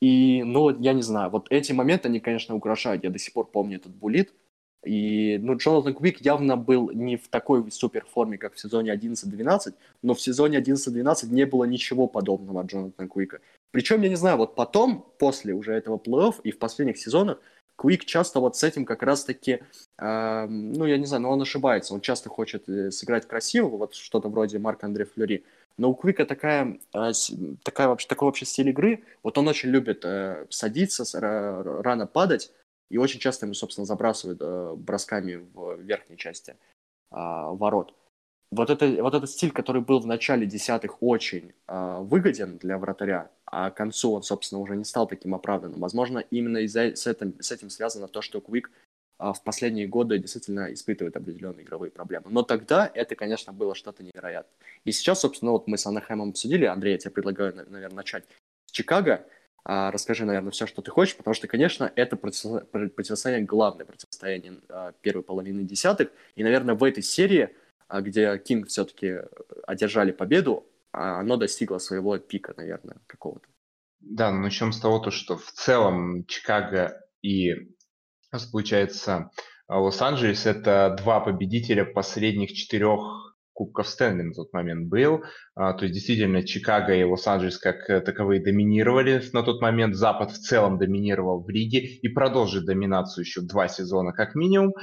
И, 0.00 0.42
ну, 0.44 0.70
я 0.70 0.92
не 0.92 1.02
знаю, 1.02 1.30
вот 1.30 1.46
эти 1.50 1.72
моменты, 1.72 2.08
они, 2.08 2.20
конечно, 2.20 2.54
украшают. 2.54 3.04
Я 3.04 3.10
до 3.10 3.18
сих 3.18 3.32
пор 3.32 3.46
помню 3.46 3.76
этот 3.76 3.94
булит. 3.94 4.34
И, 4.84 5.38
ну, 5.38 5.56
Джонатан 5.56 5.94
Квик 5.94 6.20
явно 6.20 6.56
был 6.56 6.90
не 6.90 7.16
в 7.16 7.28
такой 7.28 7.70
супер 7.70 8.04
форме, 8.04 8.36
как 8.36 8.54
в 8.54 8.60
сезоне 8.60 8.94
11-12, 8.94 9.74
но 10.02 10.14
в 10.14 10.20
сезоне 10.20 10.58
11-12 10.60 11.28
не 11.30 11.46
было 11.46 11.64
ничего 11.64 12.06
подобного 12.06 12.60
от 12.60 12.66
Джонатана 12.66 13.08
Квика. 13.08 13.40
Причем, 13.74 14.02
я 14.02 14.08
не 14.08 14.14
знаю, 14.14 14.36
вот 14.36 14.54
потом, 14.54 15.04
после 15.18 15.52
уже 15.52 15.72
этого 15.72 15.96
плей-офф 15.96 16.36
и 16.44 16.52
в 16.52 16.60
последних 16.60 16.96
сезонах, 16.96 17.40
Квик 17.74 18.04
часто 18.04 18.38
вот 18.38 18.56
с 18.56 18.62
этим 18.62 18.84
как 18.84 19.02
раз-таки, 19.02 19.64
э, 19.98 20.46
ну, 20.46 20.84
я 20.84 20.96
не 20.96 21.06
знаю, 21.06 21.24
но 21.24 21.30
он 21.32 21.42
ошибается. 21.42 21.92
Он 21.92 22.00
часто 22.00 22.28
хочет 22.28 22.68
э, 22.68 22.92
сыграть 22.92 23.26
красиво, 23.26 23.66
вот 23.70 23.96
что-то 23.96 24.28
вроде 24.28 24.60
Марка 24.60 24.86
Андре 24.86 25.06
Флюри. 25.06 25.44
Но 25.76 25.90
у 25.90 25.94
Квика 25.94 26.24
такая, 26.24 26.78
э, 26.94 27.10
такая 27.64 27.88
вообще, 27.88 28.06
такой 28.06 28.26
вообще 28.26 28.46
стиль 28.46 28.68
игры. 28.68 29.02
Вот 29.24 29.38
он 29.38 29.48
очень 29.48 29.70
любит 29.70 30.04
э, 30.04 30.46
садиться, 30.50 31.04
рано 31.20 32.06
падать, 32.06 32.52
и 32.90 32.98
очень 32.98 33.18
часто 33.18 33.46
ему, 33.46 33.54
собственно, 33.54 33.86
забрасывают 33.86 34.38
э, 34.40 34.74
бросками 34.76 35.44
в 35.52 35.80
верхней 35.80 36.16
части 36.16 36.52
э, 36.52 36.54
ворот 37.10 37.92
вот, 38.54 38.70
это, 38.70 39.02
вот 39.02 39.14
этот 39.14 39.30
стиль, 39.30 39.50
который 39.50 39.82
был 39.82 40.00
в 40.00 40.06
начале 40.06 40.46
десятых 40.46 41.02
очень 41.02 41.52
э, 41.66 41.98
выгоден 42.00 42.58
для 42.58 42.78
вратаря, 42.78 43.30
а 43.46 43.70
к 43.70 43.76
концу 43.76 44.12
он, 44.12 44.22
собственно, 44.22 44.60
уже 44.60 44.76
не 44.76 44.84
стал 44.84 45.06
таким 45.06 45.34
оправданным. 45.34 45.80
Возможно, 45.80 46.18
именно 46.30 46.58
из-за 46.58 46.96
с 46.96 47.06
этим, 47.06 47.40
с 47.40 47.50
этим 47.52 47.70
связано 47.70 48.08
то, 48.08 48.22
что 48.22 48.40
Квик 48.40 48.70
э, 49.18 49.32
в 49.32 49.42
последние 49.42 49.86
годы 49.86 50.18
действительно 50.18 50.72
испытывает 50.72 51.16
определенные 51.16 51.64
игровые 51.64 51.90
проблемы. 51.90 52.26
Но 52.30 52.42
тогда 52.42 52.90
это, 52.94 53.14
конечно, 53.14 53.52
было 53.52 53.74
что-то 53.74 54.02
невероятное. 54.02 54.54
И 54.84 54.92
сейчас, 54.92 55.20
собственно, 55.20 55.52
вот 55.52 55.66
мы 55.66 55.76
с 55.76 55.86
Анахаймом 55.86 56.30
обсудили. 56.30 56.64
Андрей, 56.64 56.92
я 56.92 56.98
тебе 56.98 57.10
предлагаю, 57.10 57.54
наверное, 57.54 57.96
начать 57.96 58.24
с 58.66 58.72
Чикаго. 58.72 59.26
А, 59.66 59.90
расскажи, 59.90 60.26
наверное, 60.26 60.50
все, 60.50 60.66
что 60.66 60.82
ты 60.82 60.90
хочешь, 60.90 61.16
потому 61.16 61.34
что, 61.34 61.48
конечно, 61.48 61.90
это 61.96 62.16
противостояние, 62.16 63.46
главное 63.46 63.86
противостояние 63.86 64.58
а, 64.68 64.92
первой 65.00 65.22
половины 65.22 65.62
десятых. 65.62 66.10
И, 66.34 66.44
наверное, 66.44 66.74
в 66.74 66.84
этой 66.84 67.02
серии 67.02 67.50
где 67.90 68.38
Кинг 68.38 68.68
все-таки 68.68 69.18
одержали 69.66 70.12
победу, 70.12 70.66
а 70.92 71.20
оно 71.20 71.36
достигло 71.36 71.78
своего 71.78 72.18
пика, 72.18 72.54
наверное, 72.56 72.98
какого-то. 73.06 73.46
Да, 74.00 74.30
ну 74.30 74.40
начнем 74.40 74.72
с 74.72 74.80
того, 74.80 74.98
то, 74.98 75.10
что 75.10 75.36
в 75.36 75.50
целом 75.52 76.24
Чикаго 76.26 77.00
и, 77.22 77.52
получается, 78.52 79.30
Лос-Анджелес– 79.68 80.46
это 80.46 80.94
два 80.98 81.20
победителя 81.20 81.84
последних 81.84 82.52
четырех 82.52 83.00
Кубков 83.54 83.88
Стэнли 83.88 84.22
на 84.22 84.34
тот 84.34 84.52
момент 84.52 84.88
был. 84.88 85.22
А, 85.54 85.72
то 85.74 85.84
есть 85.84 85.94
действительно 85.94 86.44
Чикаго 86.44 86.94
и 86.94 87.04
Лос-Анджелес 87.04 87.58
как 87.58 87.86
таковые 88.04 88.42
доминировали 88.42 89.22
на 89.32 89.42
тот 89.42 89.62
момент. 89.62 89.94
Запад 89.94 90.32
в 90.32 90.38
целом 90.38 90.76
доминировал 90.76 91.42
в 91.42 91.48
лиге 91.48 91.78
и 91.78 92.08
продолжит 92.08 92.66
доминацию 92.66 93.24
еще 93.24 93.40
два 93.40 93.68
сезона 93.68 94.12
как 94.12 94.34
минимум. 94.34 94.74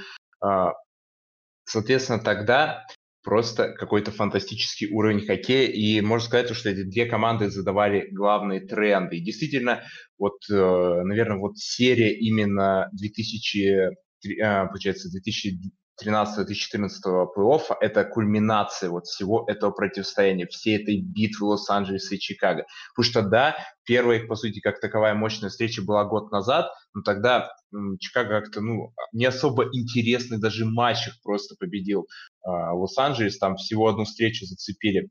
Соответственно, 1.66 2.20
тогда 2.20 2.86
просто 3.24 3.74
какой-то 3.74 4.12
фантастический 4.12 4.88
уровень 4.92 5.26
хоккея. 5.26 5.68
И 5.68 6.02
можно 6.02 6.26
сказать, 6.26 6.50
что 6.56 6.70
эти 6.70 6.84
две 6.84 7.06
команды 7.06 7.50
задавали 7.50 8.10
главные 8.12 8.62
тренды. 8.62 9.18
И 9.18 9.22
действительно, 9.24 9.84
вот, 10.18 10.38
э, 10.50 10.54
наверное, 10.56 11.38
вот 11.38 11.58
серия 11.58 12.14
именно 12.18 12.90
2000, 12.94 13.92
э, 14.28 14.68
получается, 14.68 15.10
2000 15.10 15.72
2013-2014 16.04 16.90
плей-оффа– 17.36 17.76
это 17.82 18.04
кульминация 18.04 18.90
вот 18.90 19.06
всего 19.06 19.46
этого 19.48 19.72
противостояния, 19.72 20.48
всей 20.48 20.82
этой 20.82 21.02
битвы 21.02 21.48
Лос-Анджелеса 21.48 22.16
и 22.16 22.20
Чикаго. 22.20 22.66
Потому 22.96 23.12
что, 23.12 23.22
да, 23.22 23.58
первая, 23.86 24.26
по 24.26 24.36
сути, 24.36 24.60
как 24.60 24.80
таковая 24.80 25.14
мощная 25.14 25.50
встреча 25.50 25.82
была 25.82 26.06
год 26.06 26.32
назад, 26.32 26.72
но 26.94 27.02
тогда 27.02 27.52
м, 27.74 27.98
Чикаго 28.00 28.42
как-то, 28.42 28.62
ну, 28.62 28.94
не 29.14 29.26
особо 29.26 29.70
интересный 29.74 30.40
даже 30.40 30.66
матч 30.66 31.08
их 31.08 31.22
просто 31.24 31.56
победил 31.60 32.08
э, 32.46 32.50
Лос-Анджелес. 32.50 33.38
Там 33.38 33.56
всего 33.58 33.88
одну 33.88 34.06
встречу 34.06 34.46
зацепили, 34.46 35.10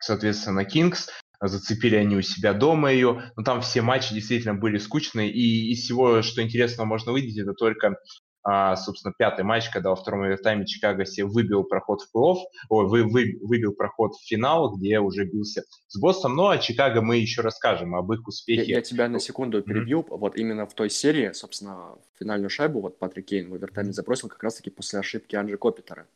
соответственно, 0.00 0.64
Кингс, 0.64 1.08
зацепили 1.40 1.96
они 1.96 2.16
у 2.16 2.22
себя 2.22 2.52
дома 2.52 2.92
ее, 2.92 3.32
но 3.36 3.42
там 3.42 3.60
все 3.60 3.82
матчи 3.82 4.14
действительно 4.14 4.54
были 4.54 4.78
скучные, 4.78 5.30
и 5.30 5.72
из 5.72 5.84
всего, 5.84 6.22
что 6.22 6.42
интересного 6.42 6.86
можно 6.86 7.12
выделить, 7.12 7.38
это 7.38 7.52
только 7.52 7.96
а, 8.42 8.76
собственно, 8.76 9.12
пятый 9.16 9.44
матч, 9.44 9.68
когда 9.70 9.90
во 9.90 9.96
втором 9.96 10.22
овертайме 10.22 10.66
Чикаго 10.66 11.04
себе 11.04 11.26
выбил 11.26 11.64
проход 11.64 12.00
в 12.02 12.16
плей-офф, 12.16 12.36
ой, 12.68 12.86
вы, 12.86 13.04
вы, 13.04 13.38
выбил 13.42 13.72
проход 13.72 14.14
в 14.14 14.26
финал, 14.26 14.76
где 14.76 15.00
уже 15.00 15.24
бился 15.24 15.64
с 15.86 15.98
Бостом. 15.98 16.36
Ну, 16.36 16.48
а 16.48 16.58
Чикаго 16.58 17.02
мы 17.02 17.16
еще 17.16 17.42
расскажем 17.42 17.94
об 17.94 18.12
их 18.12 18.26
успехе. 18.26 18.62
Я, 18.62 18.76
я 18.76 18.82
тебя 18.82 19.08
на 19.08 19.20
секунду 19.20 19.62
перебью. 19.62 20.00
Mm-hmm. 20.00 20.18
Вот 20.18 20.36
именно 20.36 20.66
в 20.66 20.74
той 20.74 20.90
серии, 20.90 21.32
собственно, 21.32 21.98
финальную 22.18 22.50
шайбу 22.50 22.80
вот 22.80 22.98
Патрик 22.98 23.26
Кейн 23.26 23.50
в 23.50 23.54
овертайме 23.54 23.92
забросил 23.92 24.28
как 24.28 24.42
раз-таки 24.42 24.70
после 24.70 24.98
ошибки 24.98 25.36
Анджи 25.36 25.56
Копитера. 25.56 26.06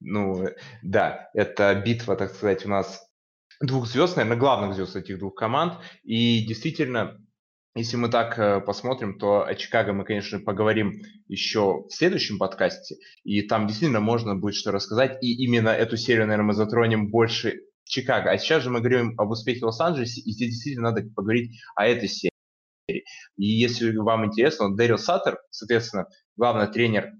Ну, 0.00 0.46
да, 0.82 1.30
это 1.34 1.74
битва, 1.74 2.16
так 2.16 2.34
сказать, 2.34 2.64
у 2.64 2.68
нас 2.68 3.06
двух 3.60 3.86
звезд, 3.86 4.16
наверное, 4.16 4.38
главных 4.38 4.74
звезд 4.74 4.96
этих 4.96 5.18
двух 5.18 5.34
команд. 5.34 5.74
И 6.02 6.44
действительно, 6.46 7.18
если 7.74 7.96
мы 7.96 8.08
так 8.08 8.38
э, 8.38 8.60
посмотрим, 8.60 9.18
то 9.18 9.46
о 9.46 9.54
Чикаго 9.54 9.92
мы, 9.92 10.04
конечно, 10.04 10.40
поговорим 10.40 11.02
еще 11.28 11.84
в 11.84 11.90
следующем 11.90 12.38
подкасте, 12.38 12.96
и 13.22 13.42
там 13.42 13.68
действительно 13.68 14.00
можно 14.00 14.34
будет 14.34 14.56
что 14.56 14.72
рассказать, 14.72 15.22
и 15.22 15.44
именно 15.44 15.68
эту 15.68 15.96
серию, 15.96 16.26
наверное, 16.26 16.48
мы 16.48 16.54
затронем 16.54 17.10
больше 17.10 17.60
Чикаго. 17.84 18.30
А 18.30 18.38
сейчас 18.38 18.64
же 18.64 18.70
мы 18.70 18.80
говорим 18.80 19.14
об 19.18 19.30
успехе 19.30 19.64
Лос-Анджелесе, 19.64 20.20
и 20.20 20.32
здесь 20.32 20.50
действительно 20.50 20.90
надо 20.90 21.08
поговорить 21.14 21.60
о 21.76 21.86
этой 21.86 22.08
серии. 22.08 22.30
И 22.88 23.04
если 23.36 23.96
вам 23.96 24.26
интересно, 24.26 24.74
Дэрил 24.74 24.98
Саттер, 24.98 25.38
соответственно, 25.50 26.06
главный 26.36 26.66
тренер 26.66 27.12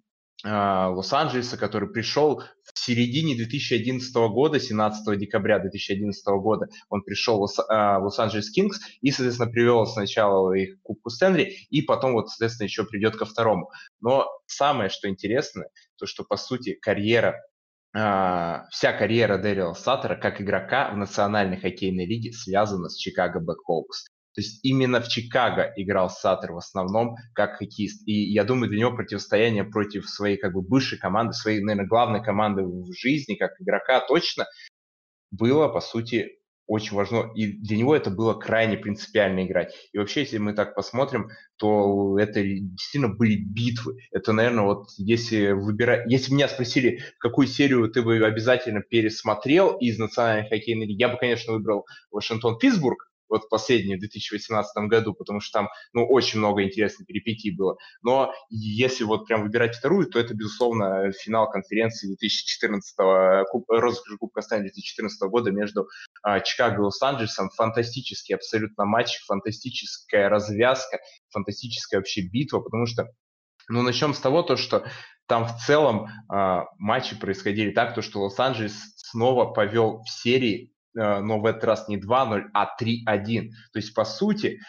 Лос-Анджелеса, 0.44 1.56
который 1.56 1.90
пришел 1.90 2.42
в 2.72 2.78
середине 2.78 3.36
2011 3.36 4.14
года, 4.32 4.58
17 4.58 5.18
декабря 5.18 5.58
2011 5.58 6.24
года, 6.40 6.68
он 6.88 7.02
пришел 7.02 7.46
в 7.46 7.50
а, 7.68 7.98
Лос-Анджелес 7.98 8.50
Кингс 8.50 8.80
и, 9.00 9.10
соответственно, 9.10 9.50
привел 9.50 9.86
сначала 9.86 10.52
их 10.54 10.78
к 10.78 10.82
Кубку 10.82 11.10
Стэнли, 11.10 11.52
и 11.68 11.82
потом, 11.82 12.12
вот, 12.12 12.28
соответственно, 12.28 12.66
еще 12.66 12.84
придет 12.84 13.16
ко 13.16 13.26
второму. 13.26 13.70
Но 14.00 14.26
самое, 14.46 14.88
что 14.88 15.08
интересно, 15.08 15.64
то, 15.96 16.06
что, 16.06 16.24
по 16.24 16.36
сути, 16.36 16.74
карьера 16.74 17.36
Uh, 17.92 18.60
вся 18.70 18.92
карьера 18.92 19.36
Дэрила 19.36 19.74
Саттера 19.74 20.14
как 20.14 20.40
игрока 20.40 20.92
в 20.92 20.96
Национальной 20.96 21.56
хоккейной 21.56 22.06
лиге 22.06 22.30
связана 22.30 22.88
с 22.88 22.94
Чикаго 22.94 23.40
Блэкхоукс. 23.40 24.06
То 24.40 24.44
есть 24.44 24.60
именно 24.62 25.02
в 25.02 25.08
Чикаго 25.08 25.70
играл 25.76 26.08
Саттер 26.08 26.52
в 26.52 26.56
основном 26.56 27.16
как 27.34 27.56
хоккеист. 27.58 28.08
И 28.08 28.32
я 28.32 28.42
думаю, 28.42 28.70
для 28.70 28.78
него 28.78 28.96
противостояние 28.96 29.64
против 29.64 30.08
своей 30.08 30.38
как 30.38 30.54
бы 30.54 30.62
бывшей 30.62 30.96
команды, 30.96 31.34
своей, 31.34 31.60
наверное, 31.60 31.86
главной 31.86 32.24
команды 32.24 32.62
в 32.62 32.90
жизни, 32.90 33.34
как 33.34 33.50
игрока 33.60 34.00
точно, 34.00 34.46
было, 35.30 35.68
по 35.68 35.82
сути, 35.82 36.38
очень 36.66 36.96
важно. 36.96 37.30
И 37.34 37.52
для 37.52 37.76
него 37.76 37.94
это 37.94 38.08
было 38.08 38.32
крайне 38.32 38.78
принципиально 38.78 39.44
играть. 39.44 39.74
И 39.92 39.98
вообще, 39.98 40.20
если 40.20 40.38
мы 40.38 40.54
так 40.54 40.74
посмотрим, 40.74 41.28
то 41.56 42.18
это 42.18 42.42
действительно 42.42 43.14
были 43.14 43.36
битвы. 43.36 43.98
Это, 44.10 44.32
наверное, 44.32 44.64
вот 44.64 44.86
если 44.96 45.50
выбирать... 45.50 46.10
Если 46.10 46.32
меня 46.32 46.48
спросили, 46.48 47.02
какую 47.18 47.46
серию 47.46 47.90
ты 47.90 48.00
бы 48.00 48.24
обязательно 48.24 48.80
пересмотрел 48.80 49.76
из 49.76 49.98
национальной 49.98 50.48
хоккейной 50.48 50.86
лиги, 50.86 50.98
я 50.98 51.10
бы, 51.10 51.18
конечно, 51.18 51.52
выбрал 51.52 51.84
Вашингтон-Питтсбург, 52.10 53.09
вот 53.30 53.48
последний 53.48 53.96
в 53.96 54.00
2018 54.00 54.88
году, 54.88 55.14
потому 55.14 55.40
что 55.40 55.60
там, 55.60 55.68
ну, 55.92 56.06
очень 56.06 56.38
много 56.38 56.62
интересных 56.62 57.06
перипетий 57.06 57.54
было. 57.54 57.76
Но 58.02 58.32
если 58.50 59.04
вот 59.04 59.26
прям 59.26 59.42
выбирать 59.42 59.76
вторую, 59.76 60.06
то 60.06 60.18
это, 60.18 60.34
безусловно, 60.34 61.12
финал 61.12 61.50
конференции 61.50 62.08
2014 62.08 62.96
куб, 63.50 63.66
Кубка 64.18 64.42
Стэнли 64.42 64.64
2014 64.64 65.20
года 65.30 65.50
между 65.50 65.88
а, 66.22 66.40
Чикаго 66.40 66.76
и 66.76 66.80
Лос-Анджелесом. 66.80 67.50
Фантастический 67.50 68.34
абсолютно 68.34 68.84
матч, 68.84 69.18
фантастическая 69.26 70.28
развязка, 70.28 70.98
фантастическая 71.30 72.00
вообще 72.00 72.22
битва, 72.22 72.60
потому 72.60 72.86
что 72.86 73.08
ну, 73.68 73.82
начнем 73.82 74.14
с 74.14 74.18
того, 74.18 74.42
то, 74.42 74.56
что 74.56 74.84
там 75.26 75.46
в 75.46 75.56
целом 75.64 76.06
э, 76.06 76.60
матчи 76.78 77.16
происходили 77.18 77.70
так, 77.70 77.94
то, 77.94 78.02
что 78.02 78.20
Лос-Анджелес 78.22 78.94
снова 78.96 79.46
повел 79.46 80.02
в 80.02 80.10
серии 80.10 80.72
но 80.94 81.40
в 81.40 81.46
этот 81.46 81.64
раз 81.64 81.88
не 81.88 81.96
2-0, 81.96 82.42
а 82.52 82.76
3-1. 82.80 83.50
То 83.72 83.78
есть, 83.78 83.94
по 83.94 84.04
сути, 84.04 84.60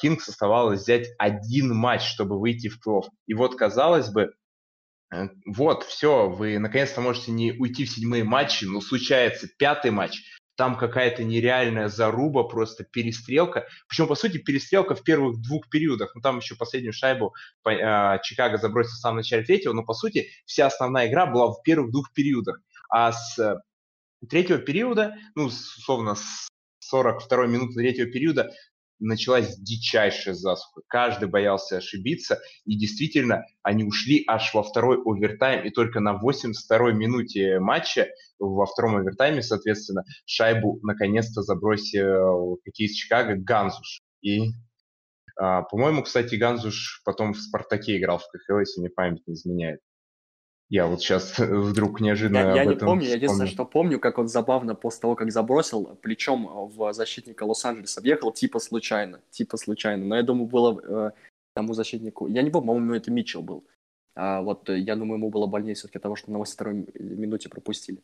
Кингс 0.00 0.28
э, 0.28 0.30
оставалось 0.32 0.82
взять 0.82 1.08
один 1.18 1.74
матч, 1.74 2.02
чтобы 2.02 2.38
выйти 2.38 2.68
в 2.68 2.78
плей-офф. 2.84 3.04
И 3.26 3.34
вот, 3.34 3.56
казалось 3.56 4.10
бы, 4.10 4.32
э, 5.14 5.28
вот, 5.46 5.84
все, 5.84 6.28
вы 6.28 6.58
наконец-то 6.58 7.00
можете 7.00 7.32
не 7.32 7.52
уйти 7.52 7.84
в 7.84 7.90
седьмые 7.90 8.24
матчи, 8.24 8.64
но 8.64 8.80
случается 8.80 9.48
пятый 9.58 9.90
матч, 9.90 10.22
там 10.60 10.76
какая-то 10.76 11.24
нереальная 11.24 11.88
заруба, 11.88 12.42
просто 12.44 12.84
перестрелка. 12.84 13.66
Причем, 13.88 14.08
по 14.08 14.14
сути, 14.14 14.36
перестрелка 14.36 14.94
в 14.94 15.02
первых 15.02 15.40
двух 15.40 15.70
периодах. 15.70 16.14
Ну, 16.14 16.20
там 16.20 16.36
еще 16.36 16.54
последнюю 16.54 16.92
шайбу 16.92 17.34
э, 17.66 18.18
Чикаго 18.22 18.58
забросил 18.58 18.92
в 18.92 19.00
самом 19.00 19.16
начале 19.18 19.42
третьего, 19.42 19.72
но, 19.72 19.84
по 19.84 19.94
сути, 19.94 20.28
вся 20.44 20.66
основная 20.66 21.08
игра 21.08 21.24
была 21.24 21.52
в 21.52 21.62
первых 21.62 21.92
двух 21.92 22.12
периодах. 22.12 22.60
А 22.90 23.12
с 23.12 23.62
третьего 24.28 24.58
периода, 24.58 25.16
ну, 25.34 25.44
условно, 25.44 26.14
с 26.14 26.48
42 26.80 27.46
минуты 27.46 27.74
третьего 27.74 28.10
периода 28.10 28.50
началась 29.00 29.56
дичайшая 29.56 30.34
засуха. 30.34 30.82
Каждый 30.86 31.28
боялся 31.28 31.78
ошибиться, 31.78 32.38
и 32.64 32.78
действительно 32.78 33.44
они 33.62 33.84
ушли 33.84 34.22
аж 34.28 34.52
во 34.54 34.62
второй 34.62 34.98
овертайм, 35.02 35.64
и 35.66 35.70
только 35.70 36.00
на 36.00 36.20
82-й 36.22 36.92
минуте 36.92 37.58
матча, 37.58 38.08
во 38.38 38.66
втором 38.66 38.96
овертайме, 38.96 39.42
соответственно, 39.42 40.04
шайбу 40.26 40.78
наконец-то 40.82 41.42
забросил 41.42 42.58
хоккеист 42.64 42.96
Чикаго 42.96 43.36
Ганзуш. 43.36 44.00
И, 44.22 44.50
а, 45.36 45.62
по-моему, 45.62 46.02
кстати, 46.02 46.34
Ганзуш 46.34 47.02
потом 47.04 47.32
в 47.32 47.40
«Спартаке» 47.40 47.98
играл 47.98 48.18
в 48.18 48.28
КХЛ, 48.30 48.58
если 48.58 48.80
мне 48.80 48.90
память 48.90 49.26
не 49.26 49.34
изменяет. 49.34 49.80
Я 50.70 50.86
вот 50.86 51.00
сейчас 51.00 51.36
вдруг 51.38 52.00
неожиданно 52.00 52.38
Я, 52.38 52.62
я 52.62 52.64
не 52.64 52.76
помню, 52.76 53.06
я 53.06 53.16
единственное, 53.16 53.48
что 53.48 53.64
помню, 53.64 53.98
как 53.98 54.18
он 54.18 54.28
забавно 54.28 54.76
после 54.76 55.00
того, 55.00 55.16
как 55.16 55.32
забросил, 55.32 55.98
плечом 56.00 56.48
в 56.68 56.92
защитника 56.92 57.42
Лос-Анджелеса 57.42 58.00
въехал 58.00 58.32
типа 58.32 58.60
случайно, 58.60 59.20
типа 59.30 59.56
случайно. 59.56 60.04
Но 60.04 60.16
я 60.16 60.22
думаю, 60.22 60.46
было 60.46 60.80
э, 60.80 61.10
тому 61.54 61.74
защитнику... 61.74 62.28
Я 62.28 62.42
не 62.42 62.50
помню, 62.50 62.68
по-моему, 62.68 62.94
это 62.94 63.10
Митчелл 63.10 63.42
был. 63.42 63.64
А 64.14 64.42
вот 64.42 64.70
э, 64.70 64.78
я 64.78 64.94
думаю, 64.94 65.18
ему 65.18 65.30
было 65.30 65.46
больнее 65.46 65.74
все-таки 65.74 65.98
того, 65.98 66.14
что 66.14 66.30
на 66.30 66.38
82 66.38 66.72
минуте 67.00 67.48
пропустили. 67.48 67.98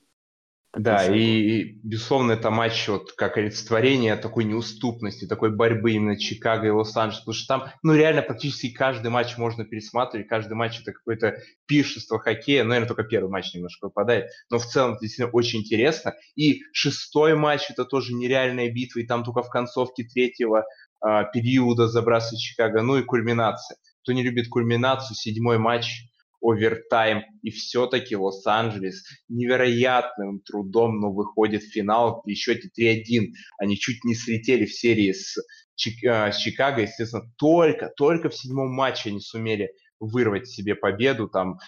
Да, 0.77 1.07
и, 1.07 1.20
и, 1.20 1.81
безусловно, 1.83 2.33
это 2.33 2.51
матч 2.51 2.87
вот 2.89 3.12
как 3.12 3.39
олицетворение 3.39 4.14
такой 4.16 4.45
неуступности, 4.45 5.27
такой 5.27 5.51
борьбы 5.51 5.93
именно 5.93 6.18
Чикаго 6.18 6.66
и 6.66 6.70
Лос-Анджелес, 6.70 7.20
потому 7.20 7.35
что 7.35 7.47
там, 7.47 7.72
ну, 7.83 7.95
реально 7.95 8.20
практически 8.20 8.70
каждый 8.70 9.11
матч 9.11 9.39
можно 9.39 9.64
пересматривать, 9.64 10.29
каждый 10.29 10.53
матч 10.53 10.81
это 10.83 10.93
какое-то 10.93 11.39
пиршество 11.66 12.18
хоккея, 12.18 12.62
ну, 12.62 12.70
наверное, 12.70 12.89
только 12.89 13.05
первый 13.05 13.31
матч 13.31 13.55
немножко 13.55 13.87
выпадает, 13.87 14.27
но 14.51 14.59
в 14.59 14.66
целом 14.66 14.93
это 14.93 15.01
действительно 15.01 15.31
очень 15.31 15.61
интересно. 15.61 16.14
И 16.35 16.61
шестой 16.72 17.35
матч 17.37 17.70
это 17.70 17.87
тоже 17.87 18.12
нереальная 18.12 18.70
битва, 18.70 19.01
и 19.01 19.07
там 19.07 19.24
только 19.24 19.43
в 19.43 19.49
концовке 19.49 20.05
третьего 20.05 20.66
а, 21.01 21.24
периода 21.24 21.89
забрасывает 21.89 22.41
Чикаго, 22.41 22.83
ну 22.83 22.99
и 22.99 23.03
кульминация. 23.03 23.79
Кто 24.03 24.12
не 24.12 24.22
любит 24.22 24.49
кульминацию, 24.49 25.16
седьмой 25.16 25.57
матч– 25.57 26.03
овертайм, 26.47 27.24
и 27.42 27.51
все-таки 27.51 28.16
Лос-Анджелес 28.16 29.05
невероятным 29.28 30.40
трудом, 30.40 31.01
но 31.01 31.12
выходит 31.12 31.62
в 31.62 31.72
финал 31.72 32.22
при 32.22 32.34
счете 32.34 32.70
3-1. 32.78 33.32
Они 33.59 33.76
чуть 33.76 34.05
не 34.05 34.14
слетели 34.14 34.64
в 34.64 34.72
серии 34.72 35.12
с, 35.12 35.36
Чик, 35.74 36.03
э, 36.05 36.32
с 36.32 36.36
Чикаго, 36.36 36.82
естественно, 36.82 37.24
только, 37.36 37.90
только 37.97 38.28
в 38.28 38.34
седьмом 38.34 38.70
матче 38.70 39.11
они 39.11 39.20
сумели 39.20 39.70
вырвать 39.99 40.49
себе 40.49 40.74
победу. 40.74 41.28
Там, 41.28 41.59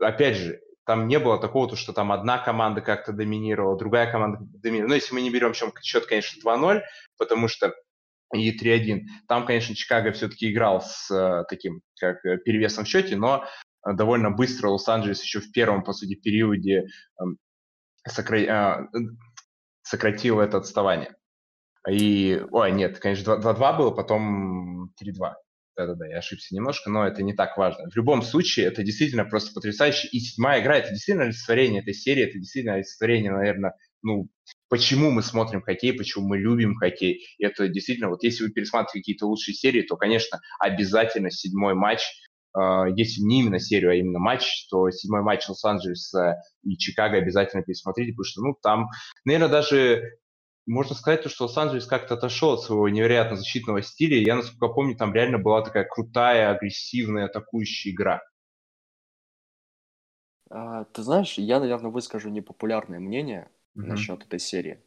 опять 0.00 0.36
же, 0.36 0.60
там 0.84 1.06
не 1.08 1.18
было 1.18 1.38
такого, 1.38 1.76
что 1.76 1.92
там 1.92 2.10
одна 2.10 2.38
команда 2.38 2.80
как-то 2.80 3.12
доминировала, 3.12 3.78
другая 3.78 4.10
команда 4.10 4.38
доминировала. 4.40 4.90
Ну, 4.90 4.94
если 4.94 5.14
мы 5.14 5.20
не 5.20 5.30
берем 5.30 5.52
счет, 5.54 6.06
конечно, 6.06 6.40
2-0, 6.48 6.80
потому 7.16 7.48
что 7.48 7.74
и 8.34 8.56
3-1. 8.56 9.02
Там, 9.28 9.46
конечно, 9.46 9.74
Чикаго 9.74 10.12
все-таки 10.12 10.50
играл 10.50 10.82
с 10.82 11.10
э, 11.10 11.44
таким 11.48 11.80
как 11.98 12.24
э, 12.24 12.38
перевесом 12.38 12.84
в 12.84 12.88
счете, 12.88 13.16
но 13.16 13.44
довольно 13.94 14.30
быстро 14.30 14.68
Лос-Анджелес 14.68 15.22
еще 15.22 15.40
в 15.40 15.52
первом, 15.52 15.82
по 15.82 15.92
сути, 15.92 16.14
периоде 16.14 16.88
эм, 17.20 17.38
сокра... 18.06 18.88
сократил 19.82 20.40
это 20.40 20.58
отставание. 20.58 21.14
И, 21.88 22.42
ой, 22.50 22.72
нет, 22.72 22.98
конечно, 22.98 23.32
2-2 23.32 23.76
было, 23.78 23.90
потом 23.92 24.92
3-2. 25.00 25.34
Да-да-да, 25.76 26.06
я 26.06 26.18
ошибся 26.18 26.54
немножко, 26.54 26.88
но 26.88 27.06
это 27.06 27.22
не 27.22 27.34
так 27.34 27.58
важно. 27.58 27.90
В 27.90 27.96
любом 27.96 28.22
случае, 28.22 28.66
это 28.66 28.82
действительно 28.82 29.26
просто 29.26 29.52
потрясающе. 29.52 30.08
И 30.08 30.20
седьмая 30.20 30.62
игра– 30.62 30.76
это 30.78 30.88
действительно 30.88 31.26
олицетворение 31.26 31.82
этой 31.82 31.92
серии, 31.92 32.24
это 32.24 32.38
действительно 32.38 32.76
олицетворение, 32.76 33.30
наверное, 33.30 33.74
ну, 34.02 34.28
почему 34.68 35.10
мы 35.10 35.22
смотрим 35.22 35.60
хоккей, 35.60 35.92
почему 35.92 36.28
мы 36.28 36.38
любим 36.38 36.76
хоккей. 36.76 37.26
И 37.38 37.44
это 37.44 37.68
действительно, 37.68 38.08
вот 38.08 38.22
если 38.22 38.44
вы 38.44 38.50
пересматриваете 38.50 39.00
какие-то 39.00 39.26
лучшие 39.26 39.54
серии, 39.54 39.82
то, 39.82 39.96
конечно, 39.96 40.40
обязательно 40.60 41.30
седьмой 41.30 41.74
матч 41.74 42.00
если 42.96 43.20
не 43.20 43.40
именно 43.40 43.58
серию, 43.58 43.90
а 43.90 43.94
именно 43.94 44.18
матч, 44.18 44.66
то 44.70 44.90
седьмой 44.90 45.22
матч 45.22 45.48
Лос-Анджелеса 45.48 46.36
и 46.62 46.76
Чикаго 46.78 47.18
обязательно 47.18 47.62
пересмотрите, 47.62 48.12
потому 48.12 48.24
что, 48.24 48.40
ну, 48.42 48.56
там, 48.62 48.88
наверное, 49.24 49.48
даже 49.48 50.18
можно 50.66 50.94
сказать, 50.94 51.24
что 51.30 51.44
Лос-Анджелес 51.44 51.86
как-то 51.86 52.14
отошел 52.14 52.54
от 52.54 52.62
своего 52.62 52.88
невероятно 52.88 53.36
защитного 53.36 53.82
стиля. 53.82 54.18
Я, 54.18 54.36
насколько 54.36 54.68
помню, 54.68 54.96
там 54.96 55.14
реально 55.14 55.38
была 55.38 55.62
такая 55.62 55.84
крутая, 55.84 56.50
агрессивная, 56.50 57.26
атакующая 57.26 57.92
игра. 57.92 58.22
А, 60.50 60.84
ты 60.84 61.02
знаешь, 61.02 61.34
я, 61.38 61.60
наверное, 61.60 61.90
выскажу 61.90 62.30
непопулярное 62.30 62.98
мнение 62.98 63.48
mm-hmm. 63.76 63.82
насчет 63.82 64.24
этой 64.24 64.40
серии. 64.40 64.80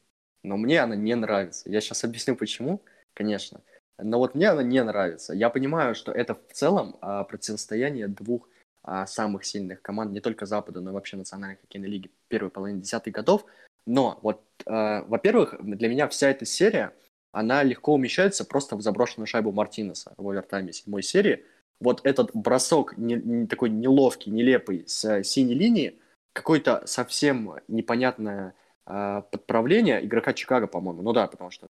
Но 0.44 0.58
мне 0.58 0.82
она 0.82 0.96
не 0.96 1.16
нравится. 1.16 1.70
Я 1.70 1.82
сейчас 1.82 2.04
объясню, 2.04 2.36
почему, 2.36 2.82
конечно. 3.14 3.62
Но 4.02 4.20
вот 4.20 4.36
мне 4.36 4.50
она 4.50 4.64
не 4.64 4.84
нравится. 4.84 5.34
Я 5.34 5.50
понимаю, 5.50 5.96
что 5.96 6.12
это 6.12 6.36
в 6.36 6.54
целом 6.54 6.98
а, 7.02 7.24
противостояние 7.24 8.08
двух 8.08 8.48
а, 8.84 9.06
самых 9.06 9.46
сильных 9.46 9.82
команд 9.82 10.12
не 10.12 10.22
только 10.22 10.46
Запада, 10.46 10.82
но 10.82 10.92
и 10.92 10.94
вообще 10.94 11.18
Национальной 11.18 11.58
хоккейной 11.58 11.90
лиги 11.90 12.12
первой 12.28 12.50
половины 12.50 12.82
десятых 12.82 13.14
годов. 13.14 13.46
Но 13.86 14.20
вот, 14.22 14.42
а, 14.66 15.04
во-первых, 15.04 15.56
для 15.62 15.90
меня 15.90 16.08
вся 16.08 16.30
эта 16.30 16.46
серия, 16.46 16.94
она 17.32 17.64
легко 17.64 17.94
умещается 17.94 18.46
просто 18.46 18.76
в 18.76 18.82
заброшенную 18.82 19.28
шайбу 19.28 19.52
Мартинеса 19.52 20.14
в 20.18 20.28
овертайме 20.28 20.74
седьмой 20.74 21.04
серии. 21.04 21.46
Вот 21.80 22.02
этот 22.04 22.32
бросок 22.34 22.98
не, 22.98 23.16
не, 23.16 23.48
такой 23.48 23.70
неловкий, 23.70 24.32
нелепый 24.32 24.84
с 24.88 25.24
синей 25.24 25.54
линии, 25.54 26.00
какой-то 26.34 26.84
совсем 26.86 27.56
непонятное 27.68 28.54
а, 28.86 29.22
подправление 29.22 30.04
игрока 30.04 30.34
Чикаго, 30.34 30.68
по-моему. 30.68 31.02
Ну 31.02 31.14
да, 31.14 31.28
потому 31.28 31.52
что 31.52 31.68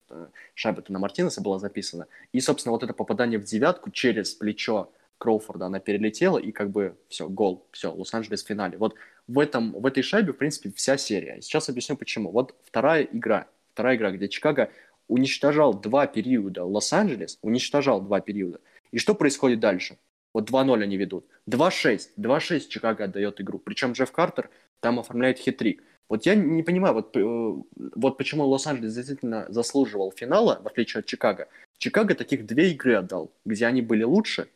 шайба-то 0.53 0.91
на 0.93 0.99
Мартинеса 0.99 1.41
была 1.41 1.59
записана. 1.59 2.07
И, 2.31 2.39
собственно, 2.39 2.71
вот 2.71 2.83
это 2.83 2.93
попадание 2.93 3.39
в 3.39 3.43
девятку 3.43 3.91
через 3.91 4.33
плечо 4.33 4.91
Кроуфорда, 5.17 5.67
она 5.67 5.79
перелетела, 5.79 6.37
и 6.37 6.51
как 6.51 6.71
бы 6.71 6.97
все, 7.07 7.29
гол, 7.29 7.67
все, 7.71 7.91
Лос-Анджелес 7.91 8.43
в 8.43 8.47
финале. 8.47 8.77
Вот 8.77 8.95
в, 9.27 9.39
этом, 9.39 9.71
в 9.71 9.85
этой 9.85 10.03
шайбе, 10.03 10.33
в 10.33 10.37
принципе, 10.37 10.71
вся 10.75 10.97
серия. 10.97 11.41
Сейчас 11.41 11.69
объясню 11.69 11.95
почему. 11.95 12.31
Вот 12.31 12.55
вторая 12.65 13.03
игра, 13.03 13.47
вторая 13.73 13.95
игра, 13.95 14.11
где 14.11 14.27
Чикаго 14.27 14.71
уничтожал 15.07 15.73
два 15.73 16.07
периода 16.07 16.65
Лос-Анджелес, 16.65 17.39
уничтожал 17.41 18.01
два 18.01 18.19
периода. 18.19 18.59
И 18.91 18.97
что 18.97 19.15
происходит 19.15 19.59
дальше? 19.59 19.97
Вот 20.33 20.49
2-0 20.49 20.83
они 20.83 20.97
ведут. 20.97 21.25
2-6. 21.49 22.09
2-6 22.17 22.67
Чикаго 22.67 23.05
отдает 23.05 23.39
игру. 23.39 23.57
Причем 23.57 23.93
Джефф 23.93 24.11
Картер 24.11 24.49
там 24.81 24.99
оформляет 24.99 25.37
хитрик. 25.37 25.81
Вот 26.07 26.25
я 26.25 26.35
не 26.35 26.63
понимаю, 26.63 26.93
вот, 26.93 27.15
э, 27.17 27.21
вот 27.95 28.17
почему 28.17 28.45
Лос-Анджелес 28.45 28.93
действительно 28.93 29.45
заслуживал 29.49 30.11
финала, 30.11 30.61
в 30.63 30.67
отличие 30.67 30.99
от 30.99 31.05
Чикаго. 31.07 31.47
Чикаго 31.77 32.13
таких 32.15 32.45
две 32.45 32.71
игры 32.71 32.95
отдал, 32.95 33.31
где 33.43 33.65
они 33.65 33.81
были 33.81 34.03
лучше. 34.03 34.47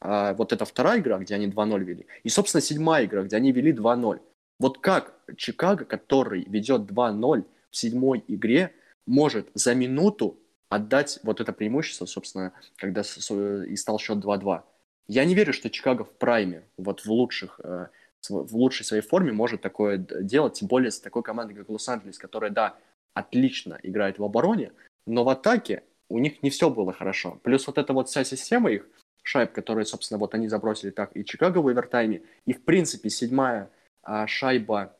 А 0.00 0.34
вот 0.34 0.52
это 0.52 0.64
вторая 0.64 1.00
игра, 1.00 1.18
где 1.18 1.34
они 1.34 1.46
2-0 1.46 1.84
вели. 1.84 2.06
И, 2.22 2.28
собственно, 2.28 2.60
седьмая 2.60 3.06
игра, 3.06 3.22
где 3.22 3.36
они 3.36 3.52
вели 3.52 3.72
2-0. 3.72 4.20
Вот 4.58 4.78
как 4.78 5.14
Чикаго, 5.36 5.84
который 5.84 6.44
ведет 6.44 6.82
2-0 6.82 7.44
в 7.70 7.76
седьмой 7.76 8.24
игре, 8.28 8.72
может 9.06 9.48
за 9.54 9.74
минуту 9.74 10.38
отдать 10.68 11.20
вот 11.22 11.40
это 11.40 11.52
преимущество, 11.52 12.06
собственно, 12.06 12.52
когда 12.76 13.02
и 13.02 13.76
стал 13.76 13.98
счет 13.98 14.18
2-2. 14.18 14.62
Я 15.08 15.24
не 15.24 15.34
верю, 15.34 15.52
что 15.52 15.70
Чикаго 15.70 16.04
в 16.04 16.10
прайме, 16.10 16.64
вот 16.76 17.00
в 17.00 17.10
лучших 17.12 17.60
э, 17.62 17.86
в 18.28 18.56
лучшей 18.56 18.84
своей 18.84 19.02
форме 19.02 19.32
может 19.32 19.60
такое 19.60 19.98
делать, 19.98 20.54
тем 20.54 20.68
более 20.68 20.90
с 20.90 21.00
такой 21.00 21.22
командой, 21.22 21.54
как 21.54 21.68
Лос-Анджелес, 21.68 22.18
которая, 22.18 22.50
да, 22.50 22.76
отлично 23.14 23.78
играет 23.82 24.18
в 24.18 24.24
обороне, 24.24 24.72
но 25.06 25.24
в 25.24 25.28
атаке 25.28 25.84
у 26.08 26.18
них 26.18 26.42
не 26.42 26.50
все 26.50 26.70
было 26.70 26.92
хорошо. 26.92 27.40
Плюс 27.42 27.66
вот 27.66 27.78
эта 27.78 27.92
вот 27.92 28.08
вся 28.08 28.24
система 28.24 28.70
их 28.70 28.88
шайб, 29.22 29.52
которые, 29.52 29.84
собственно, 29.84 30.18
вот 30.18 30.34
они 30.34 30.48
забросили 30.48 30.90
так 30.90 31.16
и 31.16 31.24
Чикаго 31.24 31.58
в 31.58 31.68
овертайме, 31.68 32.22
и, 32.44 32.52
в 32.52 32.64
принципе, 32.64 33.10
седьмая 33.10 33.70
а, 34.02 34.26
шайба 34.26 34.96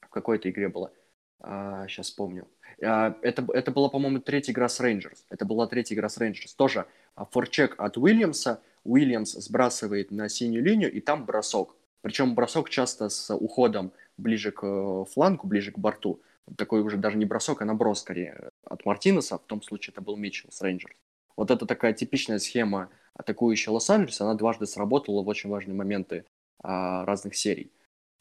в 0.00 0.08
какой-то 0.08 0.50
игре 0.50 0.68
была, 0.68 0.90
а, 1.40 1.86
сейчас 1.88 2.10
помню, 2.10 2.48
а, 2.82 3.16
это, 3.22 3.46
это 3.52 3.70
была, 3.70 3.88
по-моему, 3.88 4.20
третья 4.20 4.52
игра 4.52 4.68
с 4.68 4.80
Рейнджерс. 4.80 5.24
Это 5.30 5.44
была 5.44 5.66
третья 5.66 5.94
игра 5.94 6.08
с 6.08 6.18
Рейнджерс. 6.18 6.54
Тоже 6.54 6.86
а, 7.14 7.24
форчек 7.24 7.74
от 7.78 7.96
Уильямса. 7.96 8.60
Уильямс 8.84 9.32
сбрасывает 9.32 10.10
на 10.10 10.28
синюю 10.28 10.64
линию, 10.64 10.92
и 10.92 11.00
там 11.00 11.24
бросок. 11.24 11.74
Причем 12.02 12.34
бросок 12.34 12.70
часто 12.70 13.08
с 13.08 13.34
уходом 13.34 13.92
ближе 14.16 14.52
к 14.52 14.64
э, 14.64 15.04
флангу, 15.12 15.46
ближе 15.46 15.72
к 15.72 15.78
борту. 15.78 16.20
Такой 16.56 16.82
уже 16.82 16.96
даже 16.96 17.16
не 17.16 17.24
бросок, 17.24 17.62
а 17.62 17.64
наброс 17.64 18.00
скорее 18.00 18.50
от 18.64 18.84
Мартинеса. 18.84 19.38
В 19.38 19.46
том 19.46 19.62
случае 19.62 19.92
это 19.92 20.00
был 20.00 20.16
Митчелл 20.16 20.50
с 20.52 20.62
Рейнджерс. 20.62 20.96
Вот 21.36 21.50
это 21.50 21.66
такая 21.66 21.92
типичная 21.92 22.38
схема 22.38 22.88
атакующего 23.14 23.74
Лос-Анджелеса. 23.74 24.24
Она 24.24 24.34
дважды 24.34 24.66
сработала 24.66 25.22
в 25.22 25.28
очень 25.28 25.50
важные 25.50 25.74
моменты 25.74 26.24
а, 26.62 27.04
разных 27.04 27.34
серий. 27.36 27.72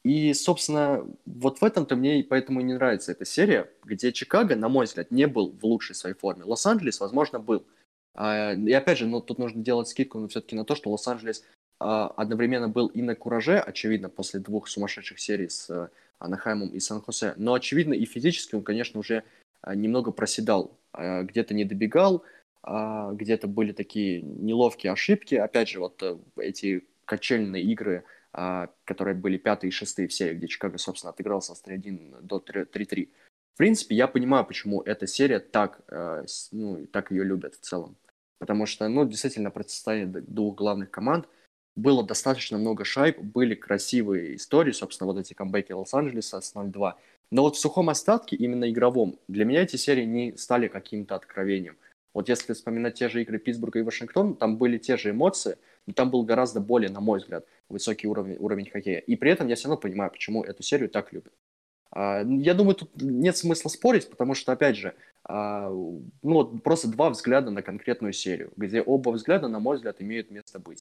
И, 0.04 0.34
собственно, 0.34 1.04
вот 1.26 1.62
в 1.62 1.64
этом-то 1.64 1.96
мне 1.96 2.24
поэтому 2.24 2.60
и 2.62 2.64
не 2.64 2.74
нравится 2.74 3.12
эта 3.12 3.26
серия, 3.26 3.72
где 3.84 4.12
Чикаго, 4.12 4.56
на 4.56 4.70
мой 4.70 4.86
взгляд, 4.86 5.10
не 5.10 5.26
был 5.26 5.52
в 5.52 5.66
лучшей 5.66 5.96
своей 5.96 6.16
форме. 6.16 6.44
Лос-Анджелес, 6.44 7.00
возможно, 7.00 7.40
был. 7.40 7.66
А, 8.14 8.54
и 8.54 8.72
опять 8.72 9.00
же, 9.00 9.08
ну, 9.08 9.22
тут 9.22 9.40
нужно 9.40 9.64
делать 9.64 9.88
скидку 9.88 10.20
но 10.20 10.28
все-таки 10.28 10.56
на 10.56 10.66
то, 10.66 10.76
что 10.76 10.92
Лос-Анджелес 10.92 11.44
одновременно 11.80 12.70
был 12.70 12.88
и 12.88 13.02
на 13.02 13.16
кураже, 13.16 13.60
очевидно, 13.60 14.10
после 14.10 14.40
двух 14.40 14.68
сумасшедших 14.68 15.20
серий 15.20 15.50
с 15.50 15.70
э, 15.70 15.90
Анахаймом 16.20 16.70
и 16.70 16.80
Сан-Хосе, 16.80 17.34
но, 17.38 17.54
очевидно, 17.54 17.94
и 17.94 18.06
физически 18.06 18.56
он, 18.56 18.64
конечно, 18.64 19.00
уже 19.00 19.24
а, 19.62 19.76
немного 19.76 20.12
проседал, 20.12 20.78
а, 20.94 21.24
где-то 21.24 21.54
не 21.54 21.66
добегал, 21.66 22.24
где-то 22.64 23.48
были 23.48 23.74
такие 23.74 24.24
неловкие 24.24 24.92
ошибки. 24.92 25.36
Опять 25.36 25.70
же, 25.70 25.80
вот 25.80 26.02
э, 26.02 26.18
эти 26.38 26.84
качельные 27.06 27.62
игры, 27.62 28.04
которые 28.86 29.14
были 29.14 29.38
пятые 29.38 29.70
и 29.70 29.72
шестые 29.72 30.08
в 30.08 30.14
серии, 30.14 30.34
где 30.34 30.48
Чикаго, 30.48 30.80
собственно, 30.80 31.12
отыгрался 31.12 31.54
с 31.54 31.64
3-1 31.64 32.22
до 32.24 32.40
3-3. 32.40 33.08
В 33.54 33.58
принципе, 33.58 33.96
я 33.96 34.08
понимаю, 34.08 34.46
почему 34.46 34.82
эта 34.82 35.06
серия 35.06 35.40
так, 35.40 35.80
э, 35.90 36.26
ну, 36.52 36.88
так 36.88 37.12
ее 37.12 37.24
любят 37.24 37.54
в 37.54 37.60
целом. 37.60 37.96
Потому 38.40 38.66
что, 38.66 38.88
ну, 38.88 39.06
действительно, 39.06 39.52
противостояние 39.52 40.22
двух 40.22 40.56
главных 40.56 40.90
команд– 40.90 41.28
было 41.76 42.04
достаточно 42.04 42.58
много 42.58 42.86
шайб, 42.86 43.20
были 43.20 43.56
красивые 43.56 44.36
истории, 44.36 44.72
собственно, 44.72 45.12
вот 45.12 45.20
эти 45.20 45.34
камбэки 45.34 45.74
Лос-Анджелеса 45.74 46.42
с 46.42 46.56
0-2. 46.56 46.94
Но 47.32 47.42
вот 47.42 47.56
в 47.56 47.60
сухом 47.60 47.90
остатке, 47.90 48.36
именно 48.36 48.70
игровом, 48.70 49.20
для 49.28 49.46
меня 49.46 49.64
эти 49.64 49.76
серии 49.76 50.06
не 50.06 50.38
стали 50.38 50.68
каким-то 50.68 51.16
откровением. 51.16 51.78
Вот 52.14 52.30
если 52.30 52.54
вспоминать 52.54 52.94
те 52.94 53.10
же 53.10 53.22
игры 53.22 53.40
Питтсбурга 53.40 53.80
и 53.80 53.82
Вашингтона, 53.82 54.36
там 54.36 54.58
были 54.58 54.78
те 54.78 54.96
же 54.96 55.10
эмоции, 55.10 55.58
но 55.86 55.94
там 55.94 56.10
был 56.10 56.24
гораздо 56.24 56.62
более, 56.62 56.90
на 56.90 57.02
мой 57.02 57.20
взгляд, 57.20 57.46
высокий 57.68 58.08
уровень, 58.08 58.38
уровень 58.40 58.70
хоккея. 58.70 59.00
И 59.00 59.18
при 59.18 59.32
этом 59.32 59.48
я 59.48 59.56
все 59.56 59.68
равно 59.68 59.82
понимаю, 59.82 60.12
почему 60.12 60.44
эту 60.44 60.64
серию 60.64 60.90
так 60.90 61.12
любят. 61.12 61.34
А, 61.92 62.24
я 62.24 62.54
думаю, 62.54 62.76
тут 62.76 62.90
нет 63.02 63.36
смысла 63.36 63.68
спорить, 63.68 64.10
потому 64.10 64.34
что, 64.34 64.54
опять 64.54 64.78
же, 64.78 64.96
а, 65.26 65.70
ну 65.70 66.10
вот 66.22 66.64
просто 66.64 66.88
два 66.88 67.10
взгляда 67.10 67.52
на 67.52 67.62
конкретную 67.62 68.14
серию, 68.14 68.54
где 68.56 68.82
оба 68.82 69.10
взгляда, 69.10 69.50
на 69.50 69.60
мой 69.60 69.76
взгляд, 69.76 70.02
имеют 70.02 70.32
место 70.32 70.60
быть. 70.60 70.80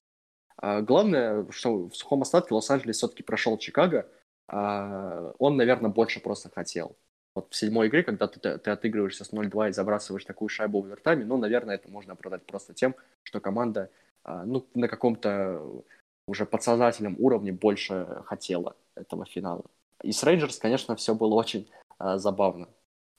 А 0.65 0.81
главное, 0.81 1.47
что 1.51 1.91
в 1.91 1.95
сухом 1.95 2.23
остатке 2.23 2.55
Лос-Анджелес 2.55 2.97
все-таки 2.97 3.23
прошел 3.23 3.59
Чикаго. 3.59 4.09
А 4.49 5.35
он, 5.39 5.59
наверное, 5.59 5.91
больше 5.91 6.21
просто 6.21 6.49
хотел. 6.49 6.97
Вот 7.35 7.53
в 7.53 7.55
седьмой 7.55 7.89
игре, 7.89 8.03
когда 8.03 8.29
ты, 8.29 8.41
ты 8.41 8.71
отыгрываешься 8.71 9.25
с 9.25 9.33
0-2 9.35 9.69
и 9.69 9.73
забрасываешь 9.73 10.25
такую 10.25 10.49
шайбу 10.49 10.79
овертайме, 10.79 11.27
ну, 11.27 11.37
наверное, 11.37 11.75
это 11.75 11.91
можно 11.91 12.15
оправдать 12.15 12.47
просто 12.47 12.73
тем, 12.73 12.95
что 13.25 13.41
команда 13.41 13.91
а, 14.23 14.47
ну, 14.47 14.67
на 14.73 14.89
каком-то 14.89 15.83
уже 16.27 16.47
подсознательном 16.47 17.17
уровне 17.19 17.53
больше 17.53 18.23
хотела 18.25 18.75
этого 18.95 19.27
финала. 19.27 19.67
И 20.03 20.13
с 20.13 20.25
Рейнджерс, 20.25 20.57
конечно, 20.57 20.97
все 20.97 21.15
было 21.15 21.35
очень 21.35 21.69
забавно. 21.99 22.71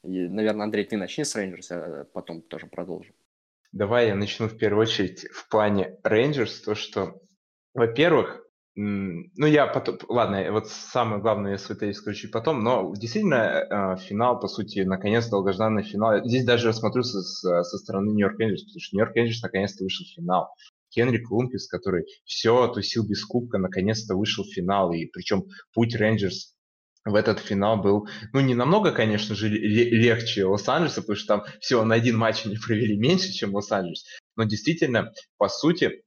И, 0.03 0.27
наверное, 0.27 0.63
Андрей, 0.63 0.85
ты 0.85 0.97
начни 0.97 1.23
с 1.23 1.35
Рейнджерс, 1.35 1.71
а 1.71 2.07
потом 2.11 2.41
тоже 2.41 2.65
продолжим. 2.65 3.13
Давай 3.71 4.07
я 4.07 4.15
начну 4.15 4.47
в 4.47 4.57
первую 4.57 4.81
очередь 4.83 5.27
в 5.31 5.47
плане 5.47 5.99
Рейнджерс, 6.03 6.61
то, 6.61 6.73
что 6.73 7.21
во-первых, 7.75 8.41
ну, 8.77 9.45
я 9.45 9.67
потом, 9.67 9.97
ладно, 10.09 10.51
вот 10.51 10.67
самое 10.67 11.21
главное 11.21 11.51
я 11.51 11.75
тезис 11.75 11.97
скажу 11.97 12.27
потом, 12.29 12.61
но 12.61 12.93
действительно 12.93 13.35
э, 13.35 13.97
финал, 14.01 14.37
по 14.39 14.49
сути, 14.49 14.79
наконец 14.79 15.27
долгожданный 15.27 15.83
финал. 15.83 16.25
Здесь 16.25 16.43
даже 16.43 16.69
рассмотрю 16.69 17.03
со, 17.03 17.21
со 17.21 17.77
стороны 17.77 18.09
Нью-Йорк 18.09 18.37
Рейнджерс, 18.37 18.63
потому 18.63 18.81
что 18.81 18.95
Нью-Йорк 18.97 19.15
Рейнджерс 19.15 19.43
наконец-то 19.43 19.83
вышел 19.83 20.05
в 20.05 20.13
финал. 20.13 20.49
Хенрик 20.93 21.31
Лунквист, 21.31 21.71
который 21.71 22.05
все 22.25 22.67
тусил 22.67 23.07
без 23.07 23.23
кубка, 23.23 23.59
наконец-то 23.59 24.15
вышел 24.15 24.43
в 24.43 24.53
финал, 24.53 24.91
и 24.91 25.05
причем 25.05 25.45
путь 25.73 25.95
Рейнджерс 25.95 26.55
в 27.05 27.15
этот 27.15 27.39
финал 27.39 27.81
был, 27.81 28.07
ну, 28.33 28.41
не 28.41 28.55
намного, 28.55 28.91
конечно 28.91 29.35
же, 29.35 29.47
легче 29.47 30.45
Лос-Анджелеса, 30.45 31.01
потому 31.01 31.15
что 31.15 31.27
там 31.27 31.43
всего 31.61 31.83
на 31.83 31.95
один 31.95 32.17
матч 32.17 32.45
они 32.45 32.57
провели 32.65 32.97
меньше, 32.97 33.31
чем 33.31 33.53
Лос-Анджелес. 33.55 34.05
Но 34.35 34.43
действительно, 34.43 35.13
по 35.37 35.47
сути, 35.47 36.03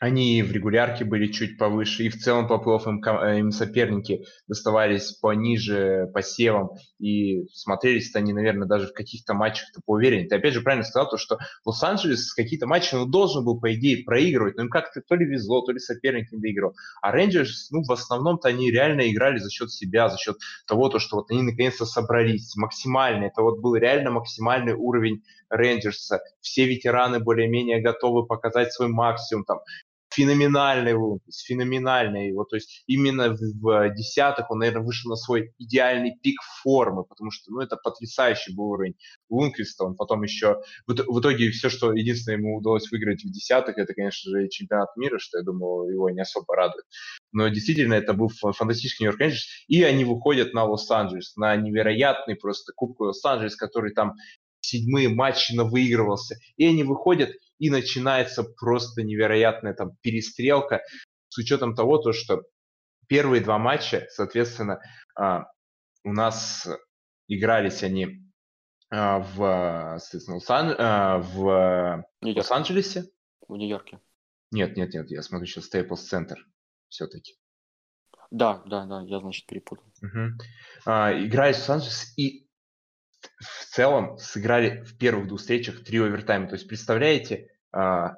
они 0.00 0.42
в 0.42 0.50
регулярке 0.50 1.04
были 1.04 1.26
чуть 1.26 1.58
повыше, 1.58 2.04
и 2.04 2.08
в 2.08 2.16
целом 2.16 2.48
по 2.48 2.54
плей-оффам 2.54 3.00
э, 3.22 3.38
им 3.40 3.52
соперники 3.52 4.24
доставались 4.48 5.12
пониже 5.12 6.10
по 6.14 6.22
севам, 6.22 6.70
и 6.98 7.46
смотрелись 7.52 8.14
они, 8.16 8.32
наверное, 8.32 8.66
даже 8.66 8.88
в 8.88 8.94
каких-то 8.94 9.34
матчах-то 9.34 9.82
поувереннее. 9.84 10.26
Ты 10.26 10.36
опять 10.36 10.54
же 10.54 10.62
правильно 10.62 10.86
сказал, 10.86 11.10
то, 11.10 11.18
что 11.18 11.38
Лос-Анджелес 11.66 12.32
какие-то 12.32 12.66
матчи 12.66 12.94
ну, 12.94 13.04
должен 13.04 13.44
был, 13.44 13.60
по 13.60 13.74
идее, 13.74 14.02
проигрывать, 14.02 14.56
но 14.56 14.62
им 14.62 14.70
как-то 14.70 15.02
то 15.06 15.14
ли 15.14 15.26
везло, 15.26 15.60
то 15.60 15.72
ли 15.72 15.78
соперник 15.78 16.32
не 16.32 16.38
доиграл. 16.38 16.74
А 17.02 17.12
Рейнджерс, 17.12 17.70
ну, 17.70 17.82
в 17.84 17.92
основном-то 17.92 18.48
они 18.48 18.70
реально 18.70 19.10
играли 19.10 19.36
за 19.36 19.50
счет 19.50 19.70
себя, 19.70 20.08
за 20.08 20.16
счет 20.16 20.38
того, 20.66 20.88
то, 20.88 20.98
что 20.98 21.16
вот 21.16 21.30
они 21.30 21.42
наконец-то 21.42 21.84
собрались 21.84 22.56
максимально. 22.56 23.26
Это 23.26 23.42
вот 23.42 23.60
был 23.60 23.74
реально 23.74 24.12
максимальный 24.12 24.72
уровень 24.72 25.22
Рейнджерса. 25.50 26.20
Все 26.40 26.64
ветераны 26.64 27.20
более-менее 27.20 27.82
готовы 27.82 28.26
показать 28.26 28.72
свой 28.72 28.88
максимум. 28.88 29.44
Там 29.44 29.58
феноменальный 30.12 30.94
Лунквист, 30.94 31.46
феноменальный. 31.46 32.28
Его, 32.28 32.44
то 32.44 32.56
есть 32.56 32.82
именно 32.86 33.30
в 33.30 33.94
десятых 33.94 34.50
он, 34.50 34.58
наверное, 34.58 34.84
вышел 34.84 35.10
на 35.10 35.16
свой 35.16 35.52
идеальный 35.58 36.16
пик 36.22 36.40
формы, 36.62 37.04
потому 37.04 37.30
что, 37.30 37.52
ну, 37.52 37.60
это 37.60 37.76
потрясающий 37.76 38.54
был 38.54 38.70
уровень. 38.70 38.94
Лунквиста, 39.28 39.84
он 39.84 39.96
потом 39.96 40.22
еще, 40.22 40.60
в, 40.86 40.92
в 40.92 41.20
итоге 41.20 41.50
все, 41.50 41.68
что 41.68 41.92
единственное 41.92 42.38
ему 42.38 42.56
удалось 42.56 42.90
выиграть 42.90 43.22
в 43.24 43.30
десятых, 43.30 43.78
это, 43.78 43.94
конечно 43.94 44.30
же, 44.30 44.48
чемпионат 44.48 44.96
мира, 44.96 45.18
что, 45.18 45.38
я 45.38 45.44
думаю, 45.44 45.92
его 45.92 46.10
не 46.10 46.20
особо 46.20 46.54
радует, 46.56 46.84
но 47.32 47.48
действительно 47.48 47.94
это 47.94 48.12
был 48.12 48.28
фантастический 48.28 49.04
Нью-Йорк 49.04 49.20
Рейнджерс, 49.20 49.46
и 49.68 49.82
они 49.82 50.04
выходят 50.04 50.52
на 50.52 50.64
Лос-Анджелес, 50.64 51.36
на 51.36 51.54
невероятный 51.56 52.34
просто 52.34 52.72
Кубку 52.74 53.04
Лос-Анджелес, 53.04 53.56
который 53.56 53.92
там 53.92 54.14
седьмые 54.70 55.08
матчи 55.08 55.52
на 55.52 55.64
выигрывался, 55.64 56.36
и 56.56 56.66
они 56.66 56.84
выходят, 56.84 57.30
и 57.58 57.70
начинается 57.70 58.42
просто 58.44 59.02
невероятная 59.02 59.74
там 59.74 59.96
перестрелка 60.00 60.82
с 61.28 61.38
учетом 61.38 61.74
того, 61.74 61.98
то, 61.98 62.12
что 62.12 62.42
первые 63.08 63.42
два 63.42 63.58
матча, 63.58 64.06
соответственно, 64.10 64.80
а, 65.16 65.46
у 66.04 66.12
нас 66.12 66.68
игрались 67.28 67.82
они 67.82 68.24
а, 68.90 69.18
в, 69.20 69.98
соответственно. 69.98 70.40
А, 70.78 71.18
в 71.18 72.04
Лос-Анджелесе. 72.22 73.04
В 73.48 73.56
Нью-Йорке. 73.56 74.00
Нет, 74.52 74.76
нет, 74.76 74.94
нет, 74.94 75.10
я 75.10 75.22
смотрю 75.22 75.46
сейчас 75.46 75.72
Staples 75.72 76.00
Center 76.12 76.36
все-таки. 76.88 77.34
Да, 78.30 78.62
да, 78.66 78.86
да, 78.86 79.02
я, 79.02 79.20
значит, 79.20 79.46
перепутал. 79.46 79.84
Угу. 80.02 80.38
А, 80.86 81.12
играли 81.12 81.52
с 81.52 81.58
Лос-Анджелес 81.58 82.12
и 82.16 82.48
в 83.38 83.66
целом 83.66 84.18
сыграли 84.18 84.82
в 84.82 84.96
первых 84.98 85.28
двух 85.28 85.40
встречах 85.40 85.84
три 85.84 85.98
овертайма. 85.98 86.46
То 86.48 86.54
есть, 86.54 86.68
представляете, 86.68 87.48
а, 87.72 88.16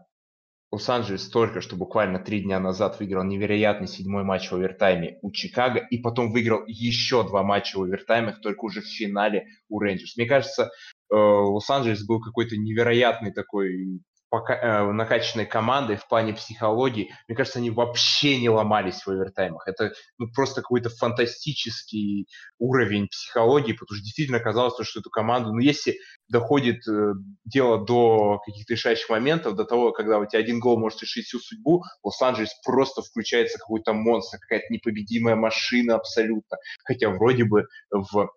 Лос-Анджелес 0.73 1.29
только 1.29 1.61
что 1.61 1.77
буквально 1.77 2.19
три 2.19 2.41
дня 2.41 2.59
назад 2.59 2.99
выиграл 2.99 3.25
невероятный 3.25 3.87
седьмой 3.87 4.25
матч 4.25 4.51
в 4.51 4.55
овертайме 4.55 5.19
у 5.21 5.31
Чикаго 5.31 5.79
и 5.79 5.99
потом 5.99 6.33
выиграл 6.33 6.65
еще 6.67 7.23
два 7.25 7.43
матча 7.43 7.77
в 7.77 7.83
овертаймах, 7.83 8.41
только 8.41 8.65
уже 8.65 8.81
в 8.81 8.87
финале 8.87 9.47
у 9.69 9.79
Рейнджерс. 9.81 10.17
Мне 10.17 10.27
кажется, 10.27 10.71
э, 11.11 11.15
Лос-Анджелес 11.15 12.07
был 12.07 12.23
какой-то 12.23 12.57
невероятный 12.57 13.33
такой 13.33 14.01
Э, 14.33 14.91
накачанной 14.91 15.45
командой 15.45 15.97
в 15.97 16.09
плане 16.09 16.33
психологии, 16.33 17.13
мне 17.29 17.37
кажется, 17.37 17.59
они 17.59 17.71
вообще 17.71 18.41
не 18.41 18.49
ломались 18.49 19.05
в 19.05 19.09
овертаймах. 19.09 19.69
Это 19.69 19.93
ну, 20.17 20.27
просто 20.35 20.63
какой-то 20.63 20.89
фантастический 20.89 22.29
уровень 22.59 23.09
психологии, 23.09 23.75
потому 23.75 23.97
что 23.97 24.03
действительно 24.03 24.41
казалось, 24.41 24.75
что 24.89 25.01
эту 25.01 25.11
команду, 25.11 25.53
ну, 25.53 25.59
если 25.59 25.99
доходит 26.31 26.79
э, 26.89 27.13
дело 27.45 27.85
до 27.85 28.41
каких-то 28.47 28.73
решающих 28.73 29.11
моментов, 29.11 29.55
до 29.55 29.65
того, 29.65 29.93
когда 29.93 30.19
у 30.19 30.25
тебя 30.25 30.41
один 30.41 30.61
гол 30.61 30.79
может 30.79 31.03
решить 31.03 31.27
всю 31.27 31.39
судьбу, 31.39 31.85
Лос-Анджелес 32.03 32.55
просто 32.65 33.03
включается 33.03 33.59
какой-то 33.59 33.93
монстр, 33.93 34.39
какая-то 34.39 34.73
непобедимая 34.73 35.37
машина 35.37 35.97
абсолютно. 35.97 36.57
Хотя 36.85 37.11
вроде 37.11 37.45
бы 37.45 37.67
в 37.91 38.31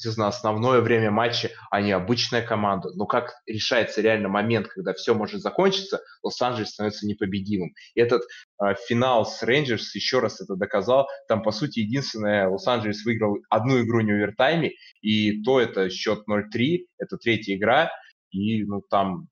естественно, 0.00 0.28
основное 0.28 0.80
время 0.80 1.10
матча, 1.10 1.50
а 1.70 1.80
не 1.82 1.92
обычная 1.92 2.42
команда. 2.42 2.90
Но 2.94 3.06
как 3.06 3.34
решается 3.46 4.00
реально 4.00 4.28
момент, 4.28 4.68
когда 4.68 4.94
все 4.94 5.14
может 5.14 5.42
закончиться, 5.42 6.00
Лос-Анджелес 6.22 6.70
становится 6.70 7.06
непобедимым. 7.06 7.74
И 7.94 8.00
этот 8.00 8.22
э, 8.22 8.74
финал 8.88 9.26
с 9.26 9.42
Рейнджерс 9.42 9.94
еще 9.94 10.20
раз 10.20 10.40
это 10.40 10.56
доказал. 10.56 11.08
Там, 11.28 11.42
по 11.42 11.52
сути, 11.52 11.80
единственное, 11.80 12.48
Лос-Анджелес 12.48 13.04
выиграл 13.04 13.38
одну 13.50 13.82
игру 13.82 14.00
не 14.00 14.12
в 14.12 14.16
овертайме, 14.16 14.72
и 15.02 15.42
то 15.42 15.60
это 15.60 15.90
счет 15.90 16.24
0-3, 16.28 16.86
это 16.98 17.16
третья 17.18 17.54
игра, 17.54 17.90
и 18.30 18.64
ну, 18.64 18.82
там 18.88 19.28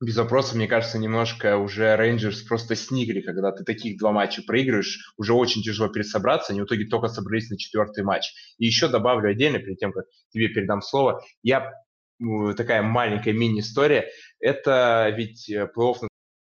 без 0.00 0.16
вопроса, 0.16 0.56
мне 0.56 0.68
кажется, 0.68 0.98
немножко 0.98 1.56
уже 1.56 1.96
Рейнджерс 1.96 2.42
просто 2.42 2.76
сникли, 2.76 3.20
когда 3.20 3.50
ты 3.50 3.64
таких 3.64 3.98
два 3.98 4.12
матча 4.12 4.42
проигрываешь, 4.42 5.12
уже 5.16 5.34
очень 5.34 5.62
тяжело 5.62 5.88
пересобраться, 5.88 6.52
они 6.52 6.62
в 6.62 6.66
итоге 6.66 6.86
только 6.86 7.08
собрались 7.08 7.50
на 7.50 7.58
четвертый 7.58 8.04
матч. 8.04 8.32
И 8.58 8.66
еще 8.66 8.88
добавлю 8.88 9.30
отдельно, 9.30 9.58
перед 9.58 9.78
тем, 9.78 9.92
как 9.92 10.04
тебе 10.30 10.48
передам 10.48 10.82
слово, 10.82 11.20
я 11.42 11.72
такая 12.56 12.82
маленькая 12.82 13.32
мини-история, 13.32 14.08
это 14.40 15.12
ведь 15.16 15.48
э, 15.50 15.68
плей-офф 15.76 16.08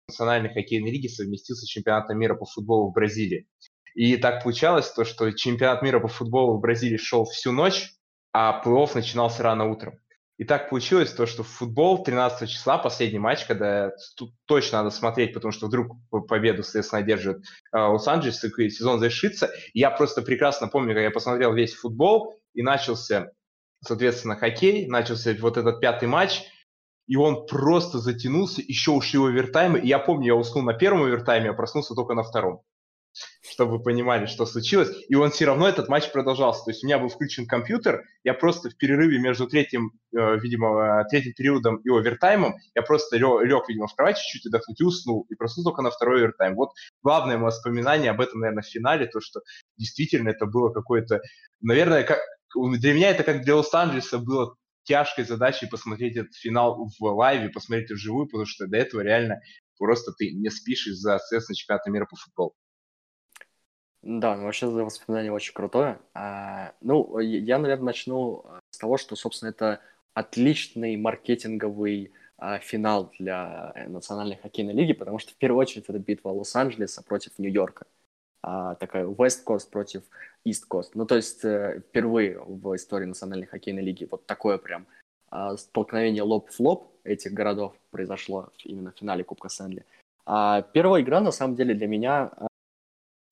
национальной 0.07 0.53
хоккейной 0.53 0.91
лиги 0.91 1.07
совместился 1.07 1.65
с 1.65 1.69
чемпионатом 1.69 2.17
мира 2.17 2.35
по 2.35 2.45
футболу 2.45 2.89
в 2.89 2.93
Бразилии. 2.93 3.47
И 3.93 4.17
так 4.17 4.43
получалось, 4.43 4.91
то, 4.91 5.03
что 5.03 5.31
чемпионат 5.31 5.81
мира 5.81 5.99
по 5.99 6.07
футболу 6.07 6.57
в 6.57 6.61
Бразилии 6.61 6.97
шел 6.97 7.25
всю 7.25 7.51
ночь, 7.51 7.89
а 8.33 8.61
плей-офф 8.63 8.91
начинался 8.95 9.43
рано 9.43 9.69
утром. 9.69 9.99
И 10.39 10.45
так 10.45 10.69
получилось 10.69 11.11
то, 11.11 11.25
что 11.25 11.43
в 11.43 11.49
футбол 11.49 12.01
13 12.01 12.49
числа, 12.49 12.77
последний 12.77 13.19
матч, 13.19 13.45
когда 13.45 13.91
тут 14.15 14.31
точно 14.45 14.77
надо 14.77 14.89
смотреть, 14.89 15.33
потому 15.33 15.51
что 15.51 15.67
вдруг 15.67 15.97
победу, 16.29 16.63
соответственно, 16.63 17.01
одержит 17.01 17.43
э, 17.73 17.77
Лос-Анджелес, 17.77 18.41
и 18.45 18.69
сезон 18.69 18.99
завершится. 18.99 19.51
я 19.73 19.91
просто 19.91 20.21
прекрасно 20.21 20.69
помню, 20.69 20.93
как 20.93 21.03
я 21.03 21.11
посмотрел 21.11 21.53
весь 21.53 21.73
футбол, 21.73 22.33
и 22.53 22.61
начался, 22.61 23.31
соответственно, 23.85 24.37
хоккей, 24.37 24.87
начался 24.87 25.35
вот 25.37 25.57
этот 25.57 25.81
пятый 25.81 26.07
матч, 26.07 26.43
и 27.05 27.17
он 27.17 27.45
просто 27.45 27.99
затянулся, 27.99 28.61
еще 28.65 28.91
ушли 28.91 29.19
овертаймы, 29.19 29.79
и 29.79 29.87
я 29.87 29.99
помню, 29.99 30.27
я 30.27 30.35
уснул 30.35 30.63
на 30.63 30.73
первом 30.73 31.03
овертайме, 31.03 31.49
а 31.49 31.53
проснулся 31.53 31.95
только 31.95 32.13
на 32.13 32.23
втором 32.23 32.63
чтобы 33.41 33.78
вы 33.78 33.84
понимали, 33.84 34.26
что 34.26 34.45
случилось. 34.45 34.89
И 35.10 35.16
он 35.16 35.32
все 35.32 35.45
равно, 35.45 35.68
этот 35.68 35.89
матч 35.89 36.12
продолжался. 36.12 36.66
То 36.66 36.72
есть 36.72 36.84
у 36.84 36.88
меня 36.88 36.99
был 36.99 37.10
включен 37.10 37.47
компьютер, 37.47 38.03
я 38.24 38.34
просто 38.34 38.70
в 38.70 38.78
перерыве 38.78 39.20
между 39.20 39.47
третьим, 39.47 39.91
э, 40.16 40.38
видимо, 40.39 41.03
третьим 41.10 41.34
периодом 41.34 41.78
и 41.78 41.89
овертаймом, 41.89 42.55
я 42.76 42.82
просто 42.82 43.18
лег, 43.18 43.68
видимо, 43.68 43.88
в 43.88 43.95
кровать 43.95 44.18
чуть-чуть 44.18 44.47
отдохнуть 44.47 44.80
и 44.80 44.84
уснул. 44.84 45.26
И 45.30 45.36
проснулся 45.36 45.70
только 45.70 45.82
на 45.82 45.91
второй 45.91 46.20
овертайм. 46.20 46.55
Вот 46.55 46.72
главное 47.03 47.38
мое 47.38 47.47
воспоминание 47.47 48.12
об 48.12 48.22
этом, 48.22 48.39
наверное, 48.39 48.64
в 48.64 48.68
финале, 48.68 49.07
то, 49.07 49.20
что 49.20 49.41
действительно 49.78 50.30
это 50.30 50.45
было 50.45 50.72
какое-то, 50.72 51.22
наверное, 51.62 52.03
как, 52.03 52.20
для 52.55 52.93
меня 52.93 53.10
это 53.10 53.24
как 53.24 53.43
для 53.43 53.55
Лос-Анджелеса 53.55 54.20
было 54.20 54.55
тяжкой 54.84 55.26
задачей 55.26 55.68
посмотреть 55.68 56.18
этот 56.18 56.36
финал 56.36 56.89
в 56.99 57.03
лайве, 57.03 57.49
посмотреть 57.49 57.91
вживую, 57.91 58.26
потому 58.26 58.45
что 58.45 58.68
до 58.68 58.78
этого 58.78 59.01
реально 59.01 59.39
просто 59.78 60.12
ты 60.14 60.32
не 60.32 60.49
спишь 60.49 60.88
из-за, 60.88 61.20
соответственно, 61.20 61.55
чемпионата 61.55 61.91
мира 61.91 62.05
по 62.10 62.16
футболу. 62.16 62.55
Да, 64.02 64.36
ну 64.38 64.45
вообще 64.45 64.68
воспоминание 64.68 65.32
очень 65.32 65.54
крутое. 65.54 66.00
А, 66.14 66.74
ну, 66.82 67.20
я, 67.20 67.58
наверное, 67.58 67.88
начну 67.88 68.43
а, 68.45 68.60
с 68.72 68.78
того, 68.78 68.97
что, 68.97 69.16
собственно, 69.16 69.50
это 69.50 69.82
отличный 70.14 70.95
маркетинговый 70.95 72.14
а, 72.38 72.60
финал 72.60 73.12
для 73.20 73.74
э, 73.76 73.89
Национальной 73.89 74.38
хоккейной 74.38 74.74
лиги, 74.74 74.93
потому 74.93 75.20
что 75.20 75.34
в 75.34 75.36
первую 75.36 75.60
очередь 75.60 75.86
это 75.89 76.00
битва 76.00 76.30
Лос-Анджелеса 76.30 77.04
против 77.04 77.38
Нью-Йорка. 77.38 77.86
А, 78.41 78.76
такая 78.76 79.06
West 79.06 79.43
Coast 79.45 79.70
против 79.70 80.04
East 80.47 80.64
Coast. 80.70 80.91
Ну, 80.93 81.06
то 81.06 81.18
есть 81.18 81.43
э, 81.43 81.82
впервые 81.89 82.39
в 82.39 82.76
истории 82.76 83.06
Национальной 83.06 83.47
хоккейной 83.47 83.82
лиги 83.84 84.08
вот 84.10 84.26
такое 84.26 84.58
прям 84.58 84.88
а, 85.30 85.58
столкновение 85.58 86.24
лоб 86.24 86.50
в 86.50 86.60
лоб 86.62 86.93
этих 87.04 87.34
городов 87.34 87.76
произошло 87.91 88.50
именно 88.64 88.91
в 88.91 88.97
финале 88.97 89.26
Кубка 89.26 89.50
Сэнли. 89.50 89.86
А 90.26 90.62
первая 90.62 91.02
игра, 91.02 91.20
на 91.20 91.32
самом 91.32 91.56
деле, 91.56 91.74
для 91.74 91.88
меня 91.88 92.32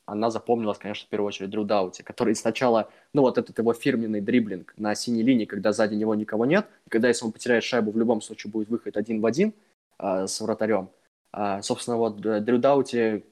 она 0.07 0.29
запомнилась, 0.31 0.77
конечно, 0.77 1.05
в 1.05 1.09
первую 1.09 1.27
очередь 1.27 1.49
Дрю 1.49 1.65
Даути, 1.65 2.01
который 2.01 2.33
сначала, 2.33 2.89
ну 3.13 3.21
вот 3.23 3.37
этот 3.37 3.59
его 3.59 3.73
фирменный 3.73 4.21
дриблинг 4.21 4.73
на 4.77 4.95
синей 4.95 5.21
линии, 5.21 5.45
когда 5.45 5.73
сзади 5.73 5.95
него 5.95 6.15
никого 6.15 6.45
нет, 6.45 6.65
и 6.85 6.89
когда 6.89 7.09
если 7.09 7.25
он 7.25 7.33
потеряет 7.33 7.65
шайбу, 7.65 7.91
в 7.91 7.97
любом 7.97 8.21
случае 8.21 8.49
будет 8.49 8.69
выход 8.69 8.95
один 8.95 9.19
в 9.19 9.25
один 9.25 9.53
э, 9.99 10.25
с 10.27 10.39
вратарем. 10.39 10.89
А, 11.33 11.61
собственно, 11.61 11.97
вот 11.97 12.25
э, 12.25 12.39
Дрю 12.39 12.57
Даути 12.57 13.25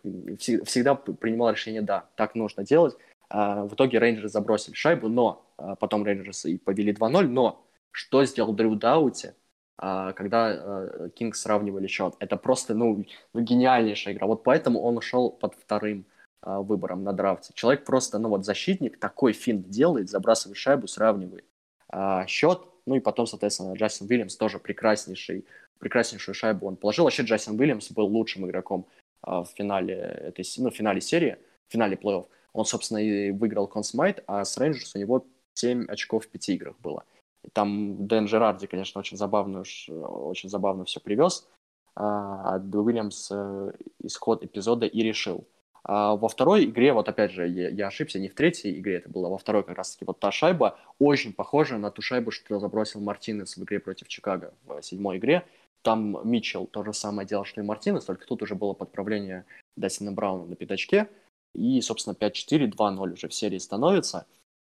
всегда 0.65 0.95
принимал 0.95 1.51
решение, 1.51 1.81
да, 1.81 2.05
так 2.15 2.35
нужно 2.35 2.65
делать. 2.65 2.97
А, 3.29 3.63
в 3.63 3.73
итоге 3.73 3.97
Рейнджеры 3.97 4.27
забросили 4.27 4.75
шайбу, 4.75 5.07
но 5.07 5.45
а, 5.57 5.75
потом 5.75 6.03
Рейнджерсы 6.03 6.51
и 6.51 6.57
повели 6.57 6.91
2-0, 6.91 7.27
но 7.29 7.65
что 7.91 8.25
сделал 8.25 8.53
Дрю 8.53 8.75
Даути, 8.75 9.33
когда 9.77 11.09
Кингс 11.15 11.41
сравнивали 11.41 11.87
счет? 11.87 12.15
Это 12.19 12.37
просто, 12.37 12.73
ну, 12.73 13.05
ну, 13.33 13.41
гениальнейшая 13.41 14.13
игра. 14.13 14.27
Вот 14.27 14.43
поэтому 14.43 14.81
он 14.81 14.97
ушел 14.97 15.29
под 15.31 15.55
вторым 15.55 16.05
а, 16.45 16.61
выбором 16.61 17.03
на 17.03 17.11
драфте. 17.11 17.53
Человек 17.55 17.85
просто, 17.85 18.19
ну 18.19 18.29
вот, 18.29 18.45
защитник 18.45 18.99
такой 18.99 19.33
финт 19.33 19.67
делает, 19.67 20.11
забрасывает 20.11 20.57
шайбу, 20.57 20.87
сравнивает 20.87 21.43
а, 21.89 22.27
счет. 22.27 22.61
Ну 22.85 22.95
и 22.95 22.99
потом, 22.99 23.25
соответственно, 23.25 23.73
Джастин 23.73 24.05
Уильямс 24.07 24.35
тоже 24.37 24.59
прекраснейший, 24.59 25.45
прекраснейшую 25.79 26.35
шайбу 26.35 26.67
он 26.67 26.75
положил. 26.75 27.05
Вообще 27.05 27.23
Джастин 27.23 27.59
Уильямс 27.59 27.89
был 27.91 28.05
лучшим 28.05 28.45
игроком 28.45 28.85
а, 29.23 29.43
в 29.43 29.49
финале 29.49 29.95
этой, 29.95 30.45
ну, 30.59 30.69
в 30.69 30.75
финале 30.75 31.01
серии, 31.01 31.37
в 31.67 31.71
финале 31.71 31.95
плей-офф. 31.95 32.27
Он, 32.53 32.65
собственно, 32.65 32.99
и 32.99 33.31
выиграл 33.31 33.65
Конн 33.65 33.88
Смайт, 33.88 34.23
а 34.27 34.45
с 34.45 34.55
Рейнджерс 34.59 34.95
у 34.95 34.99
него 34.99 35.25
7 35.55 35.85
очков 35.87 36.25
в 36.25 36.29
5 36.29 36.49
играх 36.49 36.75
было. 36.79 37.05
И 37.43 37.49
там 37.49 38.05
Дэн 38.05 38.27
Джирарди, 38.27 38.67
конечно, 38.67 38.99
очень 38.99 39.17
забавно, 39.17 39.63
очень 39.89 40.49
забавно 40.49 40.85
все 40.85 40.99
привез. 40.99 41.47
А 41.95 42.59
Уильямс 42.59 43.31
э, 43.31 43.71
исход 44.03 44.43
эпизода 44.43 44.85
и 44.85 45.01
решил. 45.01 45.47
А 45.87 46.15
во 46.15 46.29
второй 46.29 46.65
игре, 46.65 46.93
вот 46.93 47.07
опять 47.09 47.31
же, 47.31 47.47
я, 47.47 47.69
я 47.69 47.87
ошибся, 47.87 48.19
не 48.19 48.27
в 48.27 48.33
третьей 48.33 48.79
игре 48.79 48.95
это 48.95 49.07
было, 49.07 49.29
во 49.29 49.37
второй 49.37 49.63
как 49.63 49.77
раз-таки 49.77 50.03
вот 50.03 50.19
та 50.19 50.31
шайба, 50.31 50.79
очень 50.97 51.31
похожа 51.31 51.77
на 51.77 51.91
ту 51.91 52.01
шайбу, 52.01 52.31
что 52.31 52.59
забросил 52.59 53.01
Мартинес 53.01 53.55
в 53.55 53.63
игре 53.63 53.79
против 53.79 54.07
Чикаго 54.07 54.51
в 54.65 54.81
седьмой 54.81 55.17
игре. 55.17 55.45
Там 55.83 56.27
Митчелл 56.27 56.65
то 56.65 56.83
же 56.83 56.91
самое 56.91 57.27
делал, 57.27 57.45
что 57.45 57.61
и 57.61 57.63
Мартинес, 57.63 58.03
только 58.03 58.25
тут 58.25 58.41
уже 58.41 58.55
было 58.55 58.73
подправление 58.73 59.45
Дастина 59.77 60.11
Брауна 60.11 60.45
на 60.45 60.55
пятачке. 60.55 61.07
И, 61.53 61.79
собственно, 61.81 62.15
5-4, 62.15 62.71
2-0 62.71 63.13
уже 63.13 63.27
в 63.27 63.33
серии 63.33 63.59
становится. 63.59 64.25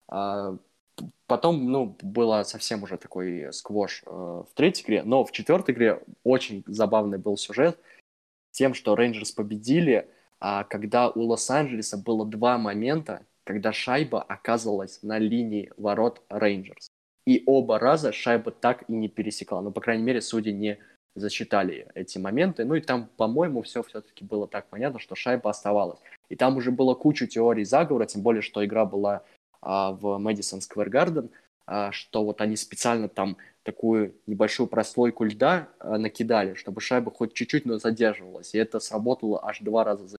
А 0.08 0.56
потом, 1.28 1.70
ну, 1.70 1.96
было 2.02 2.42
совсем 2.42 2.82
уже 2.82 2.98
такой 2.98 3.52
сквош 3.52 4.02
э, 4.04 4.10
в 4.10 4.48
третьей 4.54 4.84
игре, 4.84 5.02
но 5.04 5.24
в 5.24 5.30
четвертой 5.30 5.74
игре 5.76 6.02
очень 6.24 6.64
забавный 6.66 7.18
был 7.18 7.36
сюжет 7.36 7.78
тем, 8.50 8.74
что 8.74 8.96
Рейнджерс 8.96 9.30
победили– 9.30 10.10
а, 10.40 10.64
когда 10.64 11.10
у 11.10 11.22
Лос-Анджелеса 11.22 11.96
было 11.96 12.26
два 12.26 12.58
момента, 12.58 13.24
когда 13.44 13.72
шайба 13.72 14.22
оказывалась 14.22 15.02
на 15.02 15.18
линии 15.18 15.72
ворот 15.76 16.22
Рейнджерс. 16.28 16.88
И 17.26 17.42
оба 17.46 17.78
раза 17.78 18.12
шайба 18.12 18.50
так 18.50 18.84
и 18.88 18.92
не 18.92 19.08
пересекла. 19.08 19.62
Ну, 19.62 19.70
по 19.70 19.80
крайней 19.80 20.02
мере, 20.02 20.20
судьи 20.20 20.52
не 20.52 20.78
засчитали 21.14 21.88
эти 21.94 22.18
моменты. 22.18 22.64
Ну 22.64 22.74
и 22.74 22.80
там, 22.80 23.08
по-моему, 23.16 23.62
все 23.62 23.82
все-таки 23.82 24.24
было 24.24 24.46
так 24.48 24.66
понятно, 24.68 24.98
что 24.98 25.14
шайба 25.14 25.50
оставалась. 25.50 26.00
И 26.28 26.36
там 26.36 26.56
уже 26.56 26.70
было 26.70 26.94
кучу 26.94 27.26
теорий 27.26 27.64
заговора, 27.64 28.06
тем 28.06 28.22
более, 28.22 28.42
что 28.42 28.64
игра 28.64 28.84
была 28.84 29.22
а, 29.62 29.92
в 29.92 30.18
Мэдисон 30.18 30.60
Сквер 30.60 30.90
Гарден, 30.90 31.30
а, 31.66 31.92
что 31.92 32.24
вот 32.24 32.40
они 32.40 32.56
специально 32.56 33.08
там 33.08 33.36
такую 33.62 34.14
небольшую 34.26 34.66
прослойку 34.66 35.24
льда 35.24 35.68
э, 35.80 35.96
накидали, 35.96 36.52
чтобы 36.52 36.82
шайба 36.82 37.10
хоть 37.10 37.32
чуть-чуть, 37.32 37.64
но 37.64 37.78
задерживалась. 37.78 38.54
И 38.54 38.58
это 38.58 38.78
сработало 38.78 39.42
аж 39.42 39.60
два 39.60 39.84
раза 39.84 40.06
за 40.06 40.18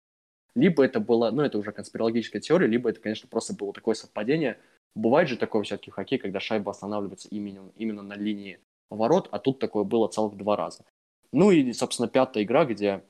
либо 0.55 0.83
это 0.83 0.99
было, 0.99 1.31
ну, 1.31 1.41
это 1.41 1.57
уже 1.57 1.71
конспирологическая 1.71 2.41
теория, 2.41 2.67
либо 2.67 2.89
это, 2.89 2.99
конечно, 2.99 3.27
просто 3.29 3.53
было 3.53 3.73
такое 3.73 3.95
совпадение. 3.95 4.57
Бывает 4.95 5.27
же 5.27 5.37
такое 5.37 5.63
все-таки 5.63 5.91
в 5.91 5.93
хоккее, 5.93 6.19
когда 6.19 6.39
шайба 6.39 6.71
останавливается 6.71 7.27
именно, 7.29 7.71
именно 7.75 8.01
на 8.01 8.13
линии 8.13 8.59
ворот, 8.89 9.27
а 9.31 9.39
тут 9.39 9.59
такое 9.59 9.83
было 9.83 10.07
целых 10.07 10.37
два 10.37 10.55
раза. 10.55 10.85
Ну 11.33 11.51
и, 11.51 11.73
собственно, 11.73 12.07
пятая 12.07 12.43
игра, 12.43 12.65
где... 12.65 13.03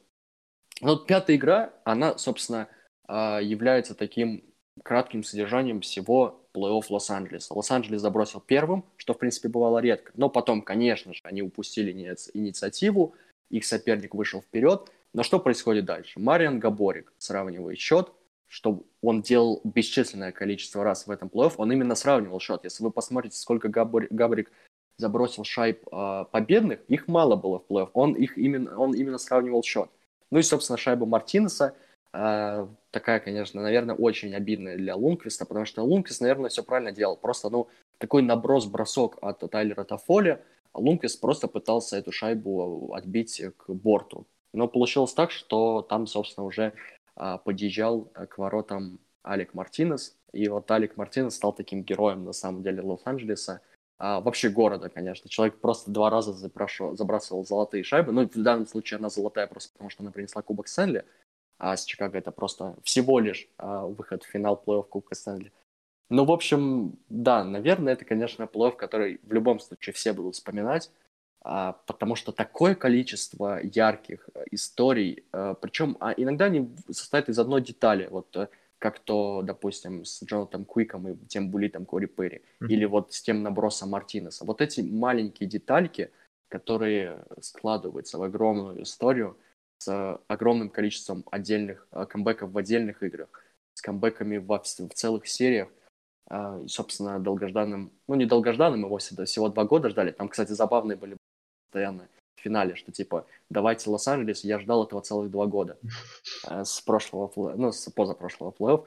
Ну, 0.82 0.98
пятая 0.98 1.38
игра, 1.38 1.74
она, 1.84 2.18
собственно, 2.18 2.68
а, 3.08 3.40
является 3.40 3.94
таким 3.94 4.44
кратким 4.84 5.24
содержанием 5.24 5.82
всего 5.82 6.42
плей-офф 6.54 6.86
Лос-Анджелеса. 6.90 7.54
Лос-Анджелес 7.54 8.02
забросил 8.02 8.42
первым, 8.42 8.86
что, 8.98 9.14
в 9.14 9.20
принципе, 9.20 9.48
бывало 9.48 9.80
редко. 9.80 10.12
Но 10.16 10.30
потом, 10.30 10.62
конечно 10.62 11.14
же, 11.14 11.22
они 11.24 11.42
упустили 11.42 11.92
инициативу, 12.34 13.14
их 13.50 13.66
соперник 13.66 14.16
вышел 14.16 14.42
вперед, 14.42 14.90
но 15.16 15.24
что 15.24 15.40
происходит 15.40 15.86
дальше? 15.86 16.20
Мариан 16.20 16.60
Габорик 16.60 17.14
сравнивает 17.18 17.80
счет, 17.80 18.12
что 18.48 18.84
он 19.02 19.22
делал 19.22 19.62
бесчисленное 19.64 20.34
количество 20.34 20.84
раз 20.84 21.08
в 21.08 21.12
этом 21.12 21.30
плей-офф, 21.30 21.54
он 21.56 21.72
именно 21.72 21.96
сравнивал 21.96 22.42
счет. 22.42 22.66
Если 22.66 22.84
вы 22.84 22.92
посмотрите, 22.92 23.38
сколько 23.38 23.70
Габорик, 23.70 24.12
Габорик 24.12 24.52
забросил 24.98 25.46
шайб 25.46 25.88
э, 25.90 26.26
победных, 26.30 26.82
их 26.90 27.08
мало 27.08 27.38
было 27.38 27.60
в 27.60 27.72
плей-офф, 27.72 27.92
он, 27.94 28.14
их 28.14 28.38
именно, 28.38 28.78
он 28.78 28.94
именно 28.94 29.18
сравнивал 29.18 29.64
счет. 29.64 29.90
Ну 30.32 30.40
и, 30.40 30.42
собственно, 30.42 30.78
шайба 30.78 31.06
Мартинеса, 31.06 31.76
э, 32.12 32.68
такая, 32.92 33.22
конечно, 33.22 33.62
наверное, 33.62 33.96
очень 33.96 34.36
обидная 34.36 34.76
для 34.76 34.98
Лунквиста, 34.98 35.46
потому 35.46 35.66
что 35.66 35.82
Лунквист, 35.84 36.20
наверное, 36.20 36.50
все 36.50 36.62
правильно 36.62 36.92
делал. 36.92 37.16
Просто, 37.16 37.50
ну, 37.50 37.70
такой 38.00 38.22
наброс-бросок 38.22 39.18
от 39.22 39.50
Тайлера 39.50 39.86
Тофоли, 39.86 40.44
а 40.74 40.80
Лунквист 40.80 41.22
просто 41.22 41.48
пытался 41.48 41.96
эту 41.96 42.12
шайбу 42.12 42.94
отбить 42.94 43.42
к 43.56 43.70
борту. 43.70 44.26
Но 44.56 44.68
получилось 44.68 45.14
так, 45.14 45.32
что 45.32 45.82
там, 45.82 46.08
собственно, 46.08 46.46
уже 46.46 46.74
а, 47.16 47.38
подъезжал 47.38 48.12
э, 48.16 48.26
к 48.26 48.38
воротам 48.38 49.00
Алек 49.24 49.54
Мартинес. 49.54 50.16
И 50.32 50.48
вот 50.48 50.70
Алек 50.72 50.98
Мартинес 50.98 51.36
стал 51.36 51.54
таким 51.54 51.84
героем, 51.84 52.26
на 52.26 52.34
самом 52.34 52.64
деле, 52.64 52.82
Лос-Анджелеса. 52.82 53.62
А, 53.98 54.20
вообще 54.22 54.50
города, 54.50 54.90
конечно. 54.90 55.30
Человек 55.30 55.60
просто 55.60 55.92
два 55.92 56.10
раза 56.10 56.34
запрашивал, 56.34 56.96
забрасывал 56.96 57.46
золотые 57.46 57.84
шайбы. 57.84 58.12
Ну, 58.12 58.28
в 58.28 58.44
данном 58.44 58.68
случае 58.68 58.98
она 58.98 59.10
золотая 59.10 59.48
просто 59.48 59.74
потому, 59.74 59.90
что 59.90 60.04
она 60.04 60.12
принесла 60.12 60.42
Кубок 60.42 60.68
Стэнли. 60.68 61.06
А 61.58 61.78
с 61.78 61.86
Чикаго 61.86 62.18
это 62.18 62.32
просто 62.32 62.76
всего 62.84 63.20
лишь 63.20 63.48
а, 63.58 63.86
выход 63.86 64.24
в 64.24 64.28
финал 64.28 64.62
плей-офф 64.66 64.88
Кубка 64.88 65.16
Стэнли. 65.16 65.52
Ну, 66.10 66.26
в 66.26 66.32
общем, 66.32 66.98
да, 67.10 67.44
наверное, 67.44 67.94
это, 67.94 68.06
конечно, 68.06 68.44
плей-офф, 68.44 68.76
который 68.76 69.20
в 69.24 69.34
любом 69.34 69.60
случае 69.60 69.94
все 69.94 70.14
будут 70.14 70.36
вспоминать. 70.36 70.92
А, 71.48 71.74
потому 71.86 72.16
что 72.16 72.32
такое 72.32 72.74
количество 72.74 73.60
ярких 73.62 74.28
э, 74.34 74.46
историй, 74.50 75.26
э, 75.32 75.54
причем 75.62 75.96
а 76.00 76.12
иногда 76.18 76.46
они 76.46 76.76
состоят 76.90 77.30
из 77.30 77.38
одной 77.38 77.62
детали, 77.62 78.08
вот 78.10 78.36
э, 78.36 78.48
как 78.80 78.98
то, 78.98 79.44
допустим, 79.44 80.06
с 80.06 80.24
Джонатом 80.24 80.66
Куиком 80.66 81.08
и 81.08 81.16
тем 81.28 81.52
булитом 81.52 81.86
Кори 81.86 82.08
Перри, 82.08 82.38
mm-hmm. 82.38 82.68
или 82.68 82.86
вот 82.86 83.14
с 83.14 83.22
тем 83.22 83.44
набросом 83.44 83.92
Мартинеса. 83.92 84.44
Вот 84.44 84.60
эти 84.60 84.82
маленькие 84.82 85.48
детальки, 85.48 86.10
которые 86.48 87.24
складываются 87.42 88.18
в 88.18 88.24
огромную 88.24 88.82
историю 88.82 89.38
с 89.78 90.20
огромным 90.28 90.72
количеством 90.72 91.26
отдельных 91.30 91.88
камбэков 91.92 92.52
в 92.52 92.58
отдельных 92.58 93.04
играх, 93.04 93.30
с 93.76 93.84
камбэками 93.84 94.38
в, 94.38 94.48
в 94.48 94.94
целых 94.96 95.28
сериях, 95.28 95.70
и, 96.32 96.68
собственно, 96.68 97.20
долгожданным, 97.20 97.92
ну, 98.08 98.16
не 98.16 98.26
долгожданным, 98.26 98.86
его 98.86 98.98
всего 98.98 99.50
два 99.50 99.66
года 99.66 99.90
ждали. 99.90 100.12
Там, 100.12 100.28
кстати, 100.28 100.54
забавные 100.54 100.98
были 100.98 101.18
постоянно 101.76 102.08
в 102.38 102.42
финале, 102.42 102.76
что 102.76 102.92
типа 102.92 103.26
давайте 103.50 103.90
Лос-Анджелес, 103.90 104.46
я 104.46 104.60
ждал 104.60 104.86
этого 104.86 105.02
целых 105.02 105.30
два 105.30 105.46
года 105.46 105.78
э, 106.48 106.64
с 106.64 106.80
прошлого, 106.80 107.32
ну, 107.56 107.72
с 107.74 107.90
позапрошлого 107.92 108.52
плей-офф. 108.52 108.86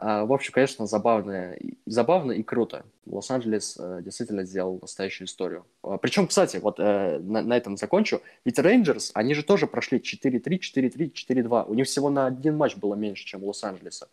А, 0.00 0.24
в 0.24 0.32
общем, 0.32 0.52
конечно, 0.52 0.86
забавно, 0.86 1.56
забавно 1.86 2.30
и 2.30 2.44
круто. 2.44 2.84
Лос-Анджелес 3.06 3.76
э, 3.80 4.02
действительно 4.02 4.44
сделал 4.44 4.78
настоящую 4.80 5.26
историю. 5.26 5.66
А, 5.82 5.98
Причем, 5.98 6.28
кстати, 6.28 6.58
вот 6.58 6.78
э, 6.78 7.18
на, 7.18 7.42
на 7.42 7.56
этом 7.56 7.76
закончу. 7.76 8.20
Ведь 8.44 8.60
Рейнджерс, 8.60 9.10
они 9.14 9.34
же 9.34 9.42
тоже 9.42 9.66
прошли 9.66 9.98
4-3, 9.98 10.60
4-3, 10.60 11.12
4-2. 11.12 11.64
У 11.66 11.74
них 11.74 11.86
всего 11.88 12.10
на 12.10 12.26
один 12.26 12.56
матч 12.56 12.76
было 12.76 12.94
меньше, 12.94 13.24
чем 13.24 13.42
у 13.42 13.48
Лос-Анджелеса. 13.48 14.08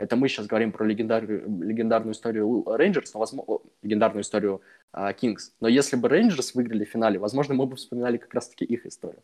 Это 0.00 0.16
мы 0.16 0.28
сейчас 0.28 0.46
говорим 0.46 0.72
про 0.72 0.84
легендарную, 0.84 1.44
легендарную 1.62 2.14
историю 2.14 2.64
Рейнджерс, 2.66 3.12
но, 3.14 3.20
возможно, 3.20 3.58
легендарную 3.82 4.22
историю 4.22 4.62
Кингс. 5.18 5.52
Но 5.60 5.68
если 5.68 5.96
бы 5.96 6.08
Рейнджерс 6.08 6.54
выиграли 6.54 6.84
в 6.84 6.88
финале, 6.88 7.18
возможно, 7.18 7.54
мы 7.54 7.66
бы 7.66 7.76
вспоминали 7.76 8.16
как 8.16 8.32
раз-таки 8.34 8.64
их 8.64 8.86
историю. 8.86 9.22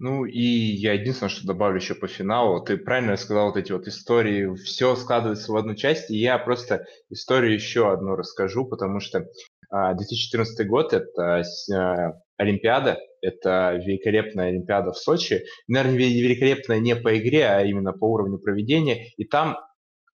Ну 0.00 0.24
и 0.26 0.40
я 0.40 0.92
единственное, 0.92 1.28
что 1.28 1.44
добавлю 1.44 1.78
еще 1.78 1.96
по 1.96 2.06
финалу. 2.06 2.62
Ты 2.62 2.76
правильно 2.76 3.16
сказал 3.16 3.48
вот 3.48 3.56
эти 3.56 3.72
вот 3.72 3.88
истории. 3.88 4.54
Все 4.54 4.94
складывается 4.94 5.50
в 5.50 5.56
одну 5.56 5.74
часть, 5.74 6.10
и 6.10 6.16
я 6.16 6.38
просто 6.38 6.86
историю 7.10 7.52
еще 7.52 7.92
одну 7.92 8.14
расскажу, 8.14 8.64
потому 8.64 9.00
что 9.00 9.26
2014 9.70 10.68
год– 10.68 10.92
это 10.94 11.42
Олимпиада, 12.38 12.98
это 13.20 13.74
великолепная 13.84 14.48
Олимпиада 14.48 14.92
в 14.92 14.96
Сочи. 14.96 15.44
Наверное, 15.66 15.98
великолепная 15.98 16.78
не 16.78 16.96
по 16.96 17.18
игре, 17.18 17.46
а 17.46 17.62
именно 17.62 17.92
по 17.92 18.06
уровню 18.10 18.38
проведения. 18.38 19.12
И 19.16 19.24
там 19.24 19.58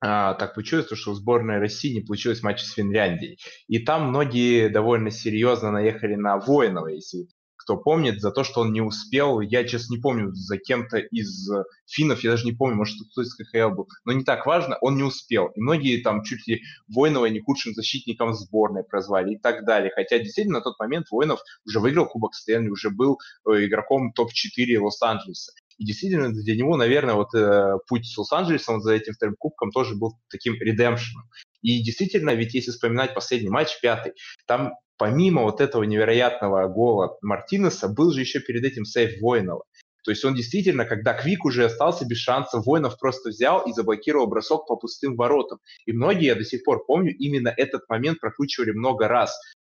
а, 0.00 0.34
так 0.34 0.54
получилось, 0.54 0.88
что 0.92 1.12
у 1.12 1.14
сборной 1.14 1.58
России 1.58 1.94
не 1.94 2.00
получилось 2.00 2.42
матч 2.42 2.60
с 2.60 2.72
Финляндией. 2.72 3.38
И 3.68 3.78
там 3.78 4.08
многие 4.08 4.68
довольно 4.68 5.10
серьезно 5.10 5.70
наехали 5.70 6.14
на 6.14 6.38
Воинова, 6.38 6.88
если 6.88 7.26
кто 7.64 7.78
помнит, 7.78 8.20
за 8.20 8.30
то, 8.30 8.44
что 8.44 8.60
он 8.60 8.72
не 8.72 8.82
успел. 8.82 9.40
Я, 9.40 9.64
честно, 9.64 9.94
не 9.94 10.00
помню, 10.00 10.32
за 10.34 10.58
кем-то 10.58 10.98
из 10.98 11.48
финнов, 11.86 12.22
я 12.22 12.32
даже 12.32 12.44
не 12.44 12.52
помню, 12.52 12.76
может, 12.76 12.96
кто 13.10 13.22
из 13.22 13.34
КХЛ 13.34 13.74
был. 13.74 13.88
Но 14.04 14.12
не 14.12 14.22
так 14.22 14.46
важно, 14.46 14.76
он 14.80 14.96
не 14.96 15.02
успел. 15.02 15.46
И 15.48 15.60
многие 15.60 16.02
там 16.02 16.22
чуть 16.22 16.46
ли 16.46 16.62
Воинова 16.88 17.26
не 17.26 17.40
худшим 17.40 17.72
защитником 17.74 18.34
сборной 18.34 18.84
прозвали 18.84 19.34
и 19.34 19.38
так 19.38 19.64
далее. 19.64 19.90
Хотя 19.94 20.18
действительно 20.18 20.58
на 20.58 20.64
тот 20.64 20.78
момент 20.78 21.06
Воинов 21.10 21.40
уже 21.66 21.80
выиграл 21.80 22.06
Кубок 22.06 22.34
Стэнли, 22.34 22.68
уже 22.68 22.90
был 22.90 23.18
э, 23.48 23.64
игроком 23.64 24.12
топ-4 24.12 24.78
Лос-Анджелеса. 24.78 25.52
И 25.78 25.86
действительно 25.86 26.30
для 26.30 26.56
него, 26.56 26.76
наверное, 26.76 27.14
вот 27.14 27.34
э, 27.34 27.78
путь 27.88 28.06
с 28.06 28.16
Лос-Анджелесом 28.16 28.80
за 28.80 28.92
этим 28.92 29.14
вторым 29.14 29.36
кубком 29.36 29.72
тоже 29.72 29.96
был 29.96 30.18
таким 30.28 30.54
редемпшеном. 30.54 31.24
И 31.62 31.82
действительно, 31.82 32.34
ведь 32.34 32.54
если 32.54 32.70
вспоминать 32.70 33.14
последний 33.14 33.48
матч, 33.48 33.80
пятый, 33.80 34.12
там 34.46 34.74
помимо 34.98 35.42
вот 35.42 35.60
этого 35.60 35.82
невероятного 35.82 36.68
гола 36.68 37.18
Мартинеса, 37.22 37.88
был 37.88 38.12
же 38.12 38.20
еще 38.20 38.40
перед 38.40 38.64
этим 38.64 38.84
сейф 38.84 39.20
Воинова. 39.20 39.64
То 40.04 40.10
есть 40.10 40.24
он 40.24 40.34
действительно, 40.34 40.84
когда 40.84 41.14
Квик 41.14 41.46
уже 41.46 41.64
остался 41.64 42.04
без 42.06 42.18
шанса, 42.18 42.58
Воинов 42.60 42.98
просто 42.98 43.30
взял 43.30 43.62
и 43.62 43.72
заблокировал 43.72 44.26
бросок 44.26 44.66
по 44.66 44.76
пустым 44.76 45.16
воротам. 45.16 45.60
И 45.86 45.92
многие, 45.92 46.26
я 46.26 46.34
до 46.34 46.44
сих 46.44 46.62
пор 46.62 46.84
помню, 46.84 47.14
именно 47.16 47.52
этот 47.56 47.88
момент 47.88 48.20
прокручивали 48.20 48.72
много 48.72 49.08
раз 49.08 49.34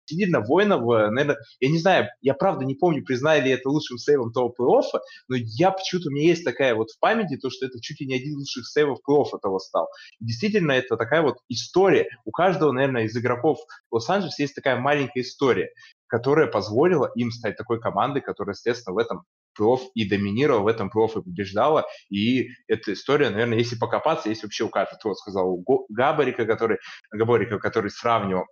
действительно 0.09 0.41
Воинов, 0.41 0.81
наверное, 0.81 1.37
я 1.59 1.69
не 1.69 1.77
знаю, 1.77 2.07
я 2.21 2.33
правда 2.33 2.65
не 2.65 2.75
помню, 2.75 3.03
признали 3.03 3.45
ли 3.45 3.51
это 3.51 3.69
лучшим 3.69 3.97
сейвом 3.97 4.31
того 4.31 4.53
плей-оффа, 4.57 4.99
но 5.27 5.35
я 5.37 5.71
почему-то, 5.71 6.09
у 6.09 6.11
меня 6.11 6.27
есть 6.27 6.43
такая 6.43 6.75
вот 6.75 6.91
в 6.91 6.99
памяти, 6.99 7.37
то, 7.37 7.49
что 7.49 7.65
это 7.65 7.79
чуть 7.81 7.99
ли 8.01 8.07
не 8.07 8.15
один 8.15 8.33
из 8.33 8.37
лучших 8.37 8.67
сейвов 8.67 8.99
плей-оффа 9.07 9.39
того 9.41 9.59
стал. 9.59 9.87
И 10.19 10.25
действительно, 10.25 10.71
это 10.71 10.97
такая 10.97 11.21
вот 11.21 11.37
история. 11.47 12.07
У 12.25 12.31
каждого, 12.31 12.71
наверное, 12.71 13.03
из 13.03 13.15
игроков 13.17 13.59
Лос-Анджелес 13.91 14.39
есть 14.39 14.55
такая 14.55 14.77
маленькая 14.79 15.21
история, 15.21 15.69
которая 16.07 16.47
позволила 16.47 17.11
им 17.15 17.31
стать 17.31 17.55
такой 17.55 17.79
командой, 17.79 18.21
которая, 18.21 18.55
естественно, 18.55 18.95
в 18.95 18.97
этом 18.97 19.23
плей-офф 19.59 19.79
и 19.93 20.07
доминировала, 20.07 20.61
в 20.61 20.67
этом 20.67 20.89
плей-офф 20.89 21.19
и 21.19 21.23
побеждала. 21.23 21.85
И 22.09 22.49
эта 22.67 22.93
история, 22.93 23.29
наверное, 23.29 23.57
если 23.57 23.75
покопаться, 23.77 24.29
есть 24.29 24.43
вообще 24.43 24.63
у 24.63 24.69
каждого, 24.69 24.99
вот 25.03 25.17
сказал, 25.17 25.49
у 25.49 25.85
Габарика, 25.89 26.45
который, 26.45 26.77
Габарика, 27.11 27.59
который 27.59 27.91
сравнивал 27.91 28.45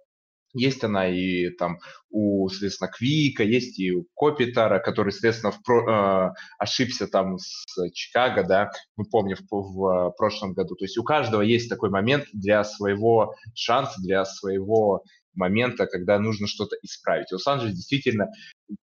есть 0.53 0.83
она 0.83 1.07
и 1.07 1.49
там 1.49 1.79
у, 2.09 2.47
соответственно, 2.49 2.89
Квика, 2.89 3.43
есть 3.43 3.79
и 3.79 3.91
у 3.91 4.05
Копитара, 4.15 4.79
который, 4.79 5.11
соответственно, 5.11 5.51
в 5.51 5.61
про, 5.61 6.29
э, 6.29 6.33
ошибся 6.57 7.07
там 7.07 7.37
с 7.37 7.65
Чикаго, 7.93 8.43
да, 8.43 8.71
мы 8.95 9.05
помним 9.05 9.37
в, 9.49 9.59
в 9.59 10.13
прошлом 10.17 10.53
году. 10.53 10.75
То 10.75 10.85
есть 10.85 10.97
у 10.97 11.03
каждого 11.03 11.41
есть 11.41 11.69
такой 11.69 11.89
момент 11.89 12.25
для 12.33 12.63
своего 12.63 13.35
шанса, 13.53 14.01
для 14.01 14.25
своего 14.25 15.03
момента, 15.33 15.85
когда 15.85 16.19
нужно 16.19 16.47
что-то 16.47 16.75
исправить. 16.81 17.31
Лос-Анджелес 17.31 17.75
действительно 17.75 18.27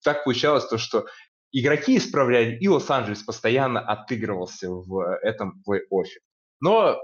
так 0.03 0.23
получалось, 0.23 0.65
то, 0.67 0.77
что 0.77 1.05
игроки 1.51 1.97
исправляли, 1.97 2.57
и 2.57 2.67
Лос-Анджелес 2.67 3.23
постоянно 3.23 3.79
отыгрывался 3.79 4.69
в 4.69 5.17
этом 5.21 5.61
плей-оффе. 5.67 6.19
Но 6.61 6.99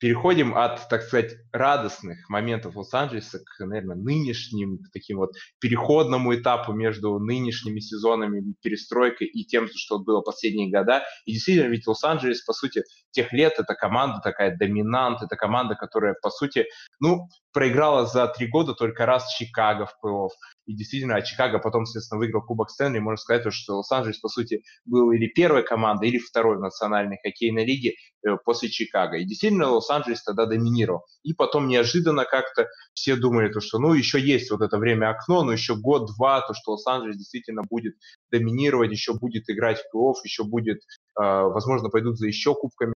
переходим 0.00 0.56
от, 0.56 0.88
так 0.88 1.02
сказать, 1.02 1.36
радостных 1.52 2.28
моментов 2.30 2.74
Лос-Анджелеса 2.74 3.38
к, 3.38 3.64
наверное, 3.64 3.96
нынешним, 3.96 4.78
к 4.78 4.90
таким 4.92 5.18
вот 5.18 5.32
переходному 5.60 6.34
этапу 6.34 6.72
между 6.72 7.18
нынешними 7.18 7.80
сезонами, 7.80 8.54
перестройкой 8.62 9.28
и 9.28 9.44
тем, 9.44 9.68
что 9.72 9.98
было 9.98 10.22
последние 10.22 10.70
года. 10.70 11.04
И 11.26 11.32
действительно, 11.34 11.68
ведь 11.68 11.86
Лос-Анджелес, 11.86 12.42
по 12.42 12.54
сути, 12.54 12.82
тех 13.10 13.32
лет 13.32 13.54
это 13.58 13.74
команда 13.74 14.20
такая 14.22 14.56
доминант, 14.56 15.22
это 15.22 15.36
команда, 15.36 15.74
которая, 15.74 16.14
по 16.20 16.30
сути, 16.30 16.64
ну, 16.98 17.28
проиграла 17.52 18.06
за 18.06 18.26
три 18.28 18.46
года 18.46 18.74
только 18.74 19.06
раз 19.06 19.32
Чикаго 19.34 19.86
в 19.86 19.96
плей-офф. 20.04 20.30
И 20.66 20.74
действительно, 20.74 21.16
а 21.16 21.22
Чикаго 21.22 21.58
потом, 21.58 21.84
соответственно, 21.84 22.18
выиграл 22.20 22.42
Кубок 22.42 22.70
Стэнли. 22.70 22.98
Можно 22.98 23.16
сказать, 23.16 23.52
что 23.52 23.78
Лос-Анджелес, 23.78 24.18
по 24.20 24.28
сути, 24.28 24.62
был 24.84 25.10
или 25.10 25.26
первой 25.26 25.64
командой, 25.64 26.08
или 26.08 26.18
второй 26.18 26.58
в 26.58 26.60
национальной 26.60 27.18
хоккейной 27.22 27.64
лиге 27.64 27.94
э, 28.24 28.36
после 28.44 28.68
Чикаго. 28.68 29.16
И 29.16 29.24
действительно, 29.24 29.70
Лос-Анджелес 29.70 30.22
тогда 30.22 30.46
доминировал. 30.46 31.04
И 31.24 31.34
потом 31.34 31.66
неожиданно 31.66 32.24
как-то 32.24 32.68
все 32.94 33.16
думали, 33.16 33.52
то, 33.52 33.60
что 33.60 33.78
ну 33.78 33.94
еще 33.94 34.20
есть 34.20 34.50
вот 34.50 34.60
это 34.60 34.78
время 34.78 35.10
окно, 35.10 35.42
но 35.42 35.52
еще 35.52 35.74
год-два, 35.74 36.42
то, 36.42 36.54
что 36.54 36.72
Лос-Анджелес 36.72 37.16
действительно 37.16 37.62
будет 37.68 37.94
доминировать, 38.30 38.92
еще 38.92 39.14
будет 39.14 39.50
играть 39.50 39.78
в 39.78 39.96
плей-офф, 39.96 40.14
еще 40.22 40.44
будет, 40.44 40.78
э, 40.78 41.22
возможно, 41.22 41.88
пойдут 41.88 42.16
за 42.18 42.28
еще 42.28 42.54
кубками 42.54 42.94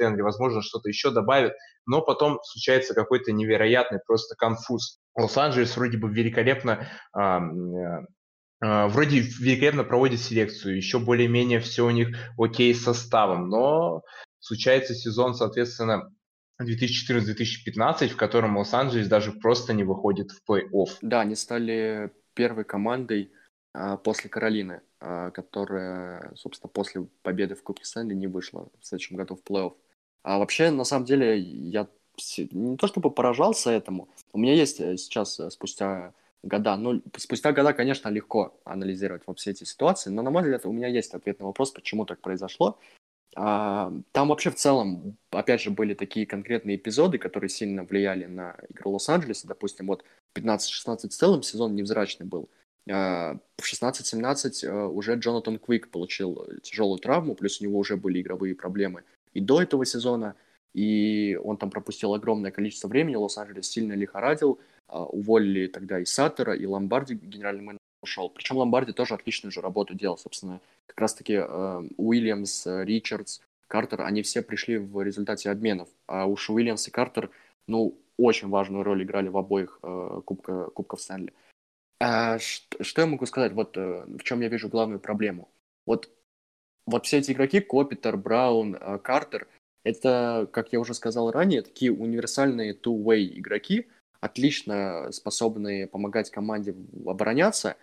Стэнли, 0.00 0.22
возможно, 0.22 0.62
что-то 0.62 0.88
еще 0.88 1.10
добавит, 1.10 1.52
но 1.86 2.00
потом 2.00 2.40
случается 2.42 2.94
какой-то 2.94 3.32
невероятный 3.32 4.00
просто 4.06 4.34
конфуз. 4.34 4.98
Лос-Анджелес 5.14 5.76
вроде 5.76 5.98
бы 5.98 6.10
великолепно 6.10 6.88
а, 7.12 7.42
а, 8.62 8.88
вроде 8.88 9.20
великолепно 9.20 9.84
проводит 9.84 10.20
селекцию, 10.20 10.76
еще 10.76 10.98
более-менее 10.98 11.60
все 11.60 11.86
у 11.86 11.90
них 11.90 12.16
окей 12.38 12.74
с 12.74 12.82
составом, 12.82 13.48
но 13.48 14.02
случается 14.38 14.94
сезон, 14.94 15.34
соответственно, 15.34 16.10
2014-2015, 16.62 18.08
в 18.08 18.16
котором 18.16 18.56
Лос-Анджелес 18.56 19.08
даже 19.08 19.32
просто 19.32 19.72
не 19.72 19.84
выходит 19.84 20.30
в 20.30 20.40
плей-офф. 20.50 20.88
Да, 21.02 21.20
они 21.20 21.34
стали 21.34 22.12
первой 22.34 22.64
командой 22.64 23.32
а, 23.72 23.96
после 23.96 24.28
Каролины, 24.28 24.82
а, 25.00 25.30
которая, 25.30 26.34
собственно, 26.36 26.70
после 26.70 27.06
победы 27.22 27.54
в 27.54 27.62
Кубке 27.62 27.84
Стэнли 27.84 28.14
не 28.14 28.26
вышла 28.26 28.68
в 28.80 28.86
следующем 28.86 29.16
году 29.16 29.36
в 29.36 29.50
плей-офф. 29.50 29.72
А 30.22 30.38
вообще, 30.38 30.70
на 30.70 30.84
самом 30.84 31.06
деле, 31.06 31.38
я 31.38 31.88
не 32.38 32.76
то 32.76 32.86
чтобы 32.86 33.10
поражался 33.10 33.70
этому. 33.70 34.08
У 34.32 34.38
меня 34.38 34.54
есть 34.54 34.80
э, 34.80 34.96
сейчас 34.96 35.40
э, 35.40 35.50
спустя 35.50 36.12
года, 36.42 36.76
ну, 36.76 37.02
спустя 37.16 37.52
года, 37.52 37.72
конечно, 37.72 38.08
легко 38.08 38.58
анализировать 38.64 39.22
вот 39.26 39.38
все 39.38 39.50
эти 39.52 39.64
ситуации, 39.64 40.10
но, 40.10 40.22
на 40.22 40.30
мой 40.30 40.42
взгляд, 40.42 40.66
у 40.66 40.72
меня 40.72 40.88
есть 40.88 41.14
ответ 41.14 41.40
на 41.40 41.46
вопрос, 41.46 41.70
почему 41.70 42.04
так 42.04 42.20
произошло. 42.20 42.78
А, 43.36 43.92
там 44.12 44.28
вообще 44.28 44.50
в 44.50 44.56
целом, 44.56 45.16
опять 45.30 45.60
же, 45.60 45.70
были 45.70 45.94
такие 45.94 46.26
конкретные 46.26 46.76
эпизоды, 46.76 47.18
которые 47.18 47.48
сильно 47.48 47.84
влияли 47.84 48.26
на 48.26 48.56
игру 48.68 48.92
Лос-Анджелеса. 48.92 49.46
Допустим, 49.46 49.86
вот 49.86 50.04
15-16 50.34 51.08
в 51.08 51.14
целом 51.14 51.42
сезон 51.42 51.74
невзрачный 51.74 52.26
был. 52.26 52.50
А, 52.90 53.36
в 53.56 53.72
16-17 53.72 54.66
э, 54.66 54.86
уже 54.86 55.14
Джонатан 55.14 55.58
Квик 55.58 55.90
получил 55.90 56.46
тяжелую 56.62 56.98
травму, 56.98 57.34
плюс 57.34 57.60
у 57.60 57.64
него 57.64 57.78
уже 57.78 57.96
были 57.96 58.20
игровые 58.20 58.54
проблемы 58.54 59.04
и 59.32 59.40
до 59.40 59.62
этого 59.62 59.84
сезона, 59.84 60.34
и 60.74 61.38
он 61.42 61.56
там 61.56 61.70
пропустил 61.70 62.14
огромное 62.14 62.50
количество 62.50 62.88
времени, 62.88 63.16
Лос-Анджелес 63.16 63.68
сильно 63.68 63.92
лихорадил, 63.94 64.60
а, 64.86 65.04
уволили 65.04 65.66
тогда 65.66 66.00
и 66.00 66.04
Саттера, 66.04 66.54
и 66.54 66.66
Ломбарди, 66.66 67.14
генеральный 67.14 67.62
менеджер 67.62 67.80
ушел. 68.02 68.30
Причем 68.30 68.56
Ломбарди 68.56 68.92
тоже 68.92 69.14
отличную 69.14 69.52
же 69.52 69.60
работу 69.60 69.94
делал, 69.94 70.16
собственно, 70.16 70.60
как 70.86 71.00
раз-таки 71.00 71.34
э, 71.34 71.82
Уильямс, 71.96 72.66
Ричардс, 72.66 73.40
Картер, 73.68 74.02
они 74.02 74.22
все 74.22 74.42
пришли 74.42 74.78
в 74.78 75.02
результате 75.02 75.50
обменов, 75.50 75.88
а 76.06 76.26
уж 76.26 76.50
Уильямс 76.50 76.88
и 76.88 76.90
Картер, 76.90 77.30
ну, 77.68 77.96
очень 78.16 78.48
важную 78.48 78.82
роль 78.84 79.02
играли 79.04 79.28
в 79.28 79.36
обоих 79.36 79.78
э, 79.82 80.20
кубка, 80.24 80.64
кубков 80.70 81.00
Стэнли. 81.00 81.32
А, 82.00 82.38
что, 82.38 82.82
что 82.82 83.02
я 83.02 83.06
могу 83.06 83.26
сказать? 83.26 83.52
Вот 83.52 83.76
э, 83.76 84.04
в 84.06 84.22
чем 84.22 84.40
я 84.40 84.48
вижу 84.48 84.68
главную 84.68 85.00
проблему. 85.00 85.48
Вот 85.86 86.10
вот 86.86 87.06
все 87.06 87.18
эти 87.18 87.32
игроки, 87.32 87.60
Копитер, 87.60 88.16
Браун, 88.16 88.76
э, 88.76 88.98
Картер, 88.98 89.48
это, 89.84 90.48
как 90.52 90.72
я 90.72 90.80
уже 90.80 90.94
сказал 90.94 91.30
ранее, 91.30 91.62
такие 91.62 91.92
универсальные 91.92 92.74
two-way 92.74 93.38
игроки, 93.38 93.88
отлично 94.20 95.08
способные 95.12 95.86
помогать 95.86 96.30
команде 96.30 96.74
обороняться, 97.06 97.76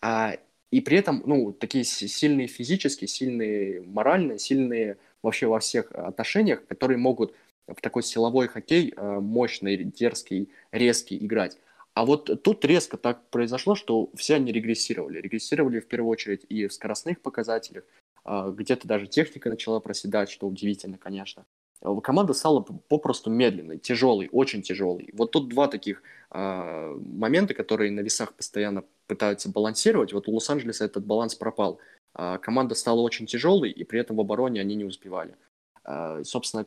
а, 0.00 0.36
и 0.70 0.80
при 0.80 0.98
этом, 0.98 1.22
ну, 1.26 1.52
такие 1.52 1.84
сильные 1.84 2.46
физически, 2.46 3.06
сильные 3.06 3.82
морально, 3.82 4.38
сильные 4.38 4.98
вообще 5.22 5.46
во 5.46 5.58
всех 5.58 5.90
отношениях, 5.92 6.64
которые 6.66 6.98
могут 6.98 7.34
в 7.66 7.80
такой 7.80 8.02
силовой 8.02 8.48
хоккей 8.48 8.94
э, 8.96 9.20
мощный, 9.20 9.76
дерзкий, 9.76 10.50
резкий 10.72 11.16
играть. 11.16 11.58
А 11.94 12.04
вот 12.04 12.42
тут 12.42 12.64
резко 12.64 12.96
так 12.96 13.28
произошло, 13.30 13.74
что 13.74 14.10
все 14.14 14.36
они 14.36 14.52
регрессировали. 14.52 15.20
Регрессировали 15.20 15.80
в 15.80 15.86
первую 15.86 16.10
очередь 16.10 16.46
и 16.48 16.66
в 16.66 16.72
скоростных 16.72 17.20
показателях, 17.20 17.84
где-то 18.24 18.86
даже 18.86 19.06
техника 19.06 19.48
начала 19.48 19.80
проседать, 19.80 20.30
что 20.30 20.46
удивительно, 20.46 20.98
конечно. 20.98 21.44
А, 21.82 22.00
команда 22.00 22.32
стала 22.32 22.60
попросту 22.60 23.30
медленной, 23.30 23.78
тяжелой, 23.78 24.28
очень 24.32 24.62
тяжелой. 24.62 25.10
Вот 25.12 25.32
тут 25.32 25.48
два 25.48 25.68
таких 25.68 26.02
э, 26.30 26.98
момента, 26.98 27.54
которые 27.54 27.90
на 27.90 28.00
весах 28.00 28.34
постоянно 28.34 28.84
пытаются 29.06 29.50
балансировать. 29.50 30.12
Вот 30.12 30.28
у 30.28 30.32
Лос-Анджелеса 30.32 30.84
этот 30.84 31.04
баланс 31.04 31.34
пропал. 31.34 31.80
Э, 32.14 32.38
команда 32.40 32.74
стала 32.74 33.00
очень 33.00 33.26
тяжелой, 33.26 33.70
и 33.70 33.84
при 33.84 34.00
этом 34.00 34.16
в 34.16 34.20
обороне 34.20 34.60
они 34.60 34.74
не 34.74 34.84
успевали. 34.84 35.36
Э, 35.84 36.22
собственно, 36.24 36.66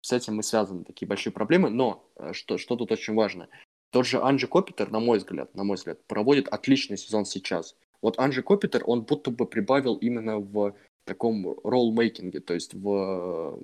с 0.00 0.12
этим 0.12 0.40
и 0.40 0.42
связаны 0.42 0.84
такие 0.84 1.06
большие 1.06 1.32
проблемы. 1.32 1.70
Но 1.70 2.04
что, 2.32 2.58
что 2.58 2.76
тут 2.76 2.90
очень 2.90 3.14
важно? 3.14 3.48
Тот 3.90 4.06
же 4.06 4.20
Анджи 4.20 4.48
Копитер, 4.48 4.90
на 4.90 4.98
мой 4.98 5.18
взгляд, 5.18 5.54
на 5.54 5.64
мой 5.64 5.76
взгляд, 5.76 6.02
проводит 6.06 6.48
отличный 6.48 6.96
сезон 6.96 7.24
сейчас. 7.24 7.76
Вот 8.02 8.18
Анджи 8.18 8.42
Копитер, 8.42 8.82
он 8.86 9.02
будто 9.02 9.30
бы 9.30 9.46
прибавил 9.46 9.94
именно 9.94 10.38
в 10.38 10.74
таком 11.04 11.58
ролл-мейкинге, 11.64 12.40
то 12.40 12.54
есть 12.54 12.74
в... 12.74 13.62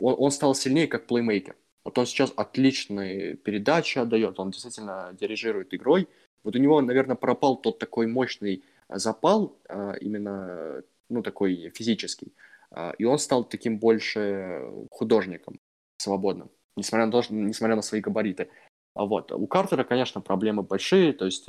Он, 0.00 0.14
он 0.18 0.30
стал 0.32 0.54
сильнее 0.54 0.88
как 0.88 1.06
плеймейкер. 1.06 1.56
Вот 1.84 1.98
он 1.98 2.06
сейчас 2.06 2.32
отличные 2.36 3.36
передачи 3.36 3.98
отдает, 3.98 4.40
он 4.40 4.50
действительно 4.50 5.16
дирижирует 5.18 5.72
игрой. 5.72 6.08
Вот 6.42 6.56
у 6.56 6.58
него, 6.58 6.80
наверное, 6.80 7.16
пропал 7.16 7.56
тот 7.56 7.78
такой 7.78 8.06
мощный 8.06 8.64
запал, 8.88 9.56
а, 9.68 9.94
именно, 10.00 10.82
ну, 11.08 11.22
такой 11.22 11.70
физический. 11.74 12.34
А, 12.70 12.92
и 12.98 13.04
он 13.04 13.18
стал 13.18 13.44
таким 13.44 13.78
больше 13.78 14.62
художником, 14.90 15.60
свободным, 15.98 16.50
несмотря 16.76 17.06
на, 17.06 17.12
то, 17.12 17.22
несмотря 17.30 17.76
на 17.76 17.82
свои 17.82 18.00
габариты. 18.00 18.48
А 18.94 19.04
вот. 19.06 19.32
У 19.32 19.46
Картера, 19.46 19.82
конечно, 19.82 20.20
проблемы 20.20 20.62
большие, 20.62 21.12
то 21.12 21.24
есть 21.24 21.48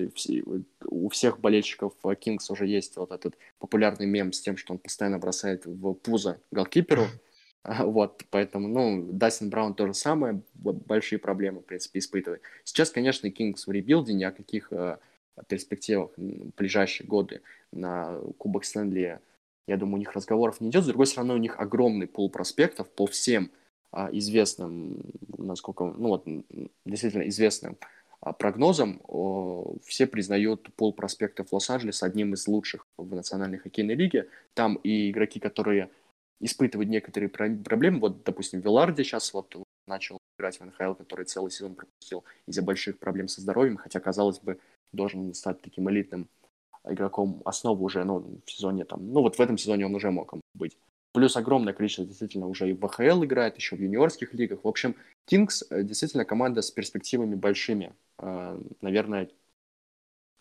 у 0.83 1.09
всех 1.09 1.39
болельщиков 1.39 1.93
Кингс 2.19 2.49
уже 2.49 2.65
есть 2.65 2.97
вот 2.97 3.11
этот 3.11 3.37
популярный 3.59 4.07
мем 4.07 4.33
с 4.33 4.41
тем, 4.41 4.57
что 4.57 4.73
он 4.73 4.79
постоянно 4.79 5.19
бросает 5.19 5.65
в 5.65 5.93
пузо 5.93 6.39
голкиперу, 6.49 7.05
вот, 7.63 8.23
поэтому, 8.31 8.67
ну, 8.67 9.07
Дастин 9.11 9.51
Браун 9.51 9.75
то 9.75 9.85
же 9.85 9.93
самое, 9.93 10.41
большие 10.55 11.19
проблемы, 11.19 11.61
в 11.61 11.65
принципе, 11.65 11.99
испытывает. 11.99 12.41
Сейчас, 12.63 12.89
конечно, 12.89 13.29
Кингс 13.29 13.67
в 13.67 13.71
ребилде, 13.71 14.13
ни 14.13 14.23
о 14.23 14.31
каких 14.31 14.73
э, 14.73 14.97
перспективах 15.47 16.11
в 16.17 16.49
ближайшие 16.57 17.07
годы 17.07 17.41
на 17.71 18.19
Кубок 18.39 18.65
Стэнли, 18.65 19.19
я 19.67 19.77
думаю, 19.77 19.95
у 19.95 19.99
них 19.99 20.13
разговоров 20.13 20.61
не 20.61 20.69
идет. 20.69 20.83
С 20.83 20.87
другой 20.87 21.07
стороны, 21.07 21.33
у 21.33 21.37
них 21.37 21.59
огромный 21.59 22.07
пул 22.07 22.29
проспектов 22.29 22.89
по 22.89 23.07
всем 23.07 23.45
а, 23.45 23.64
известным, 24.11 24.99
насколько, 25.37 25.85
ну 25.85 26.09
вот, 26.09 26.25
действительно 26.85 27.27
известным 27.29 27.77
а, 28.21 28.33
прогнозам, 28.33 29.01
все 29.83 30.07
признают 30.07 30.73
пул 30.75 30.93
проспектов 30.93 31.53
Лос-Анджелес 31.53 32.03
одним 32.03 32.33
из 32.33 32.47
лучших 32.47 32.87
в 32.97 33.13
Национальной 33.13 33.57
хоккейной 33.57 33.95
лиге. 33.95 34.27
Там 34.53 34.75
и 34.75 35.11
игроки, 35.11 35.39
которые 35.39 35.89
испытывают 36.39 36.89
некоторые 36.89 37.29
проблемы, 37.29 37.99
вот, 37.99 38.23
допустим, 38.23 38.59
Виларди 38.59 39.03
сейчас 39.03 39.33
вот 39.33 39.55
начал 39.87 40.17
играть 40.37 40.59
в 40.59 40.65
НХЛ, 40.65 40.93
который 40.95 41.25
целый 41.25 41.51
сезон 41.51 41.75
пропустил 41.75 42.23
из-за 42.47 42.61
больших 42.61 42.99
проблем 42.99 43.27
со 43.27 43.41
здоровьем, 43.41 43.77
хотя, 43.77 43.99
казалось 43.99 44.39
бы, 44.39 44.59
должен 44.91 45.33
стать 45.33 45.61
таким 45.61 45.89
элитным 45.89 46.27
игроком 46.83 47.41
основы 47.45 47.83
уже, 47.83 48.03
ну, 48.03 48.41
в 48.45 48.51
сезоне 48.51 48.85
там, 48.85 49.07
ну, 49.11 49.21
вот 49.21 49.37
в 49.37 49.39
этом 49.39 49.57
сезоне 49.57 49.85
он 49.85 49.95
уже 49.95 50.11
мог 50.11 50.33
быть. 50.53 50.77
Плюс 51.15 51.37
огромное 51.37 51.71
количество 51.71 52.05
действительно 52.05 52.45
уже 52.45 52.69
и 52.69 52.73
в 52.73 52.85
ВХЛ 52.85 53.23
играет, 53.23 53.55
еще 53.55 53.77
в 53.77 53.79
юниорских 53.79 54.33
лигах. 54.33 54.65
В 54.65 54.67
общем, 54.67 54.97
Кингс 55.23 55.63
э, 55.69 55.81
действительно 55.81 56.25
команда 56.25 56.61
с 56.61 56.69
перспективами 56.71 57.35
большими. 57.35 57.95
Э, 58.19 58.59
наверное, 58.81 59.29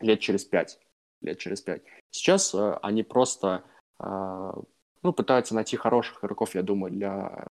лет 0.01 0.19
через 0.19 0.45
пять. 0.45 0.81
Лет 1.21 1.39
через 1.39 1.61
пять. 1.61 1.83
Сейчас 2.11 2.53
э, 2.57 2.77
они 2.83 3.05
просто 3.05 3.63
ну, 4.01 5.13
пытаются 5.13 5.55
найти 5.55 5.77
хороших 5.77 6.25
игроков, 6.25 6.57
я 6.57 6.63
думаю, 6.63 6.91
для 6.93 7.47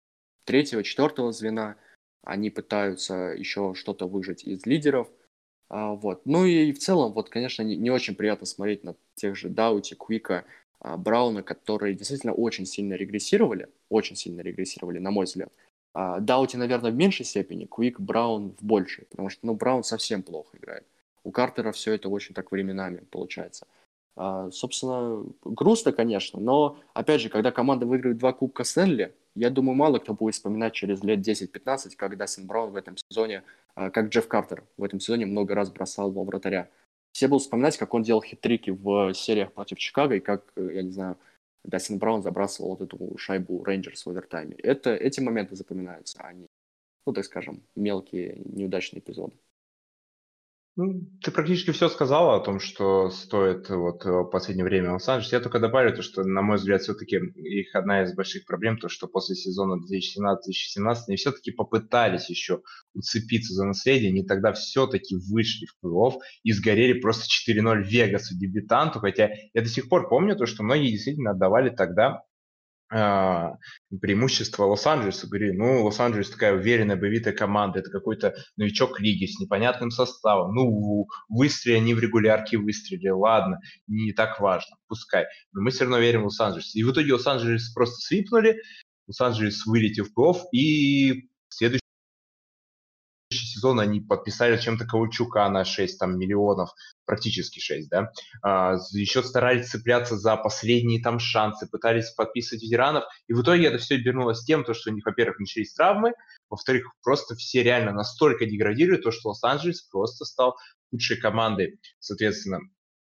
третьего, 0.45 0.81
четвертого 0.83 1.31
звена. 1.31 1.75
Они 2.23 2.49
пытаются 2.49 3.13
еще 3.37 3.75
что-то 3.75 4.07
выжить 4.07 4.43
из 4.43 4.65
лидеров. 4.65 5.07
Вот. 5.69 6.25
Ну 6.25 6.45
и 6.45 6.71
в 6.71 6.79
целом, 6.79 7.13
вот, 7.13 7.29
конечно, 7.29 7.61
не, 7.61 7.77
не 7.77 7.91
очень 7.91 8.15
приятно 8.15 8.47
смотреть 8.47 8.83
на 8.83 8.95
тех 9.13 9.35
же 9.35 9.49
Даути, 9.49 9.93
Квика, 9.93 10.39
а, 10.39 10.43
Брауна, 10.81 11.43
которые 11.43 11.93
действительно 11.93 12.33
очень 12.33 12.65
сильно 12.65 12.95
регрессировали, 12.95 13.69
очень 13.89 14.15
сильно 14.15 14.41
регрессировали, 14.41 14.99
на 14.99 15.11
мой 15.11 15.25
взгляд. 15.25 15.51
А, 15.93 16.19
Даути, 16.19 16.57
наверное, 16.57 16.91
в 16.91 16.95
меньшей 16.95 17.25
степени, 17.25 17.65
Квик, 17.65 17.99
Браун 17.99 18.55
в 18.59 18.63
большей, 18.63 19.05
потому 19.05 19.29
что, 19.29 19.45
ну, 19.45 19.53
Браун 19.53 19.83
совсем 19.83 20.23
плохо 20.23 20.57
играет. 20.57 20.85
У 21.23 21.31
Картера 21.31 21.71
все 21.71 21.93
это 21.93 22.09
очень 22.09 22.33
так 22.33 22.51
временами 22.51 23.03
получается. 23.11 23.67
А, 24.15 24.49
собственно, 24.51 25.23
грустно, 25.43 25.91
конечно, 25.91 26.39
но, 26.39 26.79
опять 26.93 27.21
же, 27.21 27.29
когда 27.29 27.51
команда 27.51 27.85
выигрывает 27.85 28.17
два 28.17 28.33
Кубка 28.33 28.63
Стэнли, 28.63 29.13
я 29.35 29.49
думаю, 29.49 29.75
мало 29.75 29.99
кто 29.99 30.13
будет 30.13 30.33
вспоминать 30.33 30.73
через 30.73 31.03
лет 31.03 31.19
10-15, 31.19 31.95
как 31.95 32.17
Дастин 32.17 32.47
Браун 32.47 32.71
в 32.71 32.75
этом 32.75 32.95
сезоне, 32.97 33.43
как 33.75 34.09
Джефф 34.09 34.27
Картер 34.27 34.63
в 34.77 34.83
этом 34.83 34.99
сезоне 34.99 35.25
много 35.25 35.55
раз 35.55 35.69
бросал 35.69 36.11
во 36.11 36.23
вратаря. 36.23 36.69
Все 37.11 37.27
будут 37.27 37.43
вспоминать, 37.43 37.77
как 37.77 37.93
он 37.93 38.03
делал 38.03 38.21
хитрики 38.21 38.69
в 38.69 39.13
сериях 39.13 39.53
против 39.53 39.77
Чикаго, 39.77 40.15
и 40.15 40.19
как, 40.19 40.51
э, 40.55 40.69
я 40.75 40.83
не 40.83 40.91
знаю, 40.91 41.17
Дастин 41.63 41.99
Браун 41.99 42.23
забрасывал 42.23 42.75
вот 42.75 42.81
эту 42.81 43.17
шайбу 43.17 43.63
Рейнджерс 43.63 44.05
в 44.05 44.09
овертайме. 44.09 44.55
Это, 44.55 44.95
эти 44.95 45.19
моменты 45.19 45.55
запоминаются, 45.55 46.19
а 46.21 46.33
не, 46.33 46.47
ну, 47.05 47.13
так 47.13 47.25
скажем, 47.25 47.63
мелкие 47.75 48.41
неудачные 48.45 48.99
эпизоды. 48.99 49.35
Ну, 50.77 51.01
ты 51.21 51.31
практически 51.31 51.71
все 51.71 51.89
сказала 51.89 52.37
о 52.37 52.39
том, 52.39 52.61
что 52.61 53.09
стоит 53.09 53.69
вот 53.69 54.05
в 54.05 54.23
последнее 54.29 54.63
время 54.63 54.93
Лос-Анджелес. 54.93 55.33
Я 55.33 55.41
только 55.41 55.59
добавлю 55.59 55.93
то, 55.93 56.01
что, 56.01 56.23
на 56.23 56.41
мой 56.41 56.55
взгляд, 56.55 56.81
все-таки 56.81 57.17
их 57.17 57.75
одна 57.75 58.03
из 58.03 58.15
больших 58.15 58.45
проблем, 58.45 58.77
то, 58.77 58.87
что 58.87 59.07
после 59.07 59.35
сезона 59.35 59.81
2017-2017 59.83 60.95
они 61.09 61.17
все-таки 61.17 61.51
попытались 61.51 62.29
еще 62.29 62.61
уцепиться 62.93 63.53
за 63.53 63.65
наследие, 63.65 64.11
они 64.11 64.23
тогда 64.23 64.53
все-таки 64.53 65.17
вышли 65.17 65.65
в 65.65 65.75
плей-офф 65.85 66.13
и 66.43 66.53
сгорели 66.53 66.99
просто 67.01 67.25
4-0 67.51 67.83
Вегасу 67.83 68.37
дебютанту, 68.37 68.99
хотя 68.99 69.29
я 69.53 69.61
до 69.61 69.67
сих 69.67 69.89
пор 69.89 70.07
помню 70.07 70.37
то, 70.37 70.45
что 70.45 70.63
многие 70.63 70.91
действительно 70.91 71.31
отдавали 71.31 71.69
тогда 71.69 72.23
преимущество 72.91 74.65
Лос-Анджелеса. 74.65 75.27
Говорю, 75.27 75.53
ну, 75.53 75.85
Лос-Анджелес 75.85 76.29
такая 76.29 76.53
уверенная, 76.53 76.97
боевитая 76.97 77.33
команда, 77.33 77.79
это 77.79 77.89
какой-то 77.89 78.35
новичок 78.57 78.99
лиги 78.99 79.25
с 79.25 79.39
непонятным 79.39 79.91
составом. 79.91 80.53
Ну, 80.53 81.07
выстрели 81.29 81.77
они 81.77 81.93
в 81.93 81.99
регулярке 81.99 82.57
выстрелили, 82.57 83.09
ладно, 83.09 83.59
не 83.87 84.11
так 84.11 84.39
важно, 84.41 84.75
пускай. 84.87 85.25
Но 85.53 85.61
мы 85.61 85.71
все 85.71 85.85
равно 85.85 85.99
верим 85.99 86.23
в 86.23 86.25
Лос-Анджелес. 86.25 86.75
И 86.75 86.83
в 86.83 86.91
итоге 86.91 87.13
Лос-Анджелес 87.13 87.71
просто 87.73 87.95
свипнули, 87.95 88.57
Лос-Анджелес 89.07 89.65
вылетел 89.65 90.05
в 90.05 90.13
плей 90.13 90.43
и 90.51 91.29
следующий 91.49 91.81
сезон 93.61 93.79
они 93.79 94.01
подписали 94.01 94.57
чем-то 94.57 94.85
Ковальчука 94.85 95.47
на 95.49 95.63
6 95.63 95.99
там, 95.99 96.17
миллионов, 96.17 96.71
практически 97.05 97.59
6, 97.59 97.89
да. 97.89 98.11
А, 98.41 98.77
еще 98.91 99.21
старались 99.21 99.69
цепляться 99.69 100.17
за 100.17 100.35
последние 100.35 101.01
там 101.01 101.19
шансы, 101.19 101.67
пытались 101.67 102.09
подписывать 102.11 102.63
ветеранов. 102.63 103.03
И 103.27 103.33
в 103.33 103.41
итоге 103.41 103.67
это 103.67 103.77
все 103.77 103.95
обернулось 103.95 104.43
тем, 104.43 104.63
то, 104.63 104.73
что 104.73 104.89
у 104.89 104.93
них, 104.93 105.05
во-первых, 105.05 105.39
начались 105.39 105.73
травмы, 105.73 106.13
во-вторых, 106.49 106.91
просто 107.03 107.35
все 107.35 107.63
реально 107.63 107.93
настолько 107.93 108.45
деградируют, 108.45 109.03
то, 109.03 109.11
что 109.11 109.29
Лос-Анджелес 109.29 109.83
просто 109.83 110.25
стал 110.25 110.55
худшей 110.89 111.17
командой, 111.17 111.79
соответственно, 111.99 112.59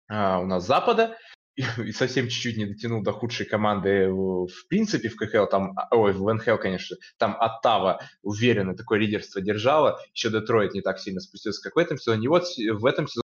а, 0.08 0.38
у 0.38 0.46
нас 0.46 0.66
Запада 0.66 1.16
и 1.56 1.92
совсем 1.92 2.28
чуть-чуть 2.28 2.56
не 2.56 2.66
дотянул 2.66 3.02
до 3.02 3.12
худшей 3.12 3.46
команды 3.46 4.10
в 4.10 4.68
принципе 4.68 5.08
в 5.08 5.16
КХЛ, 5.16 5.46
там, 5.46 5.72
а, 5.76 5.94
ой, 5.96 6.12
в 6.12 6.32
НХЛ, 6.32 6.56
конечно, 6.56 6.96
там 7.18 7.36
Оттава 7.38 8.00
уверенно 8.22 8.76
такое 8.76 8.98
лидерство 8.98 9.40
держала, 9.40 10.00
еще 10.12 10.30
Детройт 10.30 10.74
не 10.74 10.80
так 10.80 10.98
сильно 10.98 11.20
спустился, 11.20 11.62
как 11.62 11.76
в 11.76 11.78
этом 11.78 11.98
сезоне, 11.98 12.24
и 12.24 12.28
вот 12.28 12.44
в 12.44 12.86
этом 12.86 13.06
сезоне 13.06 13.23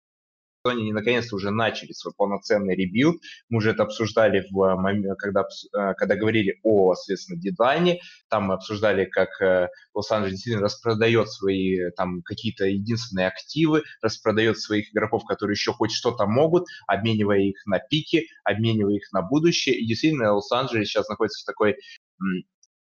они 0.70 0.91
наконец-то 0.91 1.36
уже 1.36 1.51
начали 1.51 1.91
свой 1.91 2.13
полноценный 2.15 2.76
ребилд. 2.76 3.22
Мы 3.49 3.57
уже 3.57 3.72
это 3.72 3.84
обсуждали, 3.84 4.45
в 4.51 4.76
момент, 4.76 5.18
когда, 5.18 5.41
э, 5.41 5.93
когда 5.95 6.15
говорили 6.15 6.59
о, 6.63 6.95
соответственно, 6.95 7.39
дедлайне. 7.39 7.99
Там 8.30 8.45
мы 8.45 8.55
обсуждали, 8.55 9.05
как 9.05 9.30
э, 9.41 9.70
Лос-Анджелес 9.93 10.34
действительно 10.34 10.65
распродает 10.65 11.30
свои 11.30 11.91
там 11.95 12.22
какие-то 12.22 12.65
единственные 12.65 13.28
активы, 13.28 13.84
распродает 14.01 14.59
своих 14.59 14.91
игроков, 14.91 15.26
которые 15.26 15.53
еще 15.53 15.74
хоть 15.74 15.91
что-то 15.91 16.26
могут, 16.26 16.65
обменивая 16.88 17.39
их 17.39 17.65
на 17.65 17.80
пики, 17.80 18.28
обменивая 18.43 18.95
их 18.95 19.11
на 19.11 19.22
будущее. 19.22 19.76
И 19.76 19.88
действительно, 19.88 20.34
Лос-Анджелес 20.34 20.88
сейчас 20.88 21.09
находится 21.09 21.43
в 21.43 21.45
такой 21.45 21.78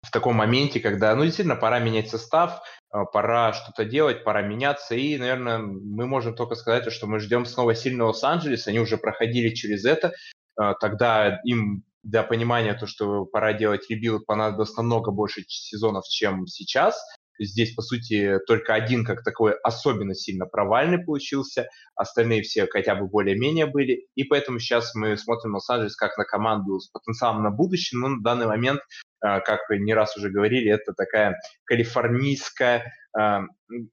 в 0.06 0.12
таком 0.12 0.36
моменте, 0.36 0.80
когда, 0.80 1.16
ну, 1.16 1.24
действительно, 1.24 1.56
пора 1.56 1.80
менять 1.80 2.10
состав, 2.10 2.62
а, 2.89 3.06
пора 3.06 3.53
что-то 3.53 3.86
делать, 3.86 4.24
пора 4.24 4.41
меняться, 4.41 4.95
и, 4.95 5.18
наверное, 5.18 5.58
мы 5.58 6.06
можем 6.06 6.36
только 6.36 6.56
сказать, 6.56 6.91
что 6.91 7.08
мы 7.08 7.20
ждем 7.20 7.45
снова 7.45 7.76
сильного 7.76 8.10
Лос-Анджелес, 8.10 8.68
они 8.68 8.80
уже 8.80 8.97
проходили 8.97 9.53
через 9.53 9.86
это, 9.86 10.14
а, 10.56 10.76
тогда 10.76 11.39
им 11.43 11.84
для 12.03 12.24
понимания 12.24 12.76
то, 12.76 12.86
что 12.86 13.26
пора 13.26 13.53
делать 13.53 13.89
ребилд, 13.89 14.26
понадобилось 14.26 14.78
намного 14.78 15.12
больше 15.12 15.43
сезонов, 15.47 16.06
чем 16.08 16.45
сейчас, 16.45 17.03
Здесь, 17.40 17.74
по 17.74 17.82
сути, 17.82 18.40
только 18.48 18.74
один 18.74 19.06
как 19.06 19.24
такой 19.24 19.54
особенно 19.64 20.14
сильно 20.14 20.46
провальный 20.46 21.04
получился, 21.04 21.68
остальные 21.96 22.44
все 22.44 22.68
хотя 22.68 22.96
бы 22.96 23.08
более-менее 23.08 23.66
были, 23.66 24.08
и 24.16 24.24
поэтому 24.24 24.60
сейчас 24.60 24.94
мы 24.96 25.18
смотрим 25.18 25.56
Лос-Анджелес 25.56 25.96
как 25.96 26.18
на 26.18 26.26
команду 26.26 26.80
с 26.80 26.90
потенциалом 26.90 27.44
на 27.44 27.52
будущее, 27.52 28.00
но 28.00 28.10
на 28.10 28.22
данный 28.22 28.48
момент, 28.48 28.82
а, 29.22 29.40
как 29.40 29.62
вы 29.70 29.80
не 29.80 29.94
раз 29.94 30.16
уже 30.18 30.30
говорили, 30.30 30.72
это 30.72 30.94
такая 30.94 31.36
калифорнийская 31.66 32.92
а, 33.18 33.44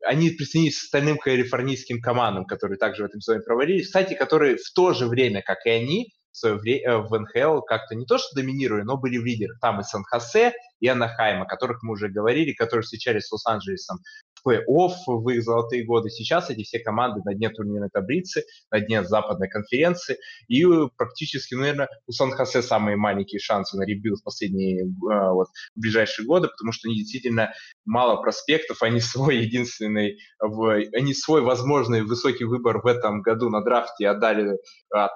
они 0.05 0.31
присоединились 0.31 0.81
к 0.81 0.85
остальным 0.85 1.19
калифорнийским 1.19 2.01
командам, 2.01 2.45
которые 2.45 2.79
также 2.79 3.03
в 3.03 3.07
этом 3.07 3.21
сезоне 3.21 3.43
провалились, 3.43 3.87
кстати, 3.87 4.15
которые 4.15 4.57
в 4.57 4.73
то 4.75 4.93
же 4.93 5.07
время, 5.07 5.43
как 5.43 5.65
и 5.65 5.71
они, 5.71 6.13
в 6.33 6.37
свое 6.39 6.57
время 6.57 6.91
э, 6.91 6.97
в 6.99 7.19
НХЛ 7.19 7.61
как-то 7.61 7.95
не 7.95 8.07
то 8.07 8.19
что 8.19 8.35
доминировали, 8.35 8.83
но 8.83 8.97
были 8.97 9.19
в 9.19 9.25
лидерах. 9.25 9.59
Там 9.61 9.81
и 9.81 9.85
Сан-Хосе, 9.85 10.53
и 10.81 10.89
Анахайм, 10.89 11.43
о 11.43 11.47
которых 11.47 11.83
мы 11.83 11.93
уже 11.93 12.09
говорили, 12.09 12.53
которые 12.53 12.83
встречались 12.83 13.27
с 13.27 13.33
Лос-Анджелесом 13.33 13.99
в 14.35 14.49
плей-офф 14.49 14.93
в 15.07 15.29
их 15.29 15.43
золотые 15.43 15.85
годы. 15.85 16.11
Сейчас 16.11 16.51
эти 16.51 16.65
все 16.65 16.81
команды 16.81 17.21
на 17.25 17.35
дне 17.35 17.51
турнирной 17.51 17.91
таблицы, 17.91 18.45
на 18.71 18.81
дне 18.81 19.05
западной 19.05 19.49
конференции. 19.49 20.17
И 20.49 20.65
практически, 20.97 21.55
наверное, 21.55 21.89
у 22.07 22.13
Сан-Хосе 22.13 22.63
самые 22.63 22.97
маленькие 22.97 23.39
шансы 23.39 23.77
на 23.77 23.85
ребилд 23.85 24.21
в 24.21 24.25
последние 24.25 24.85
э, 24.85 24.87
вот, 25.33 25.49
ближайшие 25.77 26.27
годы, 26.27 26.49
потому 26.49 26.73
что 26.73 26.89
они 26.89 26.97
действительно 26.97 27.53
мало 27.85 28.21
проспектов, 28.21 28.83
они 28.83 29.01
свой 29.01 29.37
единственный, 29.37 30.19
они 30.41 31.15
свой 31.15 31.43
возможный 31.43 32.03
высокий 32.03 32.45
выбор 32.45 32.81
в 32.81 32.87
этом 32.87 33.21
году 33.21 33.51
на 33.51 33.63
драфте 33.63 34.09
отдали 34.09 34.59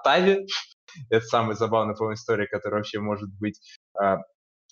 Оттаве, 0.04 0.46
это 1.10 1.24
самая 1.24 1.56
забавная, 1.56 1.94
по 1.94 2.12
история, 2.12 2.46
которая 2.46 2.80
вообще 2.80 2.98
может 3.00 3.30
быть. 3.38 3.60
А, 4.00 4.18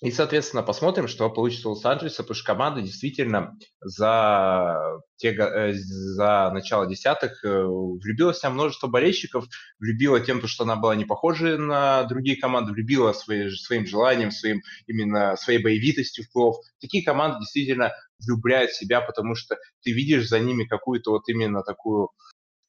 и, 0.01 0.11
соответственно, 0.11 0.61
посмотрим, 0.61 1.07
что 1.07 1.29
получится 1.29 1.69
у 1.69 1.71
Лос-Анджелеса, 1.71 2.23
потому 2.23 2.35
что 2.35 2.45
команда 2.45 2.81
действительно 2.81 3.57
за, 3.79 4.99
те, 5.15 5.33
э, 5.33 5.71
за 5.73 6.51
начало 6.51 6.85
десятых 6.85 7.45
э, 7.45 7.63
влюбилась 7.63 8.41
в 8.41 8.49
множество 8.49 8.87
болельщиков, 8.87 9.45
влюбила 9.79 10.19
тем, 10.19 10.45
что 10.47 10.65
она 10.65 10.75
была 10.75 10.97
не 10.97 11.05
похожа 11.05 11.57
на 11.57 12.03
другие 12.03 12.35
команды, 12.35 12.73
влюбила 12.73 13.13
свои, 13.13 13.49
своим 13.51 13.85
желанием, 13.85 14.31
своим, 14.31 14.61
именно 14.85 15.37
своей 15.37 15.63
боевитостью 15.63 16.25
в 16.25 16.33
плей 16.33 16.51
Такие 16.81 17.03
команды 17.03 17.39
действительно 17.39 17.93
влюбляют 18.19 18.71
себя, 18.71 18.99
потому 18.99 19.33
что 19.33 19.55
ты 19.81 19.93
видишь 19.93 20.27
за 20.27 20.41
ними 20.41 20.65
какую-то 20.65 21.11
вот 21.11 21.29
именно 21.29 21.63
такую 21.63 22.09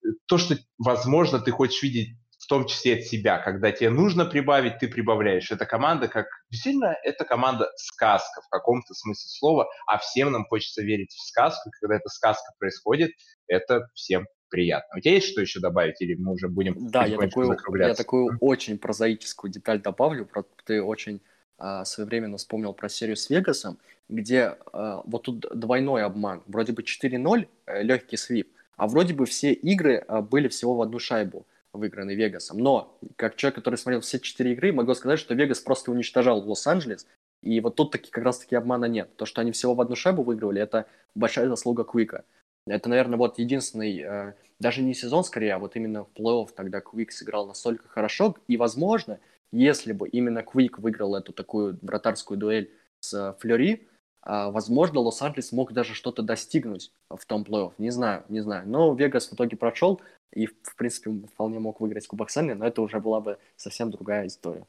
э, 0.04 0.10
то, 0.26 0.38
что, 0.38 0.56
возможно, 0.78 1.40
ты 1.40 1.50
хочешь 1.50 1.82
видеть 1.82 2.16
в 2.46 2.48
том 2.48 2.64
числе 2.66 2.94
от 2.94 3.02
себя. 3.02 3.38
Когда 3.38 3.72
тебе 3.72 3.90
нужно 3.90 4.24
прибавить, 4.24 4.78
ты 4.78 4.86
прибавляешь. 4.86 5.50
Эта 5.50 5.66
команда, 5.66 6.06
как 6.06 6.26
действительно, 6.48 6.94
это 7.02 7.24
команда 7.24 7.68
сказка 7.74 8.40
в 8.40 8.48
каком-то 8.48 8.94
смысле 8.94 9.28
слова, 9.28 9.68
а 9.88 9.98
всем 9.98 10.30
нам 10.30 10.44
хочется 10.44 10.80
верить 10.82 11.10
в 11.10 11.26
сказку. 11.26 11.72
Когда 11.80 11.96
эта 11.96 12.08
сказка 12.08 12.52
происходит, 12.60 13.10
это 13.48 13.88
всем 13.94 14.26
приятно. 14.48 14.98
У 14.98 15.00
тебя 15.00 15.14
есть 15.14 15.26
что 15.26 15.40
еще 15.40 15.58
добавить, 15.58 16.00
или 16.00 16.14
мы 16.14 16.34
уже 16.34 16.46
будем 16.46 16.88
Да, 16.88 17.04
я 17.04 17.18
такую, 17.18 17.58
я 17.80 17.94
такую 17.94 18.38
очень 18.40 18.78
прозаическую 18.78 19.50
деталь 19.50 19.82
добавлю. 19.82 20.28
Ты 20.64 20.80
очень 20.80 21.20
э, 21.58 21.84
своевременно 21.84 22.36
вспомнил 22.36 22.72
про 22.74 22.88
серию 22.88 23.16
с 23.16 23.28
Вегасом, 23.28 23.76
где 24.08 24.54
э, 24.72 25.00
вот 25.04 25.24
тут 25.24 25.46
двойной 25.52 26.04
обман. 26.04 26.44
Вроде 26.46 26.72
бы 26.72 26.82
4-0, 26.82 27.48
э, 27.66 27.82
легкий 27.82 28.16
свип, 28.16 28.52
а 28.76 28.86
вроде 28.86 29.14
бы 29.14 29.26
все 29.26 29.52
игры 29.52 30.04
э, 30.06 30.20
были 30.20 30.46
всего 30.46 30.76
в 30.76 30.82
одну 30.82 31.00
шайбу 31.00 31.44
выигранный 31.76 32.14
Вегасом. 32.14 32.58
Но, 32.58 32.98
как 33.16 33.36
человек, 33.36 33.56
который 33.56 33.76
смотрел 33.76 34.00
все 34.00 34.18
четыре 34.18 34.52
игры, 34.52 34.72
могу 34.72 34.94
сказать, 34.94 35.18
что 35.18 35.34
Вегас 35.34 35.60
просто 35.60 35.90
уничтожал 35.90 36.40
Лос-Анджелес. 36.48 37.06
И 37.42 37.60
вот 37.60 37.76
тут 37.76 37.92
таки 37.92 38.10
как 38.10 38.24
раз-таки 38.24 38.56
обмана 38.56 38.86
нет. 38.86 39.14
То, 39.16 39.26
что 39.26 39.40
они 39.40 39.52
всего 39.52 39.74
в 39.74 39.80
одну 39.80 39.94
шайбу 39.94 40.22
выигрывали, 40.22 40.60
это 40.60 40.86
большая 41.14 41.48
заслуга 41.48 41.84
Квика. 41.84 42.24
Это, 42.66 42.88
наверное, 42.88 43.16
вот 43.16 43.38
единственный, 43.38 44.00
э, 44.00 44.34
даже 44.58 44.82
не 44.82 44.94
сезон 44.94 45.22
скорее, 45.22 45.54
а 45.54 45.58
вот 45.58 45.76
именно 45.76 46.04
в 46.04 46.08
плей-офф 46.16 46.48
тогда 46.54 46.80
Квик 46.80 47.12
сыграл 47.12 47.46
настолько 47.46 47.86
хорошо. 47.88 48.36
И, 48.48 48.56
возможно, 48.56 49.20
если 49.52 49.92
бы 49.92 50.08
именно 50.08 50.42
Квик 50.42 50.78
выиграл 50.78 51.14
эту 51.14 51.32
такую 51.32 51.78
вратарскую 51.82 52.36
дуэль 52.36 52.72
с 52.98 53.36
Флори, 53.40 53.86
э, 54.24 54.50
возможно, 54.50 54.98
Лос-Анджелес 55.00 55.52
мог 55.52 55.72
даже 55.72 55.94
что-то 55.94 56.22
достигнуть 56.22 56.90
в 57.08 57.24
том 57.26 57.44
плей-офф. 57.44 57.74
Не 57.78 57.90
знаю, 57.90 58.24
не 58.28 58.40
знаю. 58.40 58.68
Но 58.68 58.92
Вегас 58.94 59.28
в 59.28 59.34
итоге 59.34 59.56
прошел 59.56 60.00
и, 60.32 60.46
в 60.46 60.76
принципе, 60.76 61.10
вполне 61.26 61.58
мог 61.58 61.80
выиграть 61.80 62.06
Кубок 62.06 62.30
Стэнли, 62.30 62.54
но 62.54 62.66
это 62.66 62.82
уже 62.82 63.00
была 63.00 63.20
бы 63.20 63.38
совсем 63.56 63.90
другая 63.90 64.26
история. 64.26 64.66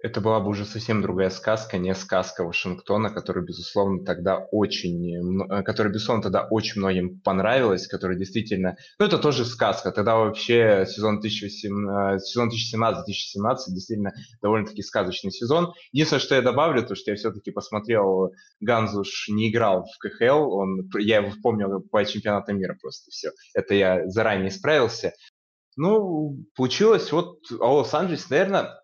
Это 0.00 0.20
была 0.20 0.38
бы 0.38 0.50
уже 0.50 0.64
совсем 0.64 1.02
другая 1.02 1.28
сказка, 1.28 1.76
не 1.76 1.92
сказка 1.94 2.44
Вашингтона, 2.44 3.10
которая, 3.10 3.44
безусловно, 3.44 4.04
тогда 4.04 4.38
очень, 4.52 5.42
э, 5.50 5.62
которая, 5.64 5.92
безусловно, 5.92 6.22
тогда 6.22 6.46
очень 6.48 6.80
многим 6.80 7.20
понравилась, 7.20 7.88
которая 7.88 8.16
действительно, 8.16 8.76
ну, 9.00 9.06
это 9.06 9.18
тоже 9.18 9.44
сказка. 9.44 9.90
Тогда 9.90 10.16
вообще 10.16 10.86
сезон 10.88 11.18
2017, 11.20 12.24
сезон 12.24 12.48
2017-2017 12.48 13.56
действительно 13.70 14.12
довольно-таки 14.40 14.82
сказочный 14.82 15.32
сезон. 15.32 15.72
Единственное, 15.90 16.20
что 16.20 16.36
я 16.36 16.42
добавлю, 16.42 16.86
то, 16.86 16.94
что 16.94 17.10
я 17.10 17.16
все-таки 17.16 17.50
посмотрел, 17.50 18.32
Ганзуш 18.60 19.28
не 19.30 19.50
играл 19.50 19.84
в 19.84 19.98
КХЛ, 19.98 20.52
он, 20.52 20.88
я 21.00 21.16
его 21.18 21.32
помнил 21.42 21.80
по 21.80 22.04
чемпионату 22.04 22.52
мира 22.54 22.76
просто 22.80 23.10
все. 23.10 23.32
Это 23.52 23.74
я 23.74 24.08
заранее 24.08 24.52
справился. 24.52 25.12
Ну, 25.76 26.44
получилось 26.56 27.10
вот 27.10 27.38
Лос-Анджелес, 27.50 28.30
наверное, 28.30 28.78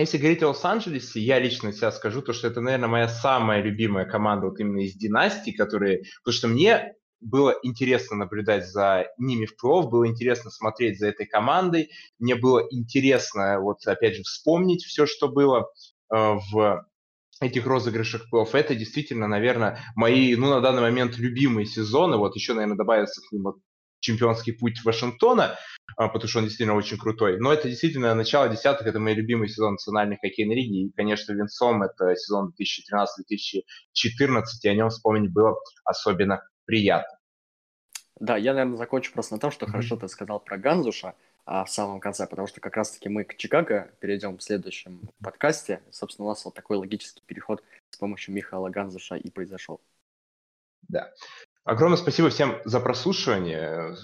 если 0.00 0.18
говорить 0.18 0.42
о 0.42 0.48
Лос-Анджелесе, 0.48 1.20
я 1.20 1.38
лично 1.38 1.72
себя 1.72 1.90
скажу, 1.90 2.22
то, 2.22 2.32
что 2.32 2.48
это, 2.48 2.60
наверное, 2.60 2.88
моя 2.88 3.08
самая 3.08 3.62
любимая 3.62 4.04
команда 4.04 4.46
вот 4.46 4.60
именно 4.60 4.80
из 4.80 4.94
династии, 4.94 5.52
которые... 5.52 6.02
Потому 6.22 6.36
что 6.36 6.48
мне 6.48 6.94
было 7.20 7.54
интересно 7.62 8.16
наблюдать 8.16 8.66
за 8.66 9.06
ними 9.18 9.46
в 9.46 9.56
плей 9.56 9.88
было 9.88 10.06
интересно 10.06 10.50
смотреть 10.50 10.98
за 10.98 11.08
этой 11.08 11.26
командой, 11.26 11.90
мне 12.18 12.34
было 12.34 12.66
интересно, 12.70 13.58
вот 13.60 13.86
опять 13.86 14.16
же, 14.16 14.22
вспомнить 14.22 14.84
все, 14.84 15.06
что 15.06 15.28
было 15.28 15.70
э, 16.14 16.34
в 16.52 16.86
этих 17.40 17.66
розыгрышах 17.66 18.28
плей 18.30 18.44
Это 18.52 18.74
действительно, 18.74 19.26
наверное, 19.26 19.80
мои, 19.94 20.34
ну, 20.36 20.50
на 20.50 20.60
данный 20.60 20.82
момент 20.82 21.16
любимые 21.18 21.66
сезоны. 21.66 22.16
Вот 22.16 22.34
еще, 22.34 22.54
наверное, 22.54 22.76
добавится 22.76 23.20
к 23.20 23.32
ним 23.32 23.44
вот 23.44 23.56
чемпионский 24.00 24.52
путь 24.52 24.84
Вашингтона. 24.84 25.56
А, 25.96 26.08
потому 26.08 26.28
что 26.28 26.40
он 26.40 26.44
действительно 26.44 26.76
очень 26.76 26.98
крутой. 26.98 27.38
Но 27.40 27.52
это 27.52 27.70
действительно 27.70 28.14
начало 28.14 28.50
десятых, 28.50 28.86
это 28.86 29.00
мой 29.00 29.14
любимый 29.14 29.48
сезон 29.48 29.72
национальной 29.72 30.18
хоккейной 30.18 30.54
лиги. 30.54 30.84
И, 30.84 30.92
конечно, 30.92 31.32
венцом 31.32 31.82
это 31.82 32.14
сезон 32.16 32.52
2013-2014, 32.60 34.42
и 34.62 34.68
о 34.68 34.74
нем 34.74 34.90
вспомнить 34.90 35.32
было 35.32 35.56
особенно 35.84 36.46
приятно. 36.66 37.18
Да, 38.20 38.36
я, 38.36 38.52
наверное, 38.52 38.76
закончу 38.76 39.12
просто 39.12 39.34
на 39.34 39.40
том, 39.40 39.50
что 39.50 39.64
mm-hmm. 39.64 39.70
хорошо 39.70 39.96
ты 39.96 40.08
сказал 40.08 40.40
про 40.40 40.58
Ганзуша 40.58 41.14
а, 41.46 41.64
в 41.64 41.70
самом 41.70 42.00
конце, 42.00 42.26
потому 42.26 42.46
что 42.46 42.60
как 42.60 42.76
раз-таки 42.76 43.08
мы 43.08 43.24
к 43.24 43.36
Чикаго 43.36 43.90
перейдем 44.00 44.36
в 44.36 44.42
следующем 44.42 45.08
подкасте. 45.22 45.82
Собственно, 45.90 46.26
у 46.26 46.28
нас 46.28 46.44
вот 46.44 46.54
такой 46.54 46.76
логический 46.76 47.22
переход 47.24 47.62
с 47.88 47.96
помощью 47.96 48.34
Михаила 48.34 48.68
Ганзуша 48.68 49.16
и 49.16 49.30
произошел. 49.30 49.80
Да. 50.88 51.12
Огромное 51.66 51.98
спасибо 51.98 52.30
всем 52.30 52.60
за 52.64 52.78
прослушивание. 52.78 53.96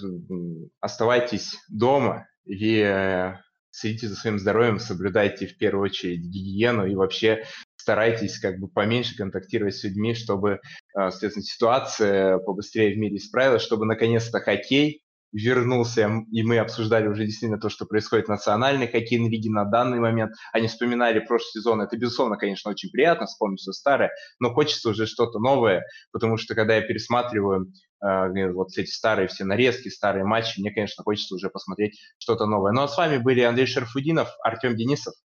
Оставайтесь 0.81 1.55
дома 1.69 2.27
и 2.43 2.77
э, 2.79 3.35
следите 3.71 4.09
за 4.09 4.17
своим 4.17 4.37
здоровьем, 4.37 4.79
соблюдайте 4.79 5.47
в 5.47 5.57
первую 5.57 5.85
очередь 5.85 6.19
гигиену 6.19 6.85
и 6.85 6.93
вообще 6.93 7.45
старайтесь 7.77 8.37
как 8.39 8.59
бы 8.59 8.67
поменьше 8.67 9.15
контактировать 9.15 9.77
с 9.77 9.83
людьми, 9.85 10.13
чтобы, 10.13 10.51
э, 10.51 10.59
соответственно, 10.93 11.45
ситуация 11.45 12.37
побыстрее 12.39 12.95
в 12.95 12.97
мире 12.97 13.15
исправилась, 13.15 13.61
чтобы 13.61 13.85
наконец-то 13.85 14.41
хоккей 14.41 15.01
вернулся, 15.33 16.23
и 16.31 16.43
мы 16.43 16.59
обсуждали 16.59 17.07
уже 17.07 17.25
действительно 17.25 17.59
то, 17.59 17.69
что 17.69 17.85
происходит 17.85 18.27
в 18.27 18.29
национальной 18.29 18.87
хоккейной 18.87 19.29
лиге 19.29 19.49
на 19.49 19.65
данный 19.65 19.99
момент. 19.99 20.33
Они 20.53 20.67
вспоминали 20.67 21.19
прошлый 21.19 21.51
сезон. 21.51 21.81
Это, 21.81 21.97
безусловно, 21.97 22.37
конечно, 22.37 22.69
очень 22.71 22.91
приятно 22.91 23.25
вспомнить 23.25 23.59
все 23.59 23.71
старое, 23.71 24.11
но 24.39 24.53
хочется 24.53 24.89
уже 24.89 25.07
что-то 25.07 25.39
новое, 25.39 25.83
потому 26.11 26.37
что 26.37 26.53
когда 26.53 26.75
я 26.75 26.81
пересматриваю 26.81 27.73
э, 28.01 28.51
вот 28.51 28.77
эти 28.77 28.89
старые 28.89 29.27
все 29.27 29.43
нарезки, 29.43 29.89
старые 29.89 30.23
матчи, 30.23 30.59
мне, 30.59 30.71
конечно, 30.71 31.03
хочется 31.03 31.35
уже 31.35 31.49
посмотреть 31.49 31.99
что-то 32.19 32.45
новое. 32.45 32.71
Ну 32.71 32.83
а 32.83 32.87
с 32.87 32.95
вами 32.95 33.17
были 33.17 33.41
Андрей 33.41 33.65
Шарфудинов, 33.65 34.29
Артем 34.43 34.75
Денисов. 34.75 35.15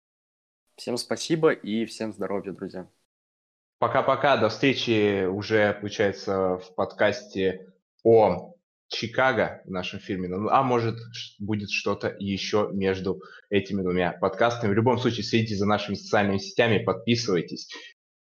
Всем 0.76 0.96
спасибо 0.96 1.50
и 1.50 1.84
всем 1.84 2.12
здоровья, 2.12 2.52
друзья. 2.52 2.88
Пока-пока, 3.78 4.36
до 4.36 4.48
встречи 4.48 5.26
уже, 5.26 5.74
получается, 5.74 6.56
в 6.56 6.74
подкасте 6.74 7.72
о 8.02 8.54
Чикаго 8.88 9.60
в 9.64 9.70
нашем 9.70 10.00
фильме, 10.00 10.28
ну, 10.28 10.48
а 10.48 10.62
может 10.62 10.98
будет 11.38 11.70
что-то 11.70 12.14
еще 12.18 12.70
между 12.72 13.20
этими 13.50 13.82
двумя 13.82 14.12
подкастами. 14.12 14.70
В 14.70 14.74
любом 14.74 14.98
случае 14.98 15.24
следите 15.24 15.56
за 15.56 15.66
нашими 15.66 15.94
социальными 15.94 16.38
сетями, 16.38 16.82
подписывайтесь. 16.82 17.68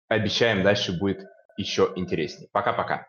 Обещаем, 0.07 0.64
дальше 0.64 0.98
будет 0.98 1.26
еще 1.57 1.91
интереснее. 1.95 2.49
Пока-пока. 2.52 3.07